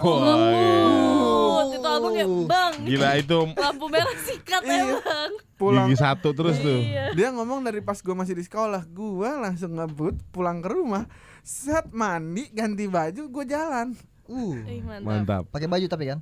iya. 0.56 0.80
Oh, 1.20 1.60
itu 1.68 1.84
album 1.84 2.12
ya 2.16 2.26
bang. 2.48 2.72
Gila 2.80 3.10
itu 3.20 3.40
Lampu 3.52 3.86
merah 3.92 4.16
sikat 4.24 4.62
Iya. 4.64 4.96
emang. 4.96 5.30
Pulang 5.60 5.92
gigi 5.92 6.00
satu 6.00 6.32
terus 6.32 6.56
tuh. 6.56 6.80
Iya. 6.80 7.12
dia 7.12 7.28
ngomong 7.36 7.60
dari 7.60 7.84
pas 7.84 8.00
gue 8.00 8.16
masih 8.16 8.32
di 8.32 8.44
sekolah 8.48 8.88
gue 8.88 9.30
langsung 9.36 9.76
ngebut 9.76 10.16
pulang 10.32 10.64
ke 10.64 10.72
rumah 10.72 11.04
set 11.44 11.92
mandi 11.92 12.48
ganti 12.48 12.88
baju 12.88 13.28
gue 13.28 13.44
jalan 13.44 13.92
Uh. 14.30 14.54
Ih, 14.62 14.78
mantap. 14.80 15.02
Mantap. 15.04 15.42
Pakai 15.50 15.66
baju 15.66 15.86
tapi 15.86 16.04
kan? 16.06 16.20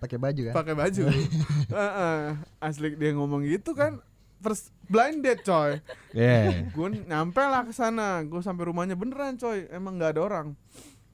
Pakai 0.00 0.18
baju 0.18 0.40
kan? 0.50 0.54
pakai 0.56 0.74
baju 0.74 1.02
Heeh. 1.78 2.20
asli 2.58 2.96
dia 2.96 3.14
ngomong 3.14 3.46
gitu 3.46 3.70
kan 3.70 4.00
first 4.40 4.72
blind 4.84 5.22
date 5.22 5.44
coy 5.44 5.78
Yeah. 6.10 6.66
gue 6.72 6.88
nyampe 7.06 7.38
lah 7.38 7.62
ke 7.62 7.70
sana 7.70 8.24
gue 8.26 8.40
sampai 8.40 8.66
rumahnya 8.66 8.98
beneran 8.98 9.38
coy 9.38 9.70
emang 9.70 9.94
nggak 9.94 10.16
ada 10.16 10.20
orang 10.20 10.46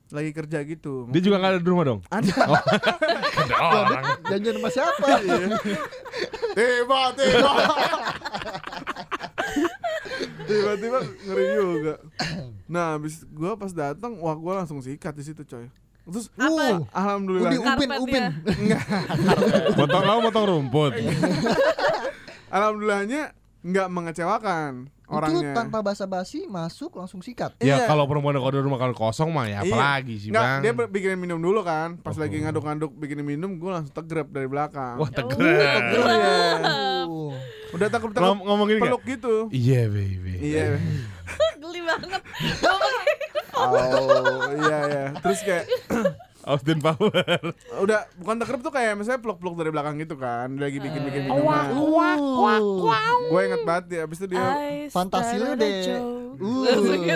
lagi 0.07 0.31
kerja 0.31 0.63
gitu. 0.63 1.11
Dia 1.11 1.19
juga 1.19 1.37
nggak 1.37 1.53
ada 1.53 1.61
di 1.61 1.67
rumah 1.67 1.83
dong. 1.85 2.01
ada. 2.09 2.31
Ada 3.43 3.55
orang. 3.59 4.05
Janjian 4.31 4.55
sama 4.57 4.71
siapa? 4.71 5.09
tiba 6.55 7.01
tiba 7.13 7.51
tiba-tiba 10.47 10.99
ngeri 11.27 11.45
juga 11.53 11.95
nah 12.67 12.95
habis 12.95 13.27
gua 13.29 13.59
pas 13.59 13.71
datang 13.71 14.15
wah 14.19 14.35
gua 14.35 14.63
langsung 14.63 14.79
sikat 14.79 15.11
di 15.13 15.25
situ 15.27 15.43
coy 15.43 15.67
terus 16.07 16.31
Uh, 16.33 16.87
alhamdulillah 16.89 17.51
Ubi 17.51 17.59
Upin. 17.59 17.91
Upin. 17.99 18.25
Motong 19.75 20.03
kamu 20.03 20.21
motong 20.23 20.45
rumput. 20.47 20.93
alhamdulillahnya 22.49 23.35
nggak 23.61 23.89
mengecewakan 23.89 24.73
orangnya 25.07 25.43
Itu 25.45 25.57
tanpa 25.57 25.83
basa-basi 25.83 26.47
masuk 26.47 26.95
langsung 26.95 27.19
sikat. 27.19 27.59
Ya 27.59 27.75
Iya. 27.77 27.87
kalau 27.87 28.07
perempuan 28.07 28.35
kalau 28.35 28.51
di 28.53 28.61
rumah 28.61 28.75
kalau 28.77 28.91
kosong 28.93 29.31
mah 29.31 29.45
ya 29.45 29.59
Iya. 29.61 29.67
apalagi 29.67 30.15
sih 30.17 30.29
Nggak, 30.31 30.43
bang. 30.45 30.61
dia 30.63 30.87
bikinin 30.87 31.19
minum 31.19 31.39
dulu 31.39 31.63
kan 31.63 31.95
pas 31.97 32.15
Oh. 32.15 32.21
lagi 32.21 32.39
ngaduk-ngaduk 32.39 32.91
bikinin 32.93 33.27
minum 33.27 33.51
gua 33.57 33.79
langsung 33.81 33.91
tegrep 33.93 34.31
dari 34.31 34.47
belakang 34.47 34.95
Wah 34.97 35.11
tegrep. 35.11 35.43
Iya. 35.43 36.55
Uh, 37.05 37.35
udah 37.73 37.89
takut 37.89 38.11
takut 38.11 38.39
Ngom- 38.39 38.47
nggak? 38.65 38.79
peluk 38.81 39.03
gitu 39.05 39.35
Iya 39.49 39.87
baby. 39.87 40.35
iya 40.41 40.79
Geli 41.63 41.81
banget. 41.83 42.23
oh 43.57 44.51
iya 44.55 44.79
iya. 44.87 45.05
Terus 45.21 45.41
kayak 45.43 45.65
Austin 46.51 46.79
Power. 46.79 47.11
udah 47.83 48.07
bukan 48.23 48.37
tegrep 48.39 48.61
tuh 48.63 48.71
kayak 48.71 48.95
misalnya 48.95 49.19
peluk-peluk 49.19 49.59
dari 49.59 49.71
belakang 49.75 49.99
gitu 49.99 50.15
kan. 50.15 50.55
Dia 50.55 50.71
lagi 50.71 50.79
bikin-bikin 50.79 51.23
minuman 51.27 51.67
uh, 51.75 53.19
gue 53.27 53.41
inget 53.43 53.63
banget 53.67 53.85
ya 53.91 54.01
abis 54.07 54.19
itu 54.23 54.27
dia 54.31 54.47
Fantasi 54.95 55.35
lu 55.43 55.59
deh. 55.59 55.75
Uh. 56.39 56.71
Gitu 56.71 57.07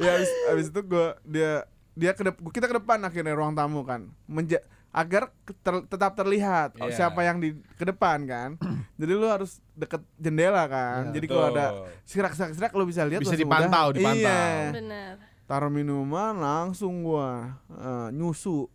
ya. 0.00 0.14
Abis, 0.16 0.30
abis 0.48 0.66
itu 0.72 0.80
gue 0.80 1.06
dia 1.28 1.52
dia 1.92 2.16
ke 2.16 2.24
kita 2.56 2.72
ke 2.72 2.76
depan 2.80 3.04
akhirnya 3.04 3.36
ruang 3.36 3.52
tamu 3.52 3.84
kan. 3.84 4.08
Menja 4.24 4.60
agar 4.90 5.30
ter- 5.56 5.86
tetap 5.86 6.12
terlihat 6.12 6.74
Iya. 6.74 6.90
siapa 6.92 7.22
yang 7.22 7.38
di 7.38 7.48
ke 7.74 7.84
depan 7.84 8.24
kan 8.24 8.50
jadi 9.00 9.12
lu 9.12 9.24
harus 9.24 9.62
deket 9.72 10.02
jendela 10.16 10.66
kan 10.66 11.08
Iya. 11.08 11.14
jadi 11.14 11.26
kalau 11.26 11.46
ada 11.48 11.66
serak-serak 12.02 12.72
lu 12.72 12.84
bisa 12.84 13.02
lihat 13.02 13.20
Bisa 13.20 13.34
dipantau, 13.34 13.90
udah. 13.90 13.96
dipantau. 13.96 14.18
iya 14.18 14.70
Benar. 14.72 15.12
taruh 15.44 15.68
minuman 15.68 16.34
langsung 16.34 17.02
gua 17.02 17.54
eh, 17.68 18.08
nyusu 18.10 18.66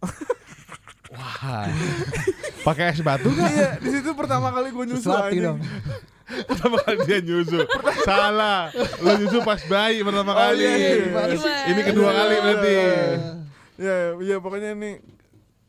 Wah. 1.08 1.70
Pakai 2.62 2.90
es 2.90 3.00
batu 3.00 3.30
nggak? 3.30 3.48
iya 3.48 3.70
di 3.78 3.90
situ 3.90 4.12
pertama 4.12 4.50
kali 4.50 4.74
gua 4.74 4.84
nyusu 4.84 5.06
dong. 5.08 5.62
Pertama 6.26 6.82
kali 6.82 6.98
dia 7.06 7.20
nyusu. 7.22 7.62
Salah. 8.02 8.74
Lo 8.98 9.14
nyusu 9.14 9.40
pas 9.40 9.62
bayi 9.64 10.02
pertama 10.02 10.34
Oh, 10.34 10.38
kali. 10.42 10.60
iya, 10.60 10.74
iya. 10.74 11.38
Sih? 11.38 11.56
Ini 11.72 11.82
kedua 11.86 12.10
Iya, 12.10 12.18
kali 12.18 12.34
iya, 12.34 12.42
berarti. 12.42 12.74
iya. 12.74 12.98
Ya, 13.78 13.96
iya 14.18 14.36
pokoknya 14.42 14.70
ini 14.74 14.92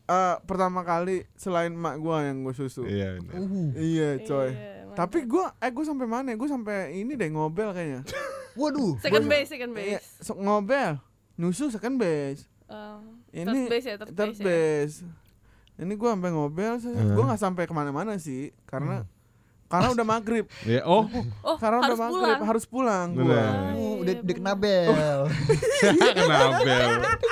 eh, 0.07 0.35
pertama 0.41 0.81
kali 0.81 1.27
selain 1.33 1.71
mak 1.71 1.97
gua 1.97 2.23
yang 2.23 2.41
gua 2.41 2.51
susu. 2.51 2.83
Iya. 2.83 3.19
benar. 3.19 3.35
Uh, 3.37 3.71
Iya, 3.73 4.09
coy. 4.21 4.49
Iya. 4.49 4.91
Tapi 4.93 5.23
gua 5.23 5.53
eh 5.57 5.69
gua 5.69 5.83
sampai 5.83 6.05
mana? 6.05 6.27
ya? 6.29 6.35
Gua 6.35 6.47
sampai 6.47 6.95
ini 6.95 7.13
deh 7.13 7.27
ngobel 7.27 7.69
kayaknya. 7.69 8.01
waduh. 8.55 8.97
second 8.97 9.23
gua- 9.23 9.31
base, 9.31 9.47
second 9.47 9.71
Iya, 9.71 9.99
base. 9.99 10.09
so- 10.19 10.35
ngobel. 10.35 10.91
Nusu 11.35 11.69
second 11.69 11.95
base. 11.97 12.49
Oh, 12.65 12.99
Ini 13.29 13.45
third 13.45 13.69
base 13.69 13.85
ya, 13.85 13.95
third, 13.95 14.11
Third 14.11 14.33
base. 14.33 14.41
ya. 14.41 14.47
base. 14.47 14.95
Ini 15.77 15.93
gua 15.93 16.09
sampai 16.11 16.31
ngobel, 16.31 16.73
saya- 16.77 16.97
Hmm. 16.97 17.13
gua 17.13 17.23
nggak 17.27 17.39
sampai 17.39 17.63
ke 17.63 17.73
mana-mana 17.73 18.17
sih, 18.17 18.49
karena 18.65 19.05
karena 19.67 19.87
udah 19.91 20.05
maghrib. 20.07 20.45
Ya, 20.63 20.81
oh, 20.87 21.03
Oh, 21.43 21.57
Karena 21.59 21.83
harus 21.83 21.95
udah 21.95 21.99
maghrib, 22.01 22.23
pulang. 22.23 22.47
harus 22.47 22.65
pulang 22.65 23.07
gua. 23.13 23.43
Uh, 23.75 23.95
udah 23.99 24.13
iya, 24.13 24.21
udah 24.23 24.35
kena 24.35 24.53
bener. 24.55 24.63
bel. 24.63 25.21
kenapa? 26.15 27.29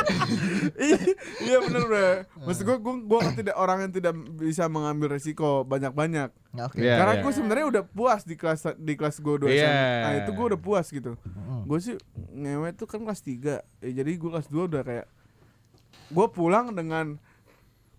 iya 1.47 1.57
bener 1.63 1.81
udah. 1.87 2.09
Maksud 2.43 2.63
gua, 2.63 2.77
gua 2.79 2.95
gua 2.99 3.19
tidak 3.39 3.55
orang 3.55 3.87
yang 3.87 3.91
tidak 3.95 4.13
bisa 4.35 4.67
mengambil 4.67 5.15
resiko 5.15 5.63
banyak-banyak. 5.63 6.29
Oke. 6.55 6.79
Iya, 6.79 6.95
Karena 6.99 7.13
iya. 7.15 7.21
gue 7.23 7.31
sebenarnya 7.31 7.65
udah 7.67 7.83
puas 7.83 8.21
di 8.23 8.35
kelas 8.35 8.61
di 8.79 8.93
kelas 8.95 9.19
gue 9.19 9.35
dua 9.39 9.49
Iya. 9.51 9.67
SMA. 9.67 9.99
Nah, 10.03 10.11
itu 10.23 10.31
gue 10.31 10.45
udah 10.55 10.59
puas 10.59 10.85
gitu. 10.87 11.11
Mm. 11.23 11.61
Gue 11.67 11.79
sih 11.79 11.95
ngewe 12.31 12.69
tuh 12.75 12.87
kan 12.87 12.99
kelas 13.03 13.21
3 13.23 13.59
ya, 13.83 13.91
Jadi 13.91 14.11
gue 14.15 14.29
kelas 14.29 14.47
2 14.47 14.69
udah 14.69 14.83
kayak 14.83 15.07
Gue 16.11 16.27
pulang 16.29 16.71
dengan 16.71 17.17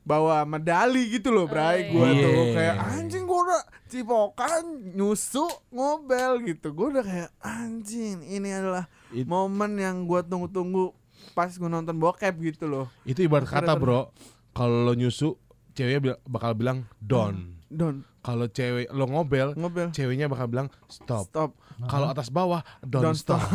bawa 0.07 0.47
medali 0.47 1.19
gitu 1.19 1.35
loh 1.35 1.51
Bray 1.51 1.91
Gue 1.91 2.09
iya. 2.15 2.23
tuh 2.23 2.45
kayak 2.55 2.77
anjing 2.95 3.25
gue 3.27 3.41
udah 3.43 3.63
cipokan 3.91 4.65
nyusu 4.95 5.45
ngobel 5.75 6.47
gitu 6.47 6.71
Gue 6.71 6.95
udah 6.95 7.05
kayak 7.05 7.31
anjing 7.43 8.23
ini 8.23 8.55
adalah 8.55 8.87
It- 9.11 9.27
momen 9.27 9.75
yang 9.83 10.07
gue 10.07 10.23
tunggu-tunggu 10.23 10.95
pas 11.35 11.51
gue 11.51 11.67
nonton 11.67 11.99
bokep 11.99 12.39
gitu 12.39 12.71
loh 12.71 12.87
Itu 13.03 13.27
ibarat 13.27 13.51
kata, 13.51 13.75
Bro. 13.75 14.15
Kalau 14.55 14.89
lo 14.89 14.95
nyusu, 14.95 15.37
ceweknya 15.77 16.17
bakal 16.25 16.55
bilang 16.55 16.87
don. 17.03 17.59
Don 17.67 18.07
Kalau 18.23 18.47
cewek 18.47 18.89
lo 18.95 19.05
ngobel, 19.11 19.59
ngobel 19.59 19.91
ceweknya 19.91 20.31
bakal 20.31 20.47
bilang 20.47 20.69
stop. 20.87 21.29
Stop 21.29 21.51
Kalau 21.91 22.09
atas 22.09 22.31
bawah, 22.31 22.63
don't, 22.81 23.11
Don't 23.11 23.19
stop. 23.19 23.43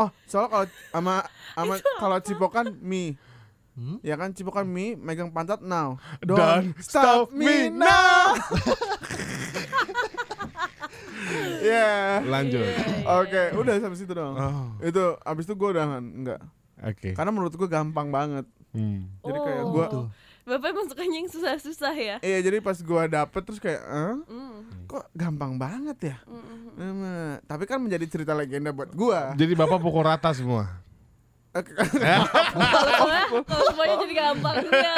Oh, 0.00 0.08
soalnya 0.26 0.48
kalau 0.48 0.66
sama 0.90 1.14
sama 1.54 1.74
kalau 2.00 2.18
cipokan 2.18 2.66
mie. 2.80 3.20
Hmm? 3.74 3.98
Ya 4.00 4.14
kan 4.14 4.30
cipokan 4.30 4.64
mie 4.64 4.94
megang 4.94 5.28
pantat 5.28 5.58
now. 5.58 5.98
Don't 6.20 6.72
stop 6.80 7.30
me 7.30 7.66
now. 7.68 8.38
Ya. 11.60 12.20
Lanjut. 12.22 12.60
Iya, 12.60 13.08
Oke, 13.16 13.42
udah 13.56 13.74
sampai 13.80 13.96
situ 13.96 14.12
dong. 14.12 14.36
Oh, 14.36 14.76
Itu 14.78 15.16
abis 15.18 15.44
itu 15.44 15.54
gue 15.54 15.68
udah 15.70 15.84
enggak. 15.96 16.40
oke. 16.78 17.10
Karena 17.16 17.30
menurut 17.32 17.54
gue 17.54 17.64
gampang 17.64 18.12
banget. 18.12 18.44
Hmm. 18.70 19.08
Jadi 19.22 19.38
kayak 19.40 19.62
Oh. 19.64 19.70
gua 19.72 19.86
Tuh. 19.88 20.06
Bapak 20.44 20.68
emang 20.68 20.84
sukanya 20.84 21.16
yang 21.16 21.30
susah-susah 21.32 21.94
ya? 21.96 22.16
Iya, 22.20 22.38
jadi 22.44 22.60
pas 22.60 22.76
gue 22.76 23.02
dapet 23.08 23.40
terus 23.40 23.56
kayak, 23.56 23.80
"Eh, 23.80 24.14
Mm, 24.28 24.84
kok 24.84 25.08
gampang 25.16 25.56
banget 25.56 25.96
ya?" 26.04 26.16
mm, 26.22 26.36
mm. 26.36 26.60
Hmm, 26.76 27.32
tapi 27.48 27.64
kan 27.64 27.80
menjadi 27.80 28.04
cerita 28.04 28.36
legenda 28.36 28.68
buat 28.68 28.92
gua. 28.92 29.32
Jadi 29.32 29.56
bapak 29.56 29.80
pukul 29.80 30.04
rata 30.04 30.28
semua. 30.30 30.83
Kalau 31.54 31.70
semuanya 33.68 33.94
jadi 34.00 34.14
gampang 34.16 34.54
enggak. 34.58 34.96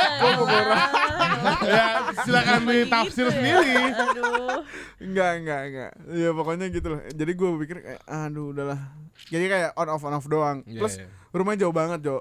ya 1.63 1.85
silakan 2.23 2.61
ditafsir 2.65 3.23
Gitu 3.23 3.23
ya. 3.23 3.31
sendiri. 3.31 3.75
Aduh. 3.93 4.61
enggak, 4.99 5.31
enggak, 5.37 5.61
enggak. 5.67 5.91
Ya 6.11 6.29
pokoknya 6.33 6.67
gitu 6.69 6.87
loh. 6.89 7.01
Jadi 7.07 7.31
gue 7.33 7.49
pikir 7.61 7.77
kayak, 7.83 8.01
aduh 8.03 8.51
udahlah. 8.51 8.79
Jadi 9.27 9.45
kayak 9.47 9.71
on 9.75 9.89
off 9.89 10.03
on 10.03 10.15
off 10.15 10.27
doang. 10.27 10.57
Iya, 10.65 10.79
Terus 10.81 10.95
iya. 10.97 11.07
rumahnya 11.31 11.59
jauh 11.63 11.75
banget, 11.75 11.99
Jo. 12.03 12.17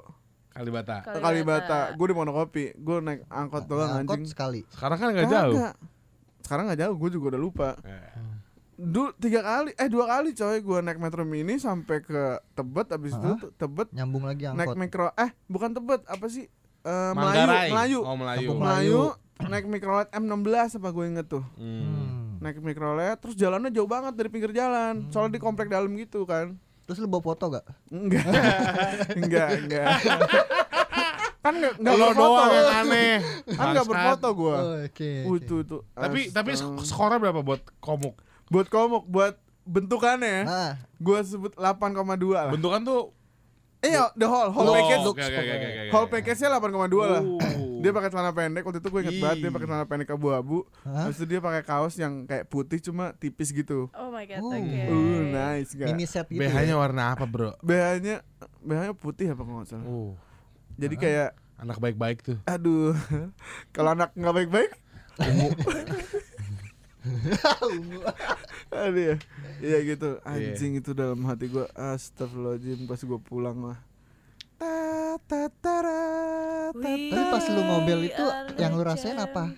Kalibata. 0.52 0.96
ke 1.02 1.18
Kalibata. 1.20 1.80
Gue 1.94 2.06
di 2.08 2.14
Monokopi. 2.14 2.64
Gue 2.76 2.96
naik 3.00 3.20
angkot 3.28 3.64
doang 3.66 3.90
Angkot 3.94 4.16
anjing. 4.16 4.26
sekali. 4.26 4.62
Sekarang 4.68 4.98
kan 4.98 5.08
nggak 5.12 5.28
jauh. 5.28 5.54
Sekarang 6.40 6.64
nggak 6.68 6.80
jauh. 6.80 6.96
Gue 6.96 7.10
juga 7.10 7.26
udah 7.32 7.42
lupa. 7.42 7.68
Eh, 7.82 8.02
Dulu 8.76 9.16
tiga 9.16 9.40
kali, 9.40 9.72
eh 9.74 9.88
dua 9.88 10.06
kali 10.06 10.32
coy. 10.32 10.60
Gue 10.60 10.80
naik 10.80 10.98
metro 10.98 11.24
mini 11.24 11.56
sampai 11.56 12.00
ke 12.00 12.24
Tebet. 12.52 12.88
Abis 12.90 13.14
itu 13.14 13.24
Hah? 13.26 13.38
tuh 13.38 13.52
Tebet 13.54 13.88
Nyambung 13.90 14.24
lagi 14.24 14.46
naik 14.48 14.68
angkot. 14.68 14.76
mikro. 14.78 15.08
Eh 15.14 15.32
bukan 15.46 15.72
Tebet, 15.72 16.04
apa 16.04 16.26
sih? 16.26 16.46
Eh, 16.82 17.12
Melayu, 17.12 17.16
Manggarai. 17.16 17.70
Melayu. 17.70 18.00
Oh 18.02 18.16
Melayu. 18.16 18.48
Kampung 18.48 18.62
Melayu. 18.62 19.02
Naik 19.52 19.66
mikrolet 19.66 20.08
M16 20.12 20.48
apa 20.78 20.90
gue 20.90 21.06
inget 21.06 21.26
tuh. 21.26 21.44
Hmm. 21.54 21.84
Hmm. 21.84 22.40
Naik 22.40 22.60
mikrolet, 22.60 23.16
terus 23.18 23.34
jalannya 23.34 23.68
jauh 23.68 23.84
banget 23.86 24.14
dari 24.14 24.28
pinggir 24.28 24.52
jalan. 24.52 25.08
Soalnya 25.10 25.36
di 25.36 25.42
komplek 25.42 25.68
dalam 25.68 25.92
gitu 25.94 26.24
kan. 26.24 26.56
Terus 26.84 27.00
lu 27.00 27.10
bawa 27.10 27.24
foto 27.26 27.50
gak? 27.50 27.66
Enggak. 27.92 28.24
enggak, 29.14 29.48
enggak. 29.58 29.88
kan 31.44 31.54
enggak 31.54 31.74
enggak 31.78 31.94
Lo 31.94 32.06
berfoto. 32.08 32.26
doang 32.32 32.52
yang 32.52 32.70
aneh. 32.80 33.14
Kan 33.50 33.66
enggak 33.70 33.86
berfoto 33.86 34.28
gua. 34.32 34.56
Oh, 34.56 34.76
Oke. 34.82 35.10
Uh, 35.22 35.28
oke. 35.28 35.38
itu 35.38 35.56
itu. 35.60 35.78
Tapi 35.92 36.20
tapi 36.30 36.52
Astaga. 36.54 36.78
sk- 36.78 36.86
skornya 36.86 37.20
berapa 37.20 37.42
buat 37.42 37.62
komuk? 37.78 38.16
Buat 38.48 38.68
komuk 38.68 39.06
buat 39.06 39.36
bentukannya 39.64 40.46
Nah, 40.46 40.72
gua 40.98 41.20
sebut 41.22 41.54
8,2 41.54 41.66
lah. 42.32 42.52
Bentukan 42.52 42.82
tuh 42.82 43.02
Iya, 43.80 44.10
the 44.14 44.26
whole 44.26 44.50
whole 44.50 44.66
Oh, 44.66 44.74
package. 44.74 45.06
oke, 45.06 45.22
oke, 45.22 45.30
oke, 45.38 45.54
oke. 45.54 45.82
Whole 45.94 46.10
package-nya 46.10 46.50
8,2 46.52 46.74
lah. 47.06 47.22
Uh. 47.22 47.78
Dia 47.80 47.94
pakai 47.94 48.10
celana 48.10 48.34
pendek 48.34 48.66
waktu 48.66 48.82
itu 48.82 48.90
gue 48.90 48.98
inget 49.00 49.18
banget 49.20 49.38
dia 49.40 49.52
pakai 49.54 49.68
celana 49.70 49.86
pendek 49.86 50.10
abu-abu. 50.10 50.66
Habis 50.82 51.22
itu 51.22 51.26
dia 51.28 51.38
pakai 51.38 51.62
kaos 51.62 51.94
yang 51.94 52.26
kayak 52.26 52.50
putih 52.50 52.82
cuma 52.82 53.14
tipis 53.14 53.54
gitu. 53.54 53.94
Oh 53.94 54.10
my 54.10 54.26
god, 54.26 54.42
Uh. 54.42 54.58
oke. 54.58 54.82
Uh, 54.90 55.22
nice 55.30 55.70
gak? 55.72 55.86
mini 55.88 56.10
set 56.10 56.26
gitu. 56.26 56.42
BH-nya 56.42 56.74
ya? 56.74 56.82
warna 56.82 57.14
apa, 57.14 57.30
Bro? 57.30 57.54
BH-nya 57.62 58.26
BH-nya 58.60 58.94
putih 58.96 59.28
apa 59.30 59.42
kalau 59.44 59.58
nggak 59.60 59.70
salah. 59.70 59.86
Uh, 59.86 60.12
Jadi 60.76 60.96
kayak 60.98 61.30
anak 61.56 61.78
baik-baik 61.78 62.18
tuh. 62.22 62.38
aduh. 62.44 62.98
kalau 63.76 63.94
anak 63.94 64.10
nggak 64.14 64.34
baik-baik 64.36 64.72
Aduh 68.72 69.04
ya. 69.04 69.16
Iya 69.62 69.78
gitu. 69.86 70.20
Anjing 70.22 70.80
itu 70.80 70.92
dalam 70.92 71.20
hati 71.26 71.48
gua 71.48 71.70
Astagfirullahaladzim 71.74 72.86
pas 72.86 73.02
gua 73.02 73.20
pulang 73.20 73.56
mah. 73.56 73.78
Ta 74.56 74.72
ta 75.28 75.42
ta, 75.52 75.78
Tapi 76.72 77.08
pas 77.12 77.44
lu 77.48 77.62
ngobel 77.62 78.00
itu, 78.08 78.26
yang 78.56 78.76
lu 78.76 78.84
rasain 78.84 79.16
apa? 79.16 79.52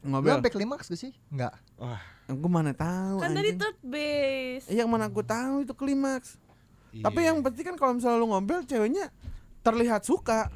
Lu 0.00 0.12
Ngobel. 0.12 0.36
sampai 0.36 0.52
klimaks 0.52 0.86
gak 0.88 1.00
sih? 1.00 1.12
Enggak. 1.28 1.52
Wah, 1.76 2.00
Gue 2.26 2.50
mana 2.50 2.72
tahu 2.72 3.22
Kan 3.22 3.32
dari 3.32 3.54
third 3.54 3.76
base. 3.80 4.66
Eh, 4.66 4.76
yang 4.76 4.88
mana 4.88 5.06
gue 5.06 5.22
tahu 5.22 5.62
itu 5.62 5.72
klimaks. 5.72 6.36
Tapi 6.96 7.20
Iya. 7.22 7.32
yang 7.32 7.38
penting 7.44 7.64
kan 7.64 7.76
kalau 7.76 7.92
misalnya 7.94 8.18
lu 8.18 8.28
ngobrol 8.28 8.64
ceweknya 8.64 9.12
terlihat 9.60 10.02
suka. 10.02 10.48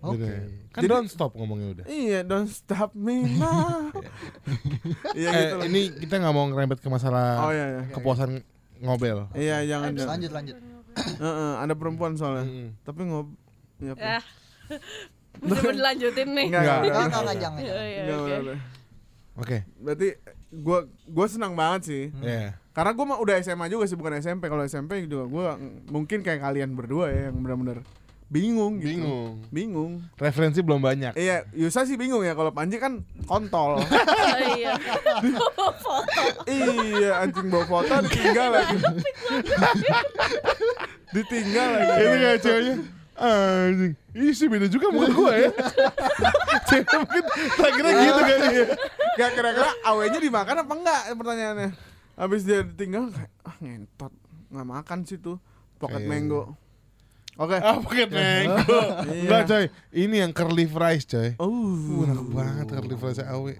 Oke. 0.00 0.16
Bener. 0.18 0.48
Kan 0.70 0.80
Jadi- 0.80 0.90
don't 0.90 1.08
stop 1.08 1.32
ngomongnya 1.34 1.68
udah. 1.72 1.84
Iya, 1.86 2.20
don't 2.22 2.48
stop 2.48 2.90
me 2.92 3.26
now. 3.36 3.90
Iya 5.12 5.28
eh, 5.28 5.40
gitu 5.42 5.54
lah. 5.56 5.66
ini 5.66 5.80
kita 5.98 6.14
nggak 6.16 6.32
mau 6.32 6.46
ngerempet 6.46 6.78
ke 6.78 6.88
masalah 6.88 7.42
Oh 7.42 7.52
iya 7.52 7.66
iya. 7.70 7.82
kepuasan 7.90 8.40
ngobel. 8.78 9.28
Iya, 9.32 9.56
jangan 9.66 9.90
jangan. 9.92 10.10
lanjut 10.16 10.30
lanjut. 10.32 10.56
Heeh, 11.22 11.52
ada 11.58 11.74
perempuan 11.74 12.14
soalnya. 12.14 12.44
Mm-mm. 12.44 12.68
Tapi 12.80 13.00
ngob 13.04 13.28
ya? 13.78 13.94
Ya. 13.94 14.20
Coba 15.40 15.70
dilanjutin 15.70 16.28
nih. 16.30 16.46
Enggak, 16.48 16.60
Enggak. 16.60 16.76
enggak, 16.76 16.90
Enggak 16.90 17.04
enggak. 17.04 17.20
enggak 17.20 17.36
jangan. 17.38 17.60
Iya, 17.60 17.74
iya, 17.82 18.14
oke. 18.14 18.54
Oke. 19.36 19.56
Berarti 19.78 20.08
gua 20.52 20.78
gua 21.06 21.26
senang 21.26 21.52
banget 21.54 21.80
sih. 21.86 22.04
Ya. 22.20 22.58
Karena 22.70 22.90
gua 22.92 23.06
mah 23.06 23.18
udah 23.18 23.34
SMA 23.40 23.66
juga 23.68 23.84
sih 23.84 23.94
bukan 23.94 24.16
SMP. 24.16 24.46
Kalau 24.46 24.62
SMP 24.62 25.04
juga 25.04 25.24
gua 25.26 25.46
mm, 25.54 25.88
mungkin 25.88 26.20
kayak 26.20 26.40
kalian 26.40 26.72
berdua 26.72 27.08
ya 27.08 27.20
yang 27.28 27.38
benar-benar 27.38 27.80
bingung 28.30 28.78
gitu. 28.78 28.94
Bingung. 28.94 29.32
Bingung. 29.50 29.92
Referensi 30.14 30.62
belum 30.62 30.78
banyak. 30.78 31.18
Iya, 31.18 31.42
Yusa 31.50 31.82
sih 31.82 31.98
bingung 31.98 32.22
ya 32.22 32.32
kalau 32.32 32.50
Panji 32.50 32.78
kan 32.78 33.02
kontol. 33.26 33.78
Oh, 34.30 34.38
iya. 34.56 34.72
Foto. 35.82 36.22
iya, 36.46 37.20
anjing 37.20 37.50
bawa 37.50 37.66
foto 37.66 37.92
ditinggal 38.06 38.48
lagi. 38.52 38.76
ditinggal 41.14 41.68
lagi. 41.68 41.92
Itu 41.98 42.14
kayak 42.14 42.38
ceweknya 42.40 42.74
Anjing 43.20 43.92
Ih 44.10 44.32
sih 44.32 44.48
beda 44.48 44.66
juga 44.66 44.88
muka 44.88 45.10
gua 45.12 45.32
ya 45.36 45.50
Cewek 46.72 46.88
mungkin 46.88 47.24
Tak 47.52 47.70
kira 47.76 47.90
gitu 47.92 48.20
kan 48.22 48.38
ya 48.48 48.64
Gak 49.18 49.30
kira-kira 49.36 49.70
awenya 49.84 50.18
dimakan 50.18 50.56
apa 50.62 50.72
enggak 50.72 51.00
pertanyaannya. 51.12 51.70
Habis 52.16 52.42
dia 52.42 52.62
ditinggal 52.62 53.10
kayak 53.12 53.30
ah 53.42 53.56
ngentot. 53.60 54.12
Nggak 54.48 54.66
makan 54.66 54.98
sih 55.04 55.18
tuh 55.18 55.36
pocket 55.76 56.00
Kayak- 56.00 56.10
mango. 56.10 56.42
Oke. 57.40 57.56
Ah 57.56 57.80
pakai 57.80 58.04
mango 58.04 58.20
Iya. 58.20 58.56
Enggak 59.22 59.42
coy 59.46 59.64
Ini 59.90 60.16
yang 60.20 60.32
curly 60.32 60.66
fries 60.66 61.04
coy 61.04 61.32
Oh. 61.36 61.48
Uh, 61.48 62.04
enak 62.04 62.28
banget 62.28 62.66
curly 62.70 62.94
fries 62.94 63.18
awe 63.18 63.52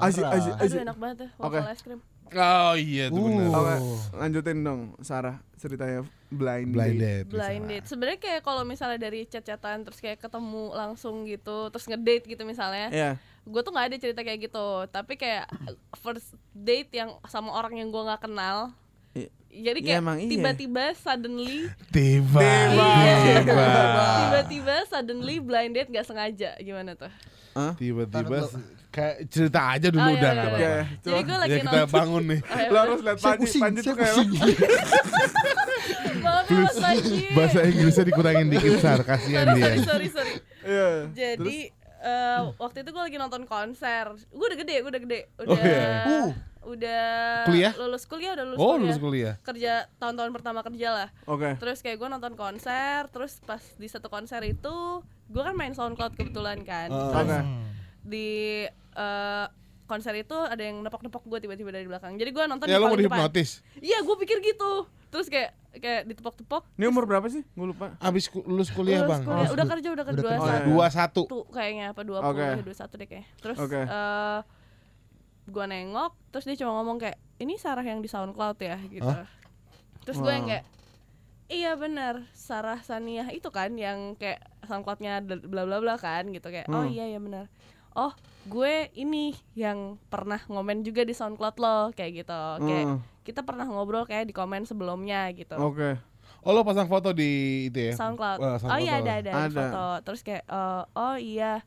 asyik, 0.00 0.24
Aduh 0.24 0.54
asyik. 0.58 0.80
enak 0.80 0.96
banget 0.96 1.16
ya 1.20 1.28
Oke. 1.38 1.54
waffle 1.56 1.70
es 1.70 1.80
krim. 1.80 2.00
Oh 2.28 2.74
iya 2.74 3.08
tuh 3.08 3.24
bener 3.24 3.48
Oke, 3.48 3.74
lanjutin 4.14 4.60
dong 4.60 4.80
Sarah 5.00 5.40
ceritanya 5.56 6.04
blind, 6.28 6.70
Blind 6.70 6.96
date. 6.96 7.24
date 7.24 7.26
Blind 7.26 7.40
misalnya. 7.64 7.68
date. 7.72 7.86
Sebenarnya 7.88 8.18
kayak 8.20 8.40
kalau 8.42 8.62
misalnya 8.62 8.98
dari 9.00 9.24
chat-chatan 9.24 9.80
terus 9.80 9.96
kayak 9.96 10.20
ketemu 10.20 10.70
langsung 10.70 11.24
gitu, 11.24 11.72
terus 11.72 11.88
ngedate 11.88 12.28
gitu 12.28 12.44
misalnya. 12.44 12.92
Iya. 12.92 13.10
Gue 13.42 13.60
tuh 13.60 13.72
nggak 13.72 13.86
ada 13.86 13.96
cerita 13.96 14.20
kayak 14.20 14.44
gitu, 14.44 14.66
tapi 14.86 15.16
kayak 15.16 15.48
first 15.96 16.30
date 16.52 16.92
yang 16.92 17.16
sama 17.24 17.48
orang 17.50 17.74
yang 17.74 17.88
gue 17.88 18.02
nggak 18.02 18.22
kenal. 18.22 18.76
I- 19.12 19.32
Jadi 19.50 19.78
Ya, 19.80 19.98
kayak 19.98 20.02
iya. 20.14 20.28
tiba-tiba 20.28 20.84
suddenly 20.94 21.66
Tiba 21.88 22.38
Tiba. 22.38 22.88
Tiba 23.40 23.66
tiba-tiba 24.14 24.74
suddenly 24.86 25.36
blind 25.38 25.72
date 25.72 25.88
nggak 25.88 26.04
sengaja 26.04 26.54
gimana 26.58 26.94
tuh? 26.94 27.10
Tiba-tiba 27.74 28.46
Kayak 28.88 29.28
cerita 29.28 29.60
aja 29.68 29.88
dulu 29.88 30.00
Oh, 30.00 30.08
iya, 30.08 30.16
udah 30.16 30.30
iya, 30.30 30.32
nggak 30.32 30.48
iya. 30.54 30.70
apa-apa 30.70 30.80
Oke, 30.88 31.02
Jadi 31.02 31.20
gue 31.20 31.36
lagi 31.36 31.50
Ya 31.50 31.58
kita 31.58 31.70
nonton. 31.72 31.90
bangun 31.92 32.22
nih 32.24 32.40
Oh, 32.40 32.56
iya, 32.56 32.68
Lo 32.68 32.78
harus 32.78 33.00
lihat 33.00 33.18
Panji, 33.18 33.40
pusing, 33.40 33.60
Panji 33.60 33.80
tuh 33.80 33.94
kayak 33.94 34.14
pusing. 34.14 34.30
Maaf 36.18 36.46
ya 36.46 36.58
Mas 36.60 36.76
Panji. 36.78 37.18
Bahasa 37.32 37.58
Inggrisnya 37.62 38.04
dikurangin 38.04 38.46
dikit 38.48 38.72
Sar 38.78 39.00
Kasihan 39.02 39.46
dia 39.50 39.64
sorry, 39.66 39.80
sorry, 39.82 40.08
sorry. 40.08 40.32
Iya. 40.62 40.90
Jadi 41.12 41.58
eh, 41.98 42.40
waktu 42.56 42.78
itu 42.80 42.90
gue 42.90 43.02
lagi 43.02 43.16
nonton 43.16 43.42
konser. 43.44 44.04
Gue 44.28 44.46
udah 44.46 44.58
gede, 44.58 44.74
gue 44.78 44.90
udah 44.90 45.02
gede. 45.02 45.20
Udah 45.36 45.48
Oh, 45.48 45.58
iya. 45.58 45.88
Uh. 46.06 46.30
Udah 46.68 47.04
Kuliah? 47.44 47.72
lulus 47.74 48.04
kuliah, 48.04 48.32
udah 48.32 48.44
lulus 48.44 48.58
Oh 48.58 48.64
kuliah. 48.68 48.82
lulus 48.82 48.98
kuliah 48.98 49.34
Kerja 49.40 49.72
tahun-tahun 49.96 50.30
pertama 50.30 50.60
kerja 50.60 50.88
lah. 50.90 51.08
Oke. 51.24 51.56
Terus 51.56 51.80
kayak 51.80 51.96
gue 51.96 52.08
nonton 52.08 52.32
konser, 52.34 53.08
terus 53.08 53.40
pas 53.42 53.58
di 53.58 53.86
satu 53.86 54.06
konser 54.06 54.44
itu 54.44 54.76
gue 55.26 55.42
kan 55.42 55.52
main 55.52 55.72
SoundCloud 55.72 56.12
kebetulan 56.14 56.60
kan. 56.62 56.88
Oh. 56.88 57.08
Terus 57.10 57.26
Oke. 57.26 57.38
di 58.04 58.28
eh, 58.68 59.46
konser 59.84 60.12
itu 60.14 60.36
ada 60.36 60.60
yang 60.60 60.80
nepok-nepok 60.80 61.24
gue 61.26 61.38
tiba-tiba 61.40 61.70
dari 61.70 61.84
belakang. 61.84 62.14
Jadi 62.14 62.28
gue 62.28 62.44
nonton 62.44 62.66
Ya 62.66 62.76
di 62.76 62.78
lo 62.78 62.84
mau 62.84 62.92
paling 62.92 63.02
depan. 63.02 63.18
dihipnotis 63.24 63.64
Iya, 63.78 63.98
gue 64.00 64.16
pikir 64.18 64.36
gitu. 64.42 64.72
Terus 65.08 65.26
kayak 65.26 65.50
kayak 65.74 66.02
ditepok-tepok. 66.04 66.68
Ini 66.74 66.84
umur 66.86 67.04
berapa 67.04 67.24
sih? 67.26 67.40
Gue 67.48 67.72
lupa. 67.72 67.96
Abis 67.98 68.28
ku- 68.28 68.44
lulus 68.44 68.68
kuliah 68.68 69.00
Lulus 69.00 69.08
bang 69.10 69.22
kuliah. 69.24 69.40
Oh, 69.42 69.54
udah 69.54 69.66
kerja, 69.66 69.88
udah 69.90 70.04
kerja. 70.04 70.26
Oh, 70.28 70.44
iya. 70.44 70.58
Dua 70.62 70.86
satu 70.88 71.22
satu 71.24 71.38
kayaknya 71.48 71.86
apa 71.90 72.02
20 72.02 72.20
Oke. 72.20 72.42
ya 72.42 72.52
21 72.58 72.68
deh 72.94 73.06
kayaknya. 73.06 73.28
Terus 73.38 73.56
Oke. 73.58 73.80
eh, 73.80 74.38
gua 75.48 75.64
nengok 75.64 76.12
terus 76.30 76.44
dia 76.44 76.56
cuma 76.56 76.76
ngomong 76.76 76.98
kayak 76.98 77.16
ini 77.38 77.54
Sarah 77.54 77.82
yang 77.82 77.98
di 77.98 78.06
SoundCloud 78.06 78.58
ya 78.58 78.76
gitu. 78.84 79.06
Hah? 79.06 79.26
Terus 80.02 80.18
gue 80.18 80.32
yang 80.32 80.46
kayak 80.46 80.64
Iya 81.48 81.80
benar, 81.80 82.28
Sarah 82.36 82.76
Saniah 82.82 83.32
itu 83.32 83.48
kan 83.48 83.72
yang 83.72 84.12
kayak 84.14 84.44
SoundCloudnya 84.64 85.24
bla 85.24 85.64
bla 85.64 85.80
bla 85.80 85.96
kan 85.96 86.28
gitu 86.28 86.44
kayak 86.44 86.68
oh 86.68 86.84
Hmm. 86.84 86.92
iya 86.92 87.08
ya 87.08 87.16
benar. 87.16 87.48
Oh 87.94 88.12
gue 88.44 88.92
ini 88.92 89.32
yang 89.54 89.96
pernah 90.06 90.36
ngomen 90.44 90.84
juga 90.84 91.02
di 91.02 91.16
SoundCloud 91.16 91.56
lo 91.56 91.78
kayak 91.92 92.12
gitu. 92.20 92.42
Kayak 92.60 92.84
Hmm. 92.84 93.00
kita 93.24 93.40
pernah 93.42 93.64
ngobrol 93.64 94.04
kayak 94.04 94.28
di 94.28 94.36
komen 94.36 94.68
sebelumnya 94.68 95.32
gitu. 95.32 95.56
Oke. 95.56 95.96
Oh 96.44 96.52
lo 96.52 96.60
pasang 96.62 96.84
foto 96.84 97.16
di 97.16 97.64
itu 97.66 97.80
ya 97.80 97.92
SoundCloud. 97.96 98.38
Oh 98.38 98.56
SoundCloud 98.60 98.84
iya 98.84 98.94
lo. 98.94 99.00
ada 99.00 99.12
ada, 99.16 99.30
ada 99.32 99.48
foto. 99.48 99.86
Terus 100.04 100.20
kayak 100.20 100.44
eh, 100.44 100.82
oh 100.94 101.16
iya. 101.16 101.64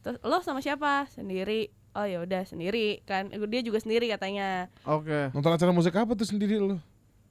Terus 0.00 0.18
lo 0.20 0.42
sama 0.42 0.58
siapa? 0.58 1.06
Sendiri. 1.06 1.70
Oh 1.90 2.06
ya 2.06 2.22
udah 2.22 2.46
sendiri 2.46 3.02
kan. 3.02 3.26
Dia 3.28 3.62
juga 3.62 3.82
sendiri 3.82 4.06
katanya. 4.06 4.70
Oke. 4.86 5.34
Nonton 5.34 5.50
acara 5.50 5.74
musik 5.74 5.94
apa 5.94 6.14
tuh 6.14 6.24
sendiri 6.24 6.56
lo? 6.56 6.78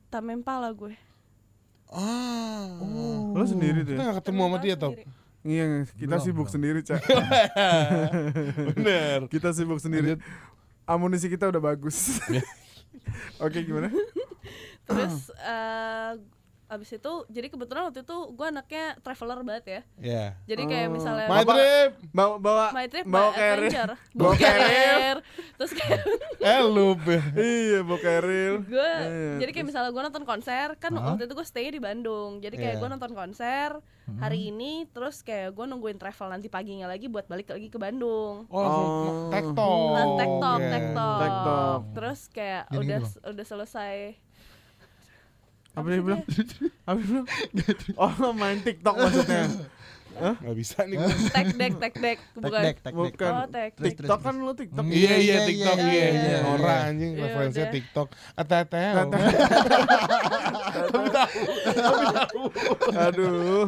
Tamempa 0.10 0.60
lah 0.60 0.74
gue. 0.74 0.94
Ah 1.90 2.70
Lo 3.34 3.42
sendiri 3.46 3.82
tuh 3.82 3.98
Kita 3.98 4.04
ya? 4.04 4.10
gak 4.14 4.18
ketemu 4.22 4.42
sama 4.46 4.58
dia 4.60 4.76
Sendiri. 4.78 5.04
Iya, 5.40 5.64
kita 5.96 6.16
Belum, 6.20 6.26
sibuk 6.28 6.46
belum. 6.46 6.54
sendiri, 6.54 6.80
Cak. 6.84 7.00
Bener 8.76 9.20
kita 9.32 9.50
sibuk 9.56 9.80
sendiri. 9.80 10.20
Lanjut. 10.20 10.22
Amunisi 10.84 11.32
kita 11.32 11.48
udah 11.48 11.62
bagus. 11.64 12.20
Oke, 13.44 13.64
gimana? 13.64 13.88
Terus 14.84 15.32
eh 15.40 16.12
abis 16.70 16.90
itu 16.94 17.14
jadi 17.28 17.48
kebetulan 17.48 17.84
waktu 17.84 18.02
itu 18.02 18.18
gue 18.30 18.46
anaknya 18.48 18.86
traveler 19.00 19.42
banget 19.42 19.66
ya. 19.66 19.82
Ya 20.00 20.26
Jadi 20.46 20.64
kayak 20.66 20.88
Oh. 20.88 20.94
misalnya 20.94 21.26
My 21.26 21.42
trip 21.42 21.92
Bawa 22.10 22.36
bawa 22.38 22.66
My 22.70 22.86
trip 22.86 23.04
bawa 23.04 23.18
bawa 23.26 23.30
carrier. 23.34 23.90
Bawa 24.18 24.34
carrier. 24.36 25.16
Terus 25.56 25.72
kayak 25.74 26.02
Eh 26.46 26.62
loop 26.62 27.02
ya 27.04 27.22
Iya, 27.36 27.80
bawa 27.82 28.00
carrier. 28.00 28.54
gue 28.62 28.92
Iya, 29.02 29.32
jadi 29.40 29.52
kayak 29.52 29.68
misalnya 29.68 29.90
gue 29.90 30.04
nonton 30.04 30.24
konser 30.24 30.68
kan 30.76 30.92
Hah? 30.92 31.04
waktu 31.10 31.26
itu 31.26 31.34
gue 31.34 31.44
stay 31.44 31.68
di 31.68 31.80
Bandung 31.80 32.38
jadi 32.38 32.56
kayak 32.56 32.76
Iya. 32.76 32.80
gue 32.80 32.90
nonton 32.90 33.12
konser 33.12 33.70
hari 34.16 34.50
ini 34.50 34.72
terus 34.88 35.22
kayak 35.22 35.52
gue 35.52 35.66
nungguin 35.66 35.98
travel 35.98 36.30
nanti 36.30 36.48
paginya 36.48 36.86
lagi 36.86 37.06
buat 37.06 37.26
balik 37.26 37.46
lagi 37.48 37.68
ke 37.68 37.78
Bandung 37.78 38.46
Oh, 38.48 38.58
Oh. 38.58 39.30
tektok 39.30 39.86
nah 39.92 40.06
tektok 40.16 40.60
ya. 40.60 40.70
tektok 40.72 41.20
Tektok. 41.20 41.80
terus 41.94 42.20
kayak 42.28 42.64
Gini, 42.68 42.78
udah 42.80 43.00
gini, 43.00 43.28
udah 43.28 43.46
selesai 43.48 43.96
Apa 45.72 45.86
sih 45.86 45.94
dia 45.94 46.02
bilang? 46.02 46.22
Apa 46.84 46.98
dia 46.98 47.08
bilang? 47.08 47.28
Oh, 48.02 48.34
main 48.34 48.58
TikTok 48.60 48.96
maksudnya. 48.96 49.44
Gak 50.20 50.52
bisa 50.52 50.84
nih 50.84 51.00
tek 51.32 51.48
dek 51.56 51.74
tek 51.80 51.94
dek 51.96 52.20
Tek 52.20 52.20
bukan 52.36 52.60
tek 52.60 52.78
dek. 52.82 52.92
Bukan. 52.92 53.32
oh 53.32 53.48
tek 53.48 53.72
terus, 53.72 53.88
TikTok 53.96 54.20
kan 54.20 54.36
lu 54.36 54.52
TikTok. 54.52 54.84
Hmm. 54.84 54.92
Iya 54.92 55.16
iya 55.16 55.16
Iya, 55.16 55.48
TikTok 55.48 55.78
iya, 55.80 55.88
iya 55.88 56.08
iya, 56.10 56.12
iya. 56.12 56.38
Orang 56.44 56.80
anjing 56.84 57.12
Iya, 57.14 57.24
referensinya 57.24 57.64
udah. 57.64 57.76
TikTok 57.78 58.08
Ateteo 58.36 58.94
Aduh. 62.92 63.66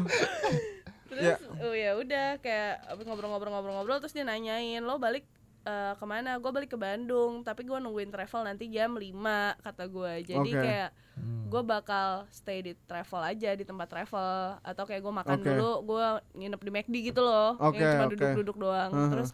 terus 1.08 1.24
Ya. 1.24 1.36
oh 1.60 1.72
ya 1.72 1.92
udah 1.94 2.40
kayak 2.40 2.88
abis 2.88 3.04
ngobrol-ngobrol-ngobrol-ngobrol 3.04 4.00
terus 4.00 4.12
dia 4.12 4.24
nanyain 4.24 4.80
lo 4.80 4.96
balik 4.96 5.28
eh, 5.62 5.94
ke 5.94 6.06
mana 6.06 6.36
gue 6.36 6.52
balik 6.52 6.70
ke 6.70 6.78
Bandung 6.78 7.42
tapi 7.42 7.62
gue 7.62 7.76
nungguin 7.76 8.10
travel 8.10 8.42
nanti 8.44 8.66
jam 8.68 8.92
5 8.92 9.14
kata 9.60 9.84
gue 9.86 10.12
jadi 10.26 10.42
Oke. 10.48 10.58
kayak 10.58 10.92
Hmm. 11.12 11.46
gue 11.48 11.62
bakal 11.62 12.24
stay 12.30 12.64
di 12.64 12.74
travel 12.82 13.22
aja 13.22 13.52
di 13.52 13.62
tempat 13.62 13.86
travel 13.86 14.32
atau 14.58 14.84
kayak 14.86 15.02
gue 15.02 15.14
makan 15.14 15.38
Oke. 15.38 15.46
dulu 15.46 15.72
gue 15.86 16.06
nginep 16.36 16.58
di 16.58 16.72
McD 16.72 16.96
gitu 17.06 17.22
loh 17.22 17.60
Oke, 17.60 17.78
yang 17.78 17.94
cuma 17.94 18.06
oke. 18.06 18.14
duduk-duduk 18.16 18.58
doang 18.58 18.90
Uh-huh. 18.90 19.12
terus 19.12 19.30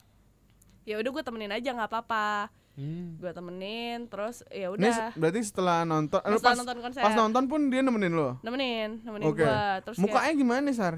ya 0.84 0.98
udah 0.98 1.12
gue 1.12 1.24
temenin 1.24 1.52
aja 1.52 1.70
nggak 1.70 1.88
apa-apa 1.88 2.50
Hmm. 2.74 3.18
gue 3.18 3.32
temenin 3.32 4.06
terus 4.06 4.46
ya 4.48 4.70
udah 4.70 5.10
berarti 5.14 5.42
setelah 5.42 5.82
nonton, 5.82 6.20
eh, 6.20 6.30
setelah 6.32 6.42
pas, 6.44 6.60
nonton 6.60 6.78
konser 6.80 7.02
pas 7.02 7.14
nonton 7.16 7.44
pun 7.46 7.62
dia 7.68 7.82
nemenin 7.82 8.12
lo. 8.12 8.30
nemenin 8.40 9.02
nemenin 9.02 9.26
Oke. 9.28 9.42
gue 9.42 9.60
terus 9.82 9.98
Mukanya 9.98 10.22
kayak 10.24 10.38
gimana, 10.38 10.70
Sar? 10.72 10.96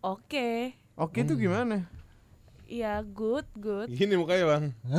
oke 0.00 0.48
Oke 0.94 1.18
itu 1.20 1.34
gimana? 1.34 1.88
Iya 2.74 2.94
good 3.04 3.46
good 3.54 3.86
Gini 3.88 4.14
mukanya 4.14 4.44
bang 4.48 4.64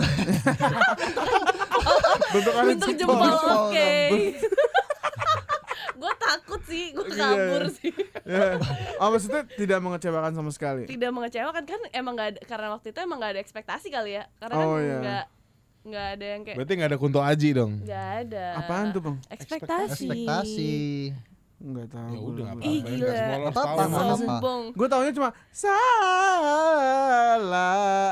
Bentukannya 2.32 2.72
bentuk 2.74 2.90
jempol. 2.96 3.20
oke 3.20 3.90
dong. 4.08 4.24
gue 5.96 6.14
takut 6.18 6.62
sih 6.66 6.92
gue 6.92 7.06
Iya, 7.08 7.16
kabur 7.18 7.64
iya. 7.64 7.72
sih 7.74 7.94
Ya. 8.26 8.48
Oh, 8.98 9.10
maksudnya 9.10 9.46
tidak 9.50 9.80
mengecewakan 9.80 10.34
sama 10.34 10.50
sekali. 10.50 10.84
tidak 10.86 11.10
mengecewakan 11.10 11.64
kan 11.64 11.80
emang 11.92 12.14
nggak 12.14 12.30
ada 12.32 12.40
karena 12.44 12.68
waktu 12.70 12.88
itu 12.90 13.00
emang 13.00 13.18
nggak 13.18 13.32
ada 13.32 13.42
ekspektasi 13.42 13.88
kali 13.90 14.12
ya 14.14 14.24
karena 14.36 14.54
kan 14.54 14.66
Oh, 14.66 14.78
iya. 14.78 14.98
nggak 15.00 15.24
nggak 15.86 16.08
ada 16.12 16.26
yang 16.26 16.42
kayak 16.42 16.58
Berarti 16.58 16.74
gak 16.76 16.90
ada 16.90 16.98
kunto 16.98 17.20
aji 17.22 17.50
dong 17.54 17.72
nggak 17.80 18.08
ada 18.20 18.46
Apaan 18.58 18.88
tuh, 18.90 19.02
Bang? 19.02 19.18
ekspektasi 19.30 20.08
Ekspektasi. 20.10 20.74
Enggak 21.66 21.88
tahu. 21.90 22.14
Ya 22.14 22.20
udah 22.22 22.46
nggak 22.54 22.70
Ih, 22.70 22.78
apa-apa. 22.78 22.94
gila. 22.94 23.10
Apa-apa, 23.50 23.82
Mas. 23.82 23.90
apa-apa. 23.90 24.16
Sombong. 24.22 24.62
Gue 24.78 24.86
taunya 24.86 25.10
cuma 25.18 25.34
salah 25.50 26.54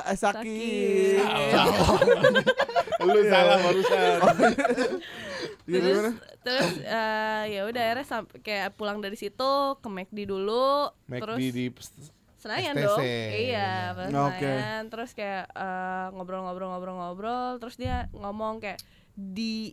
eh, 0.09 0.17
sakit. 0.17 1.21
Sakit. 1.21 1.53
Lu 3.13 3.21
salah 3.29 3.57
barusan. 3.61 4.19
Iya 5.63 5.79
terus 5.79 5.95
gimana? 5.95 6.11
terus 6.43 6.71
eh, 6.83 7.43
ya 7.55 7.61
udah 7.63 7.81
akhirnya 7.87 8.03
sampai 8.07 8.37
kayak 8.43 8.75
pulang 8.75 8.99
dari 8.99 9.15
situ 9.15 9.51
ke 9.79 9.87
McD 9.87 10.27
dulu 10.27 10.91
terus 11.07 11.39
McD 11.39 11.55
di 11.55 11.65
Senayan 12.35 12.75
STC, 12.75 12.83
dong 12.83 12.99
iya 13.31 13.95
pas 13.95 14.11
Oke. 14.11 14.43
Senayan 14.43 14.83
terus 14.91 15.15
kayak 15.15 15.47
eh, 15.55 16.07
ngobrol-ngobrol-ngobrol-ngobrol 16.11 17.63
terus 17.63 17.79
dia 17.79 18.11
ngomong 18.11 18.59
kayak 18.59 18.83
di 19.15 19.71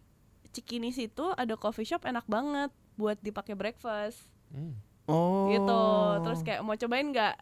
Cikini 0.51 0.91
situ 0.91 1.31
ada 1.33 1.55
coffee 1.55 1.85
shop 1.85 2.03
enak 2.03 2.27
banget 2.27 2.69
buat 2.95 3.17
dipakai 3.19 3.55
breakfast 3.55 4.27
Hmm. 4.51 4.75
Oh. 5.05 5.47
gitu 5.49 5.83
terus 6.23 6.41
kayak 6.41 6.61
mau 6.61 6.75
cobain 6.75 7.07
nggak 7.07 7.35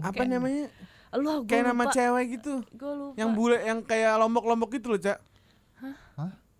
apa 0.00 0.14
kayak- 0.14 0.30
namanya? 0.30 0.66
lu 1.12 1.44
Kayak 1.44 1.64
nama 1.68 1.84
cewek 1.86 2.24
gitu. 2.32 2.64
gue 2.72 2.92
lupa 2.94 3.14
Yang 3.14 3.30
bule 3.34 3.56
yang 3.60 3.78
kayak 3.80 4.16
lombok-lombok 4.16 4.72
gitu 4.72 4.88
loh, 4.88 4.96
Cak. 4.96 5.20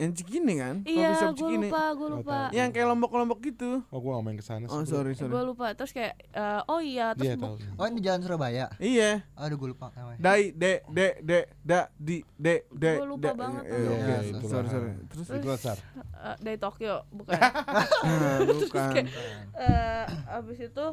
Yang 0.02 0.12
Cikini 0.18 0.54
kan? 0.56 0.76
iya 0.82 1.14
gue 1.30 1.48
lupa 1.60 1.82
gue 1.92 2.08
lupa. 2.10 2.38
Yang 2.50 2.68
kayak 2.72 2.88
lombok-lombok 2.88 3.38
gitu. 3.40 3.86
Oh 3.86 3.98
gua 3.98 4.18
gak 4.18 4.24
main 4.24 4.34
ke 4.34 4.42
sana 4.42 4.64
sih 4.64 4.72
Oh, 4.72 4.82
sorry, 4.82 5.14
sorry. 5.14 5.30
gue 5.30 5.42
lupa 5.44 5.70
terus 5.72 5.90
kayak 5.90 6.18
eh, 6.28 6.60
oh 6.64 6.80
iya 6.80 7.14
terus 7.14 7.38
bu- 7.38 7.54
tahu 7.54 7.78
Oh 7.78 7.86
ini 7.86 8.00
jalan 8.00 8.20
Surabaya. 8.20 8.66
Iya. 8.76 9.22
Aduh 9.32 9.54
gue 9.56 9.70
lupa 9.70 9.94
namanya. 9.94 10.18
Dai, 10.18 10.50
de, 10.50 10.82
de, 10.88 11.06
de, 11.20 11.38
da, 11.60 11.80
di, 11.94 12.18
de, 12.34 12.66
de. 12.68 12.92
Gua 12.96 13.06
lupa 13.08 13.22
da. 13.24 13.32
banget 13.32 13.62
Iya, 13.62 13.70
tuh. 13.70 13.86
oke. 13.86 14.02
Iya, 14.02 14.16
itulah. 14.26 14.50
Sorry, 14.50 14.68
sorry. 14.68 14.90
Terus 15.06 15.60
Sar. 15.60 15.78
eh, 15.78 16.36
dari 16.40 16.58
Tokyo 16.58 16.94
bukan 17.08 17.38
Nah, 18.02 18.38
bukan. 18.42 18.90
kayak- 18.92 19.10
eh 19.54 20.04
abis 20.32 20.58
itu 20.64 20.86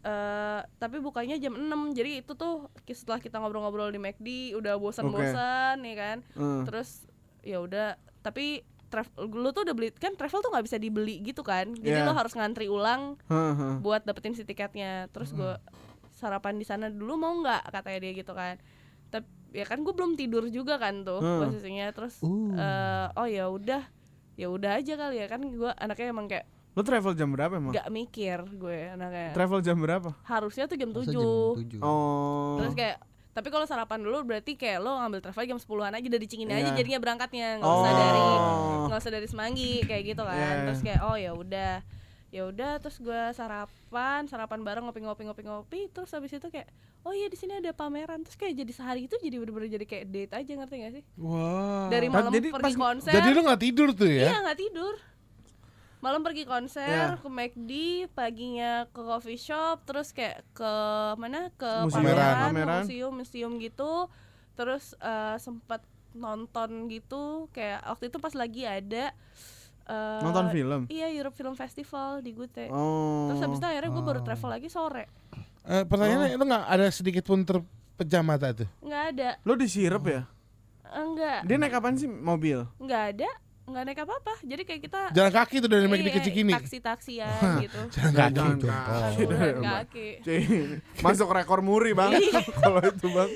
eh 0.00 0.60
tapi 0.76 0.98
bukanya 0.98 1.34
jam 1.36 1.54
6 1.54 1.62
jadi 1.92 2.20
itu 2.20 2.32
tuh 2.32 2.66
setelah 2.84 3.18
kita 3.18 3.38
ngobrol-ngobrol 3.38 3.86
di 3.88 3.98
McD 3.98 4.28
udah 4.52 4.74
bosan-bosan 4.74 5.78
ya 5.80 5.94
kan 5.96 6.16
Hmm. 6.32 6.62
terus 6.62 7.06
ya 7.40 7.58
udah 7.58 7.94
tapi 8.22 8.62
travel 8.86 9.10
lu 9.26 9.50
tuh 9.50 9.62
udah 9.62 9.72
beli 9.72 9.88
kan 9.92 10.12
travel 10.12 10.38
tuh 10.38 10.50
nggak 10.50 10.62
bisa 10.62 10.76
dibeli 10.76 11.20
gitu 11.20 11.40
kan 11.40 11.72
jadi 11.74 11.98
Iya. 11.98 12.06
lo 12.06 12.12
harus 12.12 12.32
ngantri 12.32 12.66
ulang 12.66 13.16
Heeh. 13.24 13.78
buat 13.78 14.02
dapetin 14.02 14.32
si 14.32 14.42
tiketnya 14.42 15.08
terus 15.08 15.32
gue 15.32 15.56
sarapan 16.12 16.54
di 16.54 16.62
sana 16.62 16.86
dulu 16.86 17.16
mau 17.16 17.32
nggak 17.34 17.72
katanya 17.72 17.98
dia 18.00 18.12
gitu 18.14 18.32
kan 18.32 18.60
tapi 19.08 19.24
ya 19.50 19.64
kan 19.64 19.80
gue 19.80 19.90
belum 19.90 20.14
tidur 20.14 20.46
juga 20.46 20.76
kan 20.76 21.02
tuh 21.02 21.18
Hmm. 21.18 21.40
posisinya 21.42 21.88
terus 21.90 22.20
Uh. 22.20 22.52
eh, 22.52 23.06
oh 23.14 23.26
ya 23.26 23.44
udah 23.46 23.82
ya 24.34 24.46
udah 24.46 24.76
aja 24.76 24.94
kali 24.94 25.16
ya 25.16 25.26
kan 25.26 25.40
gue 25.42 25.70
anaknya 25.72 26.08
emang 26.08 26.26
kayak 26.26 26.46
Lo 26.72 26.80
travel 26.80 27.12
jam 27.12 27.28
berapa 27.28 27.52
emang? 27.54 27.68
nggak 27.70 27.88
mikir 27.90 28.38
gue 28.50 28.78
anaknya 28.90 29.32
Travel 29.32 29.60
jam 29.60 29.76
berapa? 29.76 30.16
harusnya 30.22 30.64
tuh 30.64 30.76
jam 30.76 30.88
Masa 30.88 31.04
7 31.04 31.12
jam 31.12 31.20
tujuh. 31.54 31.80
Oh. 31.80 32.56
terus 32.56 32.72
kayak 32.72 32.96
tapi 33.32 33.48
kalau 33.48 33.64
sarapan 33.64 33.98
dulu 33.98 34.18
berarti 34.24 34.54
kayak 34.54 34.78
lo 34.78 34.92
ngambil 34.94 35.20
travel 35.22 35.44
jam 35.46 35.56
10-an 35.56 35.92
aja 35.94 36.04
dari 36.06 36.26
Cikini 36.26 36.52
aja 36.52 36.62
Iya. 36.66 36.76
jadinya 36.76 36.98
berangkatnya 36.98 37.58
nggak 37.58 37.72
usah 37.72 37.80
Oh. 37.84 37.96
dari 37.98 38.24
nggak 38.86 39.00
usah 39.00 39.12
dari 39.12 39.26
Semanggi 39.26 39.72
kayak 39.82 40.02
gitu 40.06 40.22
kan 40.22 40.36
iya. 40.36 40.64
terus 40.64 40.80
kayak 40.80 41.00
oh 41.02 41.16
ya 41.16 41.32
udah 41.32 41.72
ya 42.28 42.42
udah 42.44 42.72
terus 42.78 42.96
gue 42.98 43.22
sarapan 43.32 44.24
sarapan 44.24 44.60
bareng 44.60 44.84
ngopi 44.84 45.00
ngopi 45.00 45.22
ngopi 45.22 45.42
ngopi 45.42 45.80
terus 45.88 46.08
habis 46.10 46.28
itu 46.30 46.44
kayak 46.46 46.68
oh 47.02 47.10
iya 47.10 47.26
di 47.26 47.34
sini 47.34 47.52
ada 47.54 47.70
pameran 47.70 48.20
terus 48.20 48.34
kayak 48.34 48.52
jadi 48.54 48.72
sehari 48.72 49.04
itu 49.04 49.16
jadi 49.16 49.36
bener-bener 49.36 49.68
jadi 49.70 49.84
kayak 49.84 50.04
date 50.06 50.32
aja 50.34 50.52
ngerti 50.54 50.74
gak 50.78 50.92
sih 50.92 51.02
Wah. 51.18 51.88
dari 51.88 52.06
Pas- 52.06 52.20
malam 52.22 52.32
jadi 52.32 52.48
pergi 52.50 52.64
pas- 52.64 52.78
konser 52.78 53.12
Jadi 53.12 53.28
lu 53.30 53.40
gak 53.42 53.60
tidur 53.60 53.88
tuh 53.92 54.08
ya? 54.08 54.28
iya 54.28 54.38
nggak 54.40 54.58
tidur 54.58 54.94
malam 56.02 56.20
pergi 56.20 56.42
konser 56.44 56.82
Iya. 56.82 57.16
ke 57.16 57.28
McD 57.28 57.70
paginya 58.10 58.72
ke 58.86 59.00
coffee 59.00 59.38
shop 59.38 59.80
terus 59.82 60.10
kayak 60.10 60.42
ke 60.50 60.72
mana 61.14 61.48
ke 61.52 61.70
Museum. 61.80 62.02
pameran, 62.02 62.34
Pameran. 62.44 62.82
museum 62.82 63.12
museum 63.14 63.52
gitu 63.56 64.10
terus 64.52 64.98
eh, 64.98 65.36
sempat 65.38 65.80
nonton 66.12 66.68
gitu 66.86 67.22
kayak 67.48 67.86
waktu 67.86 68.04
itu 68.04 68.18
pas 68.18 68.32
lagi 68.32 68.62
ada 68.62 69.14
eh, 69.84 70.20
Nonton 70.20 70.50
film. 70.50 70.80
iya 70.88 71.06
Europe 71.08 71.32
Film 71.32 71.54
Festival 71.54 72.18
di 72.18 72.30
Gute 72.32 72.66
Oh. 72.68 73.30
terus 73.30 73.40
habis 73.40 73.56
itu 73.56 73.64
akhirnya 73.64 73.88
gue 73.88 74.04
baru 74.04 74.20
travel 74.20 74.50
lagi 74.50 74.68
sore 74.68 75.06
Eh, 75.62 75.82
pertanyaannya 75.82 76.34
lu 76.34 76.44
gak 76.44 76.64
ada 76.66 76.86
sedikit 76.88 77.22
pun 77.22 77.40
terpejam 77.40 78.20
mata 78.20 78.50
tuh? 78.52 78.66
nggak 78.80 79.04
ada 79.08 79.28
Lo 79.40 79.54
disirup 79.54 80.02
ya? 80.04 80.26
enggak 80.84 81.46
Dia 81.46 81.56
naik 81.56 81.72
kapan 81.72 81.94
sih 81.94 82.10
mobil? 82.10 82.66
nggak 82.76 83.02
ada 83.14 83.30
nggak 83.62 83.82
naik 83.84 84.00
apa 84.00 84.14
apa 84.16 84.34
jadi 84.42 84.62
kayak 84.62 84.80
kita 84.82 85.00
Jalan 85.12 85.32
kaki 85.32 85.56
tuh 85.58 85.70
dari 85.70 85.86
McD 85.86 86.02
ke 86.04 86.12
iya, 86.12 86.20
Cikini. 86.20 86.52
taksi 86.52 86.78
taksian 86.78 87.40
gitu 87.60 87.80
Jalan 87.94 88.12
kaki. 88.12 88.40
Tuh. 88.58 88.68
kaki. 88.68 89.22
Jalan 89.24 89.56
kaki 89.62 90.08
Masuk 90.98 91.28
rekor 91.30 91.60
muri 91.60 91.90
bang 91.92 92.10
Iya. 92.12 92.42
Kalau 92.60 92.80
itu 92.80 93.06
bang 93.08 93.30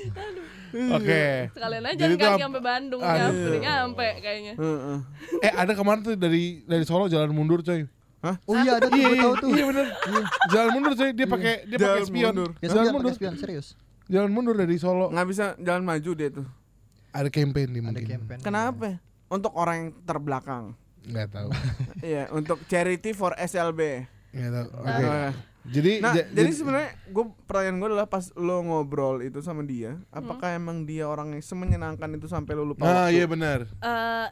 Oke. 0.93 1.23
sekalian 1.49 1.83
aja 1.85 1.95
Jadi 1.97 2.13
jalan 2.13 2.27
kaki 2.29 2.43
sampai 2.43 2.61
Bandung 2.61 3.01
Aduh. 3.01 3.15
nyampe, 3.15 3.39
udah 3.47 3.61
nyampe 3.61 4.07
kayaknya 4.19 4.53
Heeh. 4.53 4.97
Eh 5.41 5.51
ada 5.53 5.71
kemarin 5.73 5.99
tuh 6.01 6.13
dari 6.13 6.43
dari 6.63 6.83
Solo 6.83 7.07
jalan 7.07 7.31
mundur 7.31 7.63
coy. 7.63 7.87
Oh 8.43 8.55
iya 8.57 8.75
ada 8.75 8.91
tuh 8.91 8.99
gue 8.99 9.15
tahu 9.15 9.33
tuh. 9.39 9.49
Iya 9.49 9.63
bener. 9.65 9.85
Jalan 10.51 10.69
mundur 10.75 10.93
coy. 10.93 11.09
Dia 11.13 11.23
pakai 11.25 11.53
dia 11.63 11.77
pakai 11.77 11.87
Jalan 11.95 12.03
spion. 12.03 12.27
mundur. 12.29 12.49
Ya 12.59 12.67
Jalan 12.67 12.85
mundur. 12.91 13.13
spion 13.15 13.33
serius. 13.37 13.67
Jalan 14.05 14.29
mundur 14.29 14.55
dari 14.55 14.75
Solo. 14.75 15.07
Nggak 15.07 15.27
bisa 15.29 15.45
jalan 15.57 15.81
maju 15.81 16.11
dia 16.11 16.29
tuh 16.29 16.43
Ada 17.09 17.29
campaign 17.31 17.67
di 17.69 17.79
Ada 17.79 17.85
mungkin. 17.87 18.03
campaign. 18.05 18.39
Kenapa? 18.43 18.99
Untuk 19.29 19.51
orang 19.53 19.75
yang 19.77 19.89
terbelakang 20.01 20.75
Nggak 21.03 21.27
tahu. 21.29 21.49
Iya 22.03 22.27
untuk 22.29 22.59
charity 22.65 23.11
for 23.11 23.31
SLB 23.33 24.07
Nggak 24.29 24.51
tahu. 24.51 24.67
Oke. 24.77 24.91
Oke. 24.97 25.25
Jadi 25.67 25.91
Nah, 25.99 26.13
ja- 26.13 26.27
jadi 26.29 26.47
sebenarnya 26.49 26.91
gue 27.05 27.25
pertanyaan 27.43 27.77
gue 27.77 27.89
adalah 27.89 28.07
pas 28.07 28.31
lo 28.33 28.57
ngobrol 28.61 29.19
itu 29.19 29.39
sama 29.41 29.61
dia, 29.61 29.99
apakah 30.09 30.49
Hmm. 30.49 30.59
emang 30.61 30.77
dia 30.81 31.03
orang 31.03 31.31
yang 31.31 31.41
semenyenangkan 31.41 32.07
itu 32.13 32.23
sampai 32.25 32.53
lo 32.53 32.63
lupa 32.65 32.81
Nah, 32.81 33.05
waktu? 33.05 33.13
iya 33.13 33.25
benar. 33.25 33.59
eh 33.77 34.27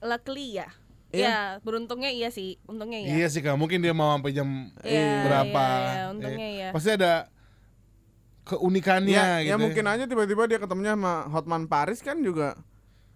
luckily 0.00 0.56
ya 0.56 0.66
Iya. 1.08 1.24
ya 1.24 1.38
beruntungnya 1.60 2.10
iya 2.10 2.28
sih 2.28 2.58
untungnya 2.64 2.98
ya 3.00 3.08
Iya 3.16 3.26
sih 3.28 3.38
Kak, 3.38 3.54
mungkin 3.54 3.78
dia 3.78 3.90
mau 3.92 4.12
sampai 4.12 4.32
jam 4.32 4.48
Iya, 4.80 5.06
berapa. 5.24 5.62
iya, 5.64 5.86
iya, 5.88 6.04
untungnya 6.08 6.42
Eh, 6.44 6.54
iya. 6.56 6.68
Pasti 6.70 6.90
ada 6.92 7.12
keunikannya 8.44 9.12
ya, 9.14 9.38
gitu. 9.40 9.50
ya 9.50 9.56
mungkin 9.56 9.84
aja 9.84 10.04
tiba-tiba 10.04 10.42
dia 10.44 10.56
ketemunya 10.56 10.92
sama 10.92 11.28
Hotman 11.28 11.64
Paris 11.64 12.00
kan 12.00 12.18
juga 12.18 12.56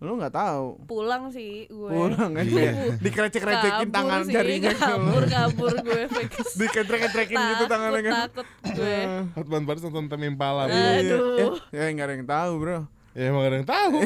lo 0.02 0.18
nggak 0.18 0.34
tahu 0.34 0.66
pulang 0.84 1.30
sih 1.30 1.64
gue 1.64 1.88
pulang 1.88 2.30
kan 2.32 2.42
Iya. 2.42 2.58
ya 2.60 2.72
dikrecek-krecekin 2.98 3.70
Kabur 3.80 3.94
tangan 3.94 4.20
sih, 4.20 4.34
jarinya 4.34 4.72
kabur 4.74 5.22
kabur 5.24 5.74
gue 5.80 6.02
fix 6.10 6.32
dikrecek-crecekin 6.60 7.38
gitu 7.38 7.64
tangannya 7.64 8.00
kan 8.02 8.12
takut 8.26 8.46
gue 8.68 8.96
Eh, 8.98 9.22
Hotman 9.32 9.62
Paris 9.62 9.80
nonton 9.80 10.04
Temi 10.06 10.26
Impala. 10.26 10.66
Eh. 10.66 10.74
bro. 11.04 11.16
Aduh. 11.38 11.54
ya 11.70 11.86
nggak 11.88 12.02
ada 12.04 12.14
yang 12.14 12.26
tahu 12.28 12.52
bro 12.58 12.78
Ya 13.12 13.28
emang 13.28 13.44
ada 13.44 13.60
yang 13.60 13.68
tahu. 13.68 13.96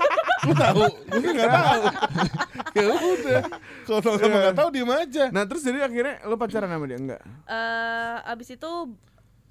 Lu 0.44 0.52
tahu? 0.54 0.84
Gue 1.10 1.32
nggak 1.32 1.48
tahu. 1.50 1.82
ya 2.76 2.84
udah. 2.92 3.40
Kalau 3.82 4.00
sama 4.04 4.20
nggak 4.20 4.52
tahu 4.54 4.68
diem 4.68 4.92
aja. 4.92 5.24
nah 5.28 5.42
terus 5.42 5.64
jadi 5.64 5.80
akhirnya 5.80 6.20
lo 6.22 6.36
pacaran 6.36 6.68
sama 6.68 6.84
dia 6.84 7.00
enggak 7.00 7.20
Eh, 7.48 8.16
abis 8.28 8.52
itu 8.52 8.70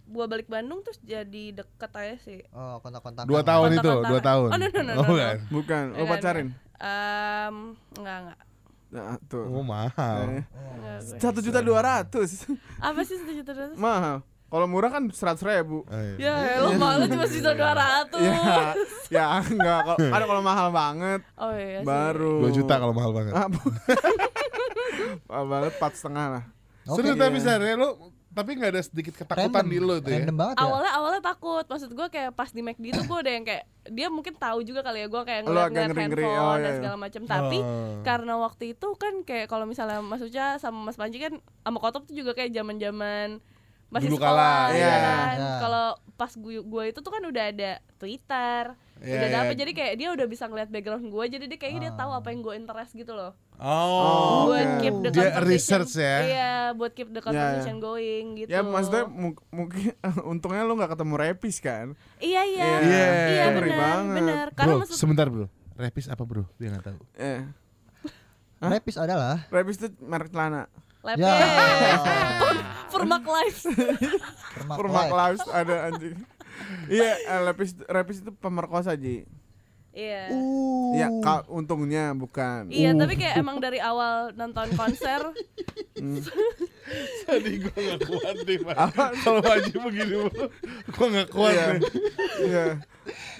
gue 0.10 0.26
balik 0.26 0.46
Bandung 0.46 0.82
terus 0.82 0.98
jadi 1.00 1.44
deket 1.54 1.92
aja 1.92 2.16
sih 2.20 2.42
Oh 2.50 2.78
kontak-kontak. 2.80 3.24
Dua 3.24 3.40
tahun 3.40 3.68
itu, 3.72 3.78
Kontak-kontakan. 3.80 4.10
dua 4.10 4.20
tahun. 4.20 4.48
Oh, 4.48 4.58
no, 4.58 4.66
no, 4.66 4.82
no, 4.82 4.92
Oh, 4.92 4.96
no, 4.96 4.96
no. 4.96 5.04
bukan. 5.06 5.36
bukan 5.50 5.84
lo 5.86 5.94
Enggak, 5.96 6.10
pacarin 6.12 6.48
Em, 6.76 7.56
enggak 7.94 8.18
enggak 8.20 8.40
nah 8.90 9.16
tuh 9.24 9.46
Oh 9.46 9.62
mahal. 9.62 10.42
Eh, 10.42 10.44
satu 11.16 11.40
juta 11.40 11.62
dua 11.62 11.80
ratus 11.80 12.50
apa 12.80 13.00
sih 13.02 13.16
satu 13.16 13.32
juta 13.32 13.52
dua 13.52 13.66
ratus 13.68 13.78
mahal 13.78 14.18
kalau 14.50 14.66
murah 14.66 14.90
kan 14.90 15.06
seratus 15.10 15.46
ribu 15.46 15.86
Oh, 15.86 16.02
iya. 16.18 16.34
ya 16.50 16.58
lo 16.60 16.74
malu 16.74 17.06
cuma 17.06 17.22
sejuta 17.24 17.54
dua 17.54 17.70
ratus 17.72 18.18
ya 18.18 18.74
ya 19.14 19.26
enggak 19.40 19.80
kalau 19.86 19.98
ada 20.10 20.26
kalau 20.26 20.42
mahal 20.42 20.68
banget 20.72 21.22
oh 21.38 21.54
iya 21.54 21.80
sih. 21.80 21.86
baru 21.86 22.36
Dua 22.40 22.52
juta 22.52 22.74
kalau 22.76 22.90
mahal 22.92 23.12
banget. 23.14 23.30
Ah, 23.32 23.46
mahal 25.30 25.46
banget 25.48 25.72
empat 25.76 25.94
setengah 25.94 26.26
lah 26.32 26.44
Oke. 26.88 26.98
Seru 26.98 27.14
tapi 27.14 27.38
iya. 27.38 27.54
Ya 27.62 27.76
lu 27.76 27.90
tapi 28.40 28.52
nggak 28.56 28.72
ada 28.72 28.82
sedikit 28.82 29.14
ketakutan 29.14 29.52
Random. 29.52 29.68
di 29.68 29.78
lu 29.78 29.96
tuh 29.98 30.10
ya. 30.10 30.18
Random 30.18 30.38
banget 30.38 30.56
ya. 30.56 30.64
awalnya 30.64 30.92
awalnya 30.96 31.22
takut 31.22 31.66
maksud 31.66 31.90
gue 31.92 32.08
kayak 32.08 32.32
pas 32.32 32.50
di 32.50 32.62
McD 32.62 32.86
tuh 32.90 33.06
gue 33.06 33.20
udah 33.20 33.34
yang 33.36 33.46
kayak 33.46 33.64
dia 33.90 34.08
mungkin 34.08 34.34
tahu 34.34 34.60
juga 34.62 34.80
kali 34.80 35.04
ya 35.04 35.08
gue 35.08 35.22
kayak 35.22 35.42
Lo 35.44 35.48
ngeliat 35.50 35.62
agak 35.62 35.74
ngeliat 35.74 35.90
ngeri-ngeri, 35.92 36.24
handphone 36.24 36.40
oh, 36.40 36.50
dan 36.50 36.60
iya, 36.60 36.66
iya. 36.66 36.78
segala 36.80 36.96
macam 36.96 37.22
tapi 37.26 37.58
Oh. 37.60 38.00
karena 38.02 38.34
waktu 38.40 38.64
itu 38.72 38.88
kan 38.96 39.14
kayak 39.22 39.48
kalau 39.48 39.66
misalnya 39.66 40.00
Mas 40.00 40.22
Uca 40.22 40.46
sama 40.58 40.80
Mas 40.82 40.96
Panji 40.96 41.18
kan 41.20 41.34
sama 41.62 41.78
Kotop 41.78 42.08
tuh 42.08 42.16
juga 42.16 42.32
kayak 42.32 42.50
zaman 42.50 42.80
zaman 42.80 43.28
masih 43.90 44.14
Dulu 44.14 44.22
sekolah 44.22 44.70
kala, 44.70 44.74
ya 44.74 44.78
iya. 44.78 44.98
kan 45.02 45.36
Iya. 45.36 45.54
kalau 45.60 45.88
pas 46.14 46.32
gue 46.32 46.56
gue 46.62 46.84
itu 46.88 47.00
tuh 47.00 47.10
kan 47.10 47.24
udah 47.26 47.44
ada 47.50 47.72
Twitter 47.98 48.64
Iya, 49.00 49.16
udah 49.16 49.26
iya. 49.26 49.38
dapet 49.38 49.56
jadi 49.56 49.72
kayak 49.72 49.94
dia 49.96 50.10
udah 50.10 50.26
bisa 50.26 50.44
ngeliat 50.46 50.68
background 50.68 51.08
gue 51.08 51.24
jadi 51.30 51.46
dia 51.46 51.56
kayaknya 51.56 51.82
dia 51.82 51.94
tahu 51.94 52.12
apa 52.12 52.28
yang 52.28 52.42
gue 52.42 52.54
interest 52.54 52.92
gitu 52.94 53.14
loh 53.14 53.32
Oh. 53.56 54.48
buat 54.48 54.56
oke. 54.62 54.80
keep 54.80 54.96
the 54.98 55.10
Dia 55.10 55.20
conversation 55.30 55.48
research 55.50 55.94
ya. 55.96 56.16
iya 56.22 56.52
buat 56.74 56.92
keep 56.92 57.10
the 57.10 57.18
Iya, 57.18 57.26
iya. 57.26 57.26
conversation 57.26 57.78
going 57.78 58.26
gitu 58.38 58.50
ya 58.50 58.60
maksudnya 58.62 59.04
mu- 59.06 59.44
mungkin 59.50 59.92
untungnya 60.32 60.64
lo 60.64 60.74
nggak 60.74 60.92
ketemu 60.94 61.16
repis 61.18 61.56
kan 61.58 61.88
iya 62.18 62.42
iya 62.42 62.66
Iya, 62.78 63.08
iya, 63.26 63.44
benar 63.52 63.72
banget. 63.74 64.16
benar 64.18 64.46
karena 64.54 64.68
Bro, 64.70 64.80
maksud 64.82 64.96
sebentar 64.96 65.28
bro. 65.28 65.48
Repis 65.74 66.06
apa 66.06 66.24
bro? 66.24 66.44
Dia 66.56 66.68
nggak 66.70 66.86
tahu. 66.86 67.00
eh 67.16 67.40
Repis 68.60 68.96
adalah 68.96 69.48
repis 69.48 69.76
itu 69.78 69.88
merek 70.02 70.28
celana 70.30 70.68
Lepes. 71.00 71.24
Ya. 71.24 71.32
Live. 72.92 73.64
Permak 74.52 74.76
Permak 74.76 75.06
live. 75.06 75.16
lives 75.16 75.44
ada 75.48 75.76
anjing. 75.88 76.16
Iya, 76.88 77.12
eh, 77.18 77.42
lepis 77.44 77.72
lepis 77.82 78.18
itu 78.20 78.32
pemerkosa 78.32 78.94
Ji. 78.94 79.24
Iya. 79.90 80.30
Uh. 80.30 80.94
Ya, 80.94 81.08
ka- 81.20 81.46
untungnya 81.48 82.14
bukan. 82.14 82.70
Iya, 82.70 82.94
tapi 82.94 83.14
kayak 83.14 83.36
emang 83.38 83.58
dari 83.58 83.78
awal 83.78 84.32
nonton 84.32 84.70
konser 84.74 85.18
Tadi 87.26 87.52
gue 87.60 87.74
gak 87.76 88.02
kuat 88.02 88.36
nih 88.44 88.58
Pak 88.60 88.76
Kalau 89.20 89.42
Haji 89.44 89.74
begini 89.76 90.16
Gue 90.90 91.08
gak 91.12 91.30
kuat 91.30 91.52
Iya. 91.52 91.66
nih 91.68 91.82
Iya. 92.42 92.66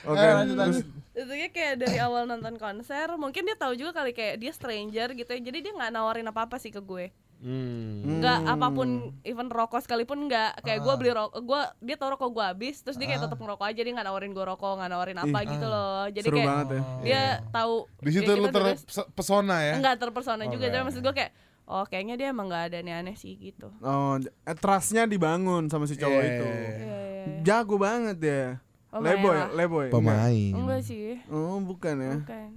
Oke. 0.04 0.20
Eh, 0.20 0.34
lanjut, 0.36 0.56
terus 0.56 0.78
lanjut. 0.82 0.88
itu 1.12 1.34
kayak 1.36 1.52
kayak 1.52 1.76
dari 1.78 1.98
awal 2.00 2.24
nonton 2.26 2.56
konser 2.56 3.12
mungkin 3.14 3.44
dia 3.44 3.54
tahu 3.54 3.76
juga 3.76 3.92
kali 3.94 4.12
kayak 4.12 4.40
dia 4.40 4.50
stranger 4.50 5.12
gitu 5.14 5.30
ya 5.30 5.42
jadi 5.42 5.58
dia 5.60 5.74
nggak 5.74 5.92
nawarin 5.92 6.24
apa 6.26 6.48
apa 6.48 6.56
sih 6.56 6.70
ke 6.70 6.80
gue 6.80 7.12
hmm. 7.40 8.20
nggak 8.20 8.38
Hmm. 8.42 8.52
apa 8.52 8.68
pun 8.70 8.88
even 9.22 9.48
rokok 9.48 9.80
sekalipun 9.80 10.26
nggak 10.26 10.60
kayak 10.60 10.80
gue 10.80 10.90
Ah. 10.90 10.96
beli 10.96 11.12
rokok 11.12 11.40
gue 11.40 11.62
dia 11.82 11.96
tahu 11.96 12.10
rokok 12.12 12.30
gue 12.30 12.46
habis 12.46 12.76
terus 12.78 12.96
dia 12.96 13.06
kayak 13.06 13.20
Ah. 13.20 13.26
tetap 13.26 13.38
ngerokok 13.38 13.66
aja 13.66 13.80
dia 13.80 13.92
nggak 13.92 14.06
nawarin 14.06 14.32
gue 14.32 14.46
rokok 14.46 14.74
nggak 14.76 14.90
nawarin 14.90 15.18
apa 15.18 15.38
Ih. 15.38 15.48
gitu 15.50 15.66
loh 15.66 16.04
jadi 16.08 16.26
Seru 16.26 16.38
kayak 16.38 16.48
banget 16.48 16.68
ya. 16.70 16.80
Oh. 16.80 17.02
dia 17.02 17.22
tahu 17.50 17.74
Di 17.98 18.12
situ 18.12 18.24
ya 18.26 18.36
lu 18.36 18.44
kita 18.44 18.52
juga- 18.54 18.76
terpesona 18.78 19.58
ya 19.62 19.74
enggak 19.74 19.96
terpersona 19.98 20.42
Oh, 20.42 20.50
juga 20.50 20.66
tapi 20.68 20.84
maksud 20.86 21.02
gue 21.02 21.14
kayak 21.16 21.32
oh 21.66 21.84
kayaknya 21.86 22.16
dia 22.16 22.28
emang 22.30 22.48
nggak 22.48 22.64
ada 22.66 22.78
aneh-aneh 22.78 23.14
sih 23.14 23.34
gitu 23.36 23.72
Oh, 23.80 24.16
eh, 24.20 24.56
trustnya 24.56 25.06
dibangun 25.06 25.68
sama 25.68 25.86
si 25.86 25.96
cowok 25.96 26.18
Iya. 26.18 26.30
itu. 26.30 26.46
Iya, 26.46 26.60
iya, 26.60 27.00
iya. 27.26 27.40
Jago 27.42 27.76
banget 27.78 28.18
ya. 28.20 28.46
Oh, 28.90 29.00
Leboy, 29.00 29.38
leboy. 29.54 29.88
Pemain 29.88 30.34
enggak 30.52 30.82
sih 30.82 31.22
Oh, 31.28 31.56
bukan 31.60 31.94
ya. 31.96 32.14
bukan 32.20 32.50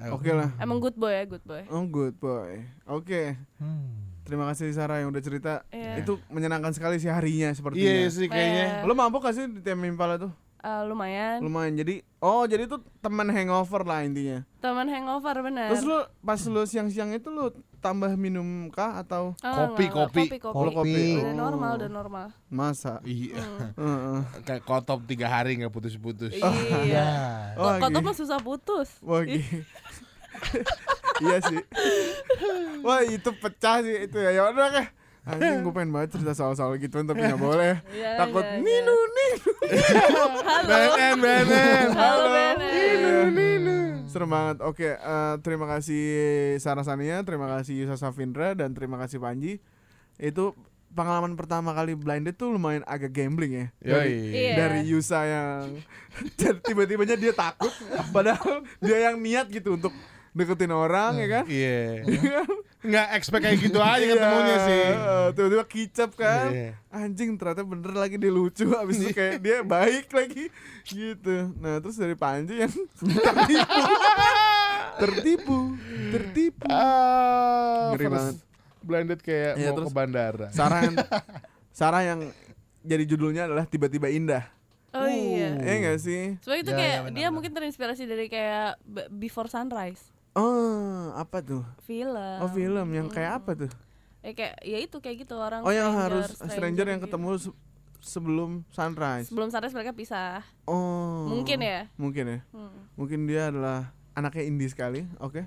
Oke 0.00 0.30
lah. 0.30 0.48
emang 0.56 0.78
good 0.78 0.94
boy 0.94 1.10
ya 1.10 1.26
good 1.26 1.42
boy 1.42 1.60
Oh, 1.66 1.84
good 1.84 2.16
boy. 2.16 2.62
Oke. 2.86 3.36
Hmm. 3.58 4.09
Terima 4.30 4.46
kasih 4.46 4.70
Sarah 4.70 5.02
yang 5.02 5.10
udah 5.10 5.18
cerita. 5.18 5.66
Iya. 5.68 5.98
Itu 5.98 6.22
menyenangkan 6.28 6.70
sekali 6.70 6.96
sih 6.96 7.10
harinya 7.10 7.50
sepertinya. 7.50 7.82
Iya 7.82 8.06
sih 8.08 8.26
kayaknya 8.26 8.64
Eh, 8.76 8.86
Lo 8.86 8.94
mabuk 8.94 9.20
gak 9.20 9.34
sih 9.34 9.44
di 9.44 9.58
tim 9.58 9.82
Impala 9.82 10.14
tuh? 10.16 10.30
eh, 10.56 10.82
lumayan 10.84 11.40
Lumayan. 11.40 11.72
Jadi, 11.74 12.04
oh 12.18 12.44
jadi 12.44 12.64
tuh 12.66 12.78
teman 13.00 13.26
hangover 13.26 13.82
lah 13.82 14.04
intinya. 14.04 14.44
teman 14.60 14.86
hangover 14.86 15.32
bener 15.40 15.72
Terus 15.72 15.82
lu 15.82 15.96
pas 16.20 16.36
lu 16.38 16.62
siang-siang 16.62 17.10
itu 17.10 17.26
lu 17.26 17.48
tambah 17.80 18.12
minum 18.14 18.44
kah 18.68 19.00
atau 19.00 19.32
Ah, 19.40 19.66
Kopi, 19.66 19.88
enggak, 19.88 19.96
kopi. 20.06 20.22
kopi, 20.22 20.36
kopi. 20.38 20.52
Oh, 20.54 20.68
kopi. 20.70 21.16
Udah 21.16 21.26
Oh. 21.26 21.38
normal, 21.40 21.70
udah 21.74 21.90
normal. 21.90 22.26
masa? 22.46 23.00
Iya 23.02 23.40
Hmm. 23.40 23.72
Heeh. 23.80 24.20
Kayak 24.44 24.62
kotop 24.62 25.00
tiga 25.02 25.26
hari 25.26 25.56
gak 25.58 25.72
putus-putus 25.72 26.36
Iya. 26.36 26.78
Ya. 26.86 27.08
Oh, 27.56 27.72
gitu. 27.74 27.98
mah 27.98 28.12
susah 28.14 28.38
putus. 28.38 29.00
Wah, 29.00 29.24
iya 31.20 31.36
sih. 31.42 31.56
Wah, 32.86 33.00
itu 33.02 33.30
pecah 33.36 33.82
sih 33.82 34.06
itu 34.06 34.16
ya. 34.16 34.30
Ya 34.30 34.42
udah 34.48 34.68
kah. 34.70 34.86
Anjing 35.20 35.60
gue 35.60 35.72
pengen 35.76 35.92
banget 35.92 36.16
cerita 36.16 36.32
soal-soal 36.32 36.80
gitu 36.80 36.96
tapi 37.04 37.20
nggak 37.20 37.36
boleh. 37.36 37.76
Iya, 37.92 38.16
Takut 38.16 38.40
iya, 38.40 38.56
ninu 38.56 38.96
ninu. 38.96 39.52
Halo. 40.40 40.64
BNN 40.64 41.16
BNN 41.20 41.88
Halo, 41.92 42.24
Bene. 42.32 42.68
Serem 44.10 44.26
banget. 44.26 44.58
Oke, 44.66 44.98
eh, 44.98 45.34
terima 45.46 45.70
kasih 45.70 46.02
Sarah 46.58 46.82
Sania, 46.82 47.22
terima 47.22 47.46
kasih 47.46 47.84
Yusa 47.86 47.94
Safindra 47.94 48.58
dan 48.58 48.74
terima 48.74 48.98
kasih 48.98 49.22
Panji. 49.22 49.62
Itu 50.18 50.56
pengalaman 50.90 51.38
pertama 51.38 51.70
kali 51.70 51.94
blinded 51.94 52.34
tuh 52.34 52.50
lumayan 52.50 52.82
agak 52.82 53.14
gambling 53.14 53.52
ya. 53.54 53.66
Dari, 53.78 54.10
Yoi 54.10 54.34
Iya. 54.34 54.54
dari 54.58 54.80
Yusa 54.90 55.20
yang 55.22 55.62
tiba-tibanya 56.66 57.14
dia 57.14 57.30
takut 57.30 57.70
padahal 58.10 58.66
dia 58.82 58.98
yang 59.10 59.16
niat 59.22 59.46
gitu 59.46 59.78
untuk 59.78 59.94
deketin 60.32 60.70
orang 60.70 61.12
ya 61.16 61.28
kan. 61.28 61.44
Iya. 61.44 62.06
Nggak 62.80 63.06
expect 63.12 63.42
kayak 63.42 63.58
gitu 63.60 63.76
aja 63.76 64.00
ketemunya 64.00 64.46
Iya, 64.48 64.58
sih. 64.62 64.84
Eh, 64.88 65.26
Tiba-tiba 65.32 65.64
kicap 65.64 66.10
kan? 66.14 66.48
Iya. 66.48 66.70
Anjing 66.88 67.34
ternyata 67.34 67.60
bener 67.60 67.92
lagi 67.92 68.16
dia 68.16 68.30
lucu. 68.30 68.64
Abis 68.80 68.96
itu 68.98 69.10
kayak 69.10 69.36
dia 69.38 69.60
baik 69.60 70.08
lagi. 70.08 70.48
Gitu. 70.82 71.34
Nah 71.56 71.78
terus 71.78 71.94
dari 71.94 72.14
Panji 72.14 72.56
yang 72.58 72.72
tertipu. 73.26 73.82
Tertipu. 74.98 75.58
Tertipu. 76.10 76.66
Ah, 76.66 77.92
Ngeri 77.92 78.06
banget. 78.08 78.36
Blinded 78.80 79.20
kayak 79.20 79.52
Iya, 79.56 79.68
mau 79.68 79.76
terus- 79.76 79.88
ke 79.88 79.94
bandara. 79.94 80.46
Sarah 80.50 80.80
yang 80.82 80.96
Sarah 81.78 82.02
yang 82.02 82.20
jadi 82.80 83.04
judulnya 83.04 83.44
adalah 83.44 83.64
tiba-tiba 83.64 84.08
indah. 84.08 84.44
Oh 84.90 85.06
iya. 85.06 85.54
Iya 85.54 85.74
gak 85.86 85.98
sih? 86.00 86.34
Soalnya 86.40 86.62
itu 86.64 86.72
Ya, 86.72 86.76
kayak 86.76 86.90
ya, 86.90 86.98
benar, 86.98 87.12
dia 87.12 87.20
benar. 87.22 87.30
mungkin 87.30 87.50
terinspirasi 87.52 88.04
dari 88.04 88.26
kayak 88.26 88.80
Before 89.12 89.46
Sunrise 89.46 90.02
Oh 90.32 91.10
apa 91.12 91.42
tuh? 91.42 91.66
film. 91.82 92.38
Oh 92.38 92.48
film 92.48 92.86
yang 92.88 93.06
kayak 93.06 93.42
apa 93.42 93.50
tuh? 93.56 93.70
Eh 94.20 94.30
kayak 94.30 94.62
ya 94.62 94.78
itu 94.78 94.96
kayak 94.96 95.26
gitu 95.26 95.34
orang. 95.34 95.60
Oh 95.60 95.70
yang 95.70 95.90
stranger, 95.90 96.06
harus 96.22 96.26
stranger 96.46 96.86
yang 96.86 97.00
gitu. 97.00 97.10
ketemu 97.10 97.28
se- 97.36 97.58
sebelum 98.00 98.50
sunrise 98.70 99.28
Sebelum 99.28 99.48
Sunrise 99.48 99.74
mereka 99.74 99.92
pisah. 99.92 100.40
Oh 100.64 101.26
Mungkin 101.28 101.58
ya. 101.60 101.80
Mungkin 101.96 102.24
ya 102.26 102.38
Hmm. 102.50 102.72
Mungkin 102.94 103.26
dia 103.26 103.50
adalah 103.50 103.90
anaknya 104.12 104.44
indie 104.44 104.68
sekali. 104.68 105.02
Oke. 105.18 105.44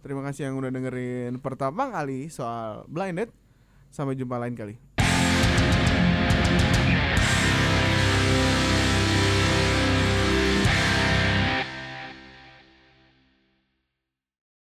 Terima 0.00 0.22
kasih 0.22 0.46
yang 0.46 0.54
udah 0.54 0.70
dengerin 0.70 1.40
pertama 1.40 1.88
kali 1.88 2.28
soal 2.28 2.84
Blinded. 2.86 3.32
Sampai 3.88 4.14
jumpa 4.14 4.36
lain 4.36 4.52
kali. 4.52 4.76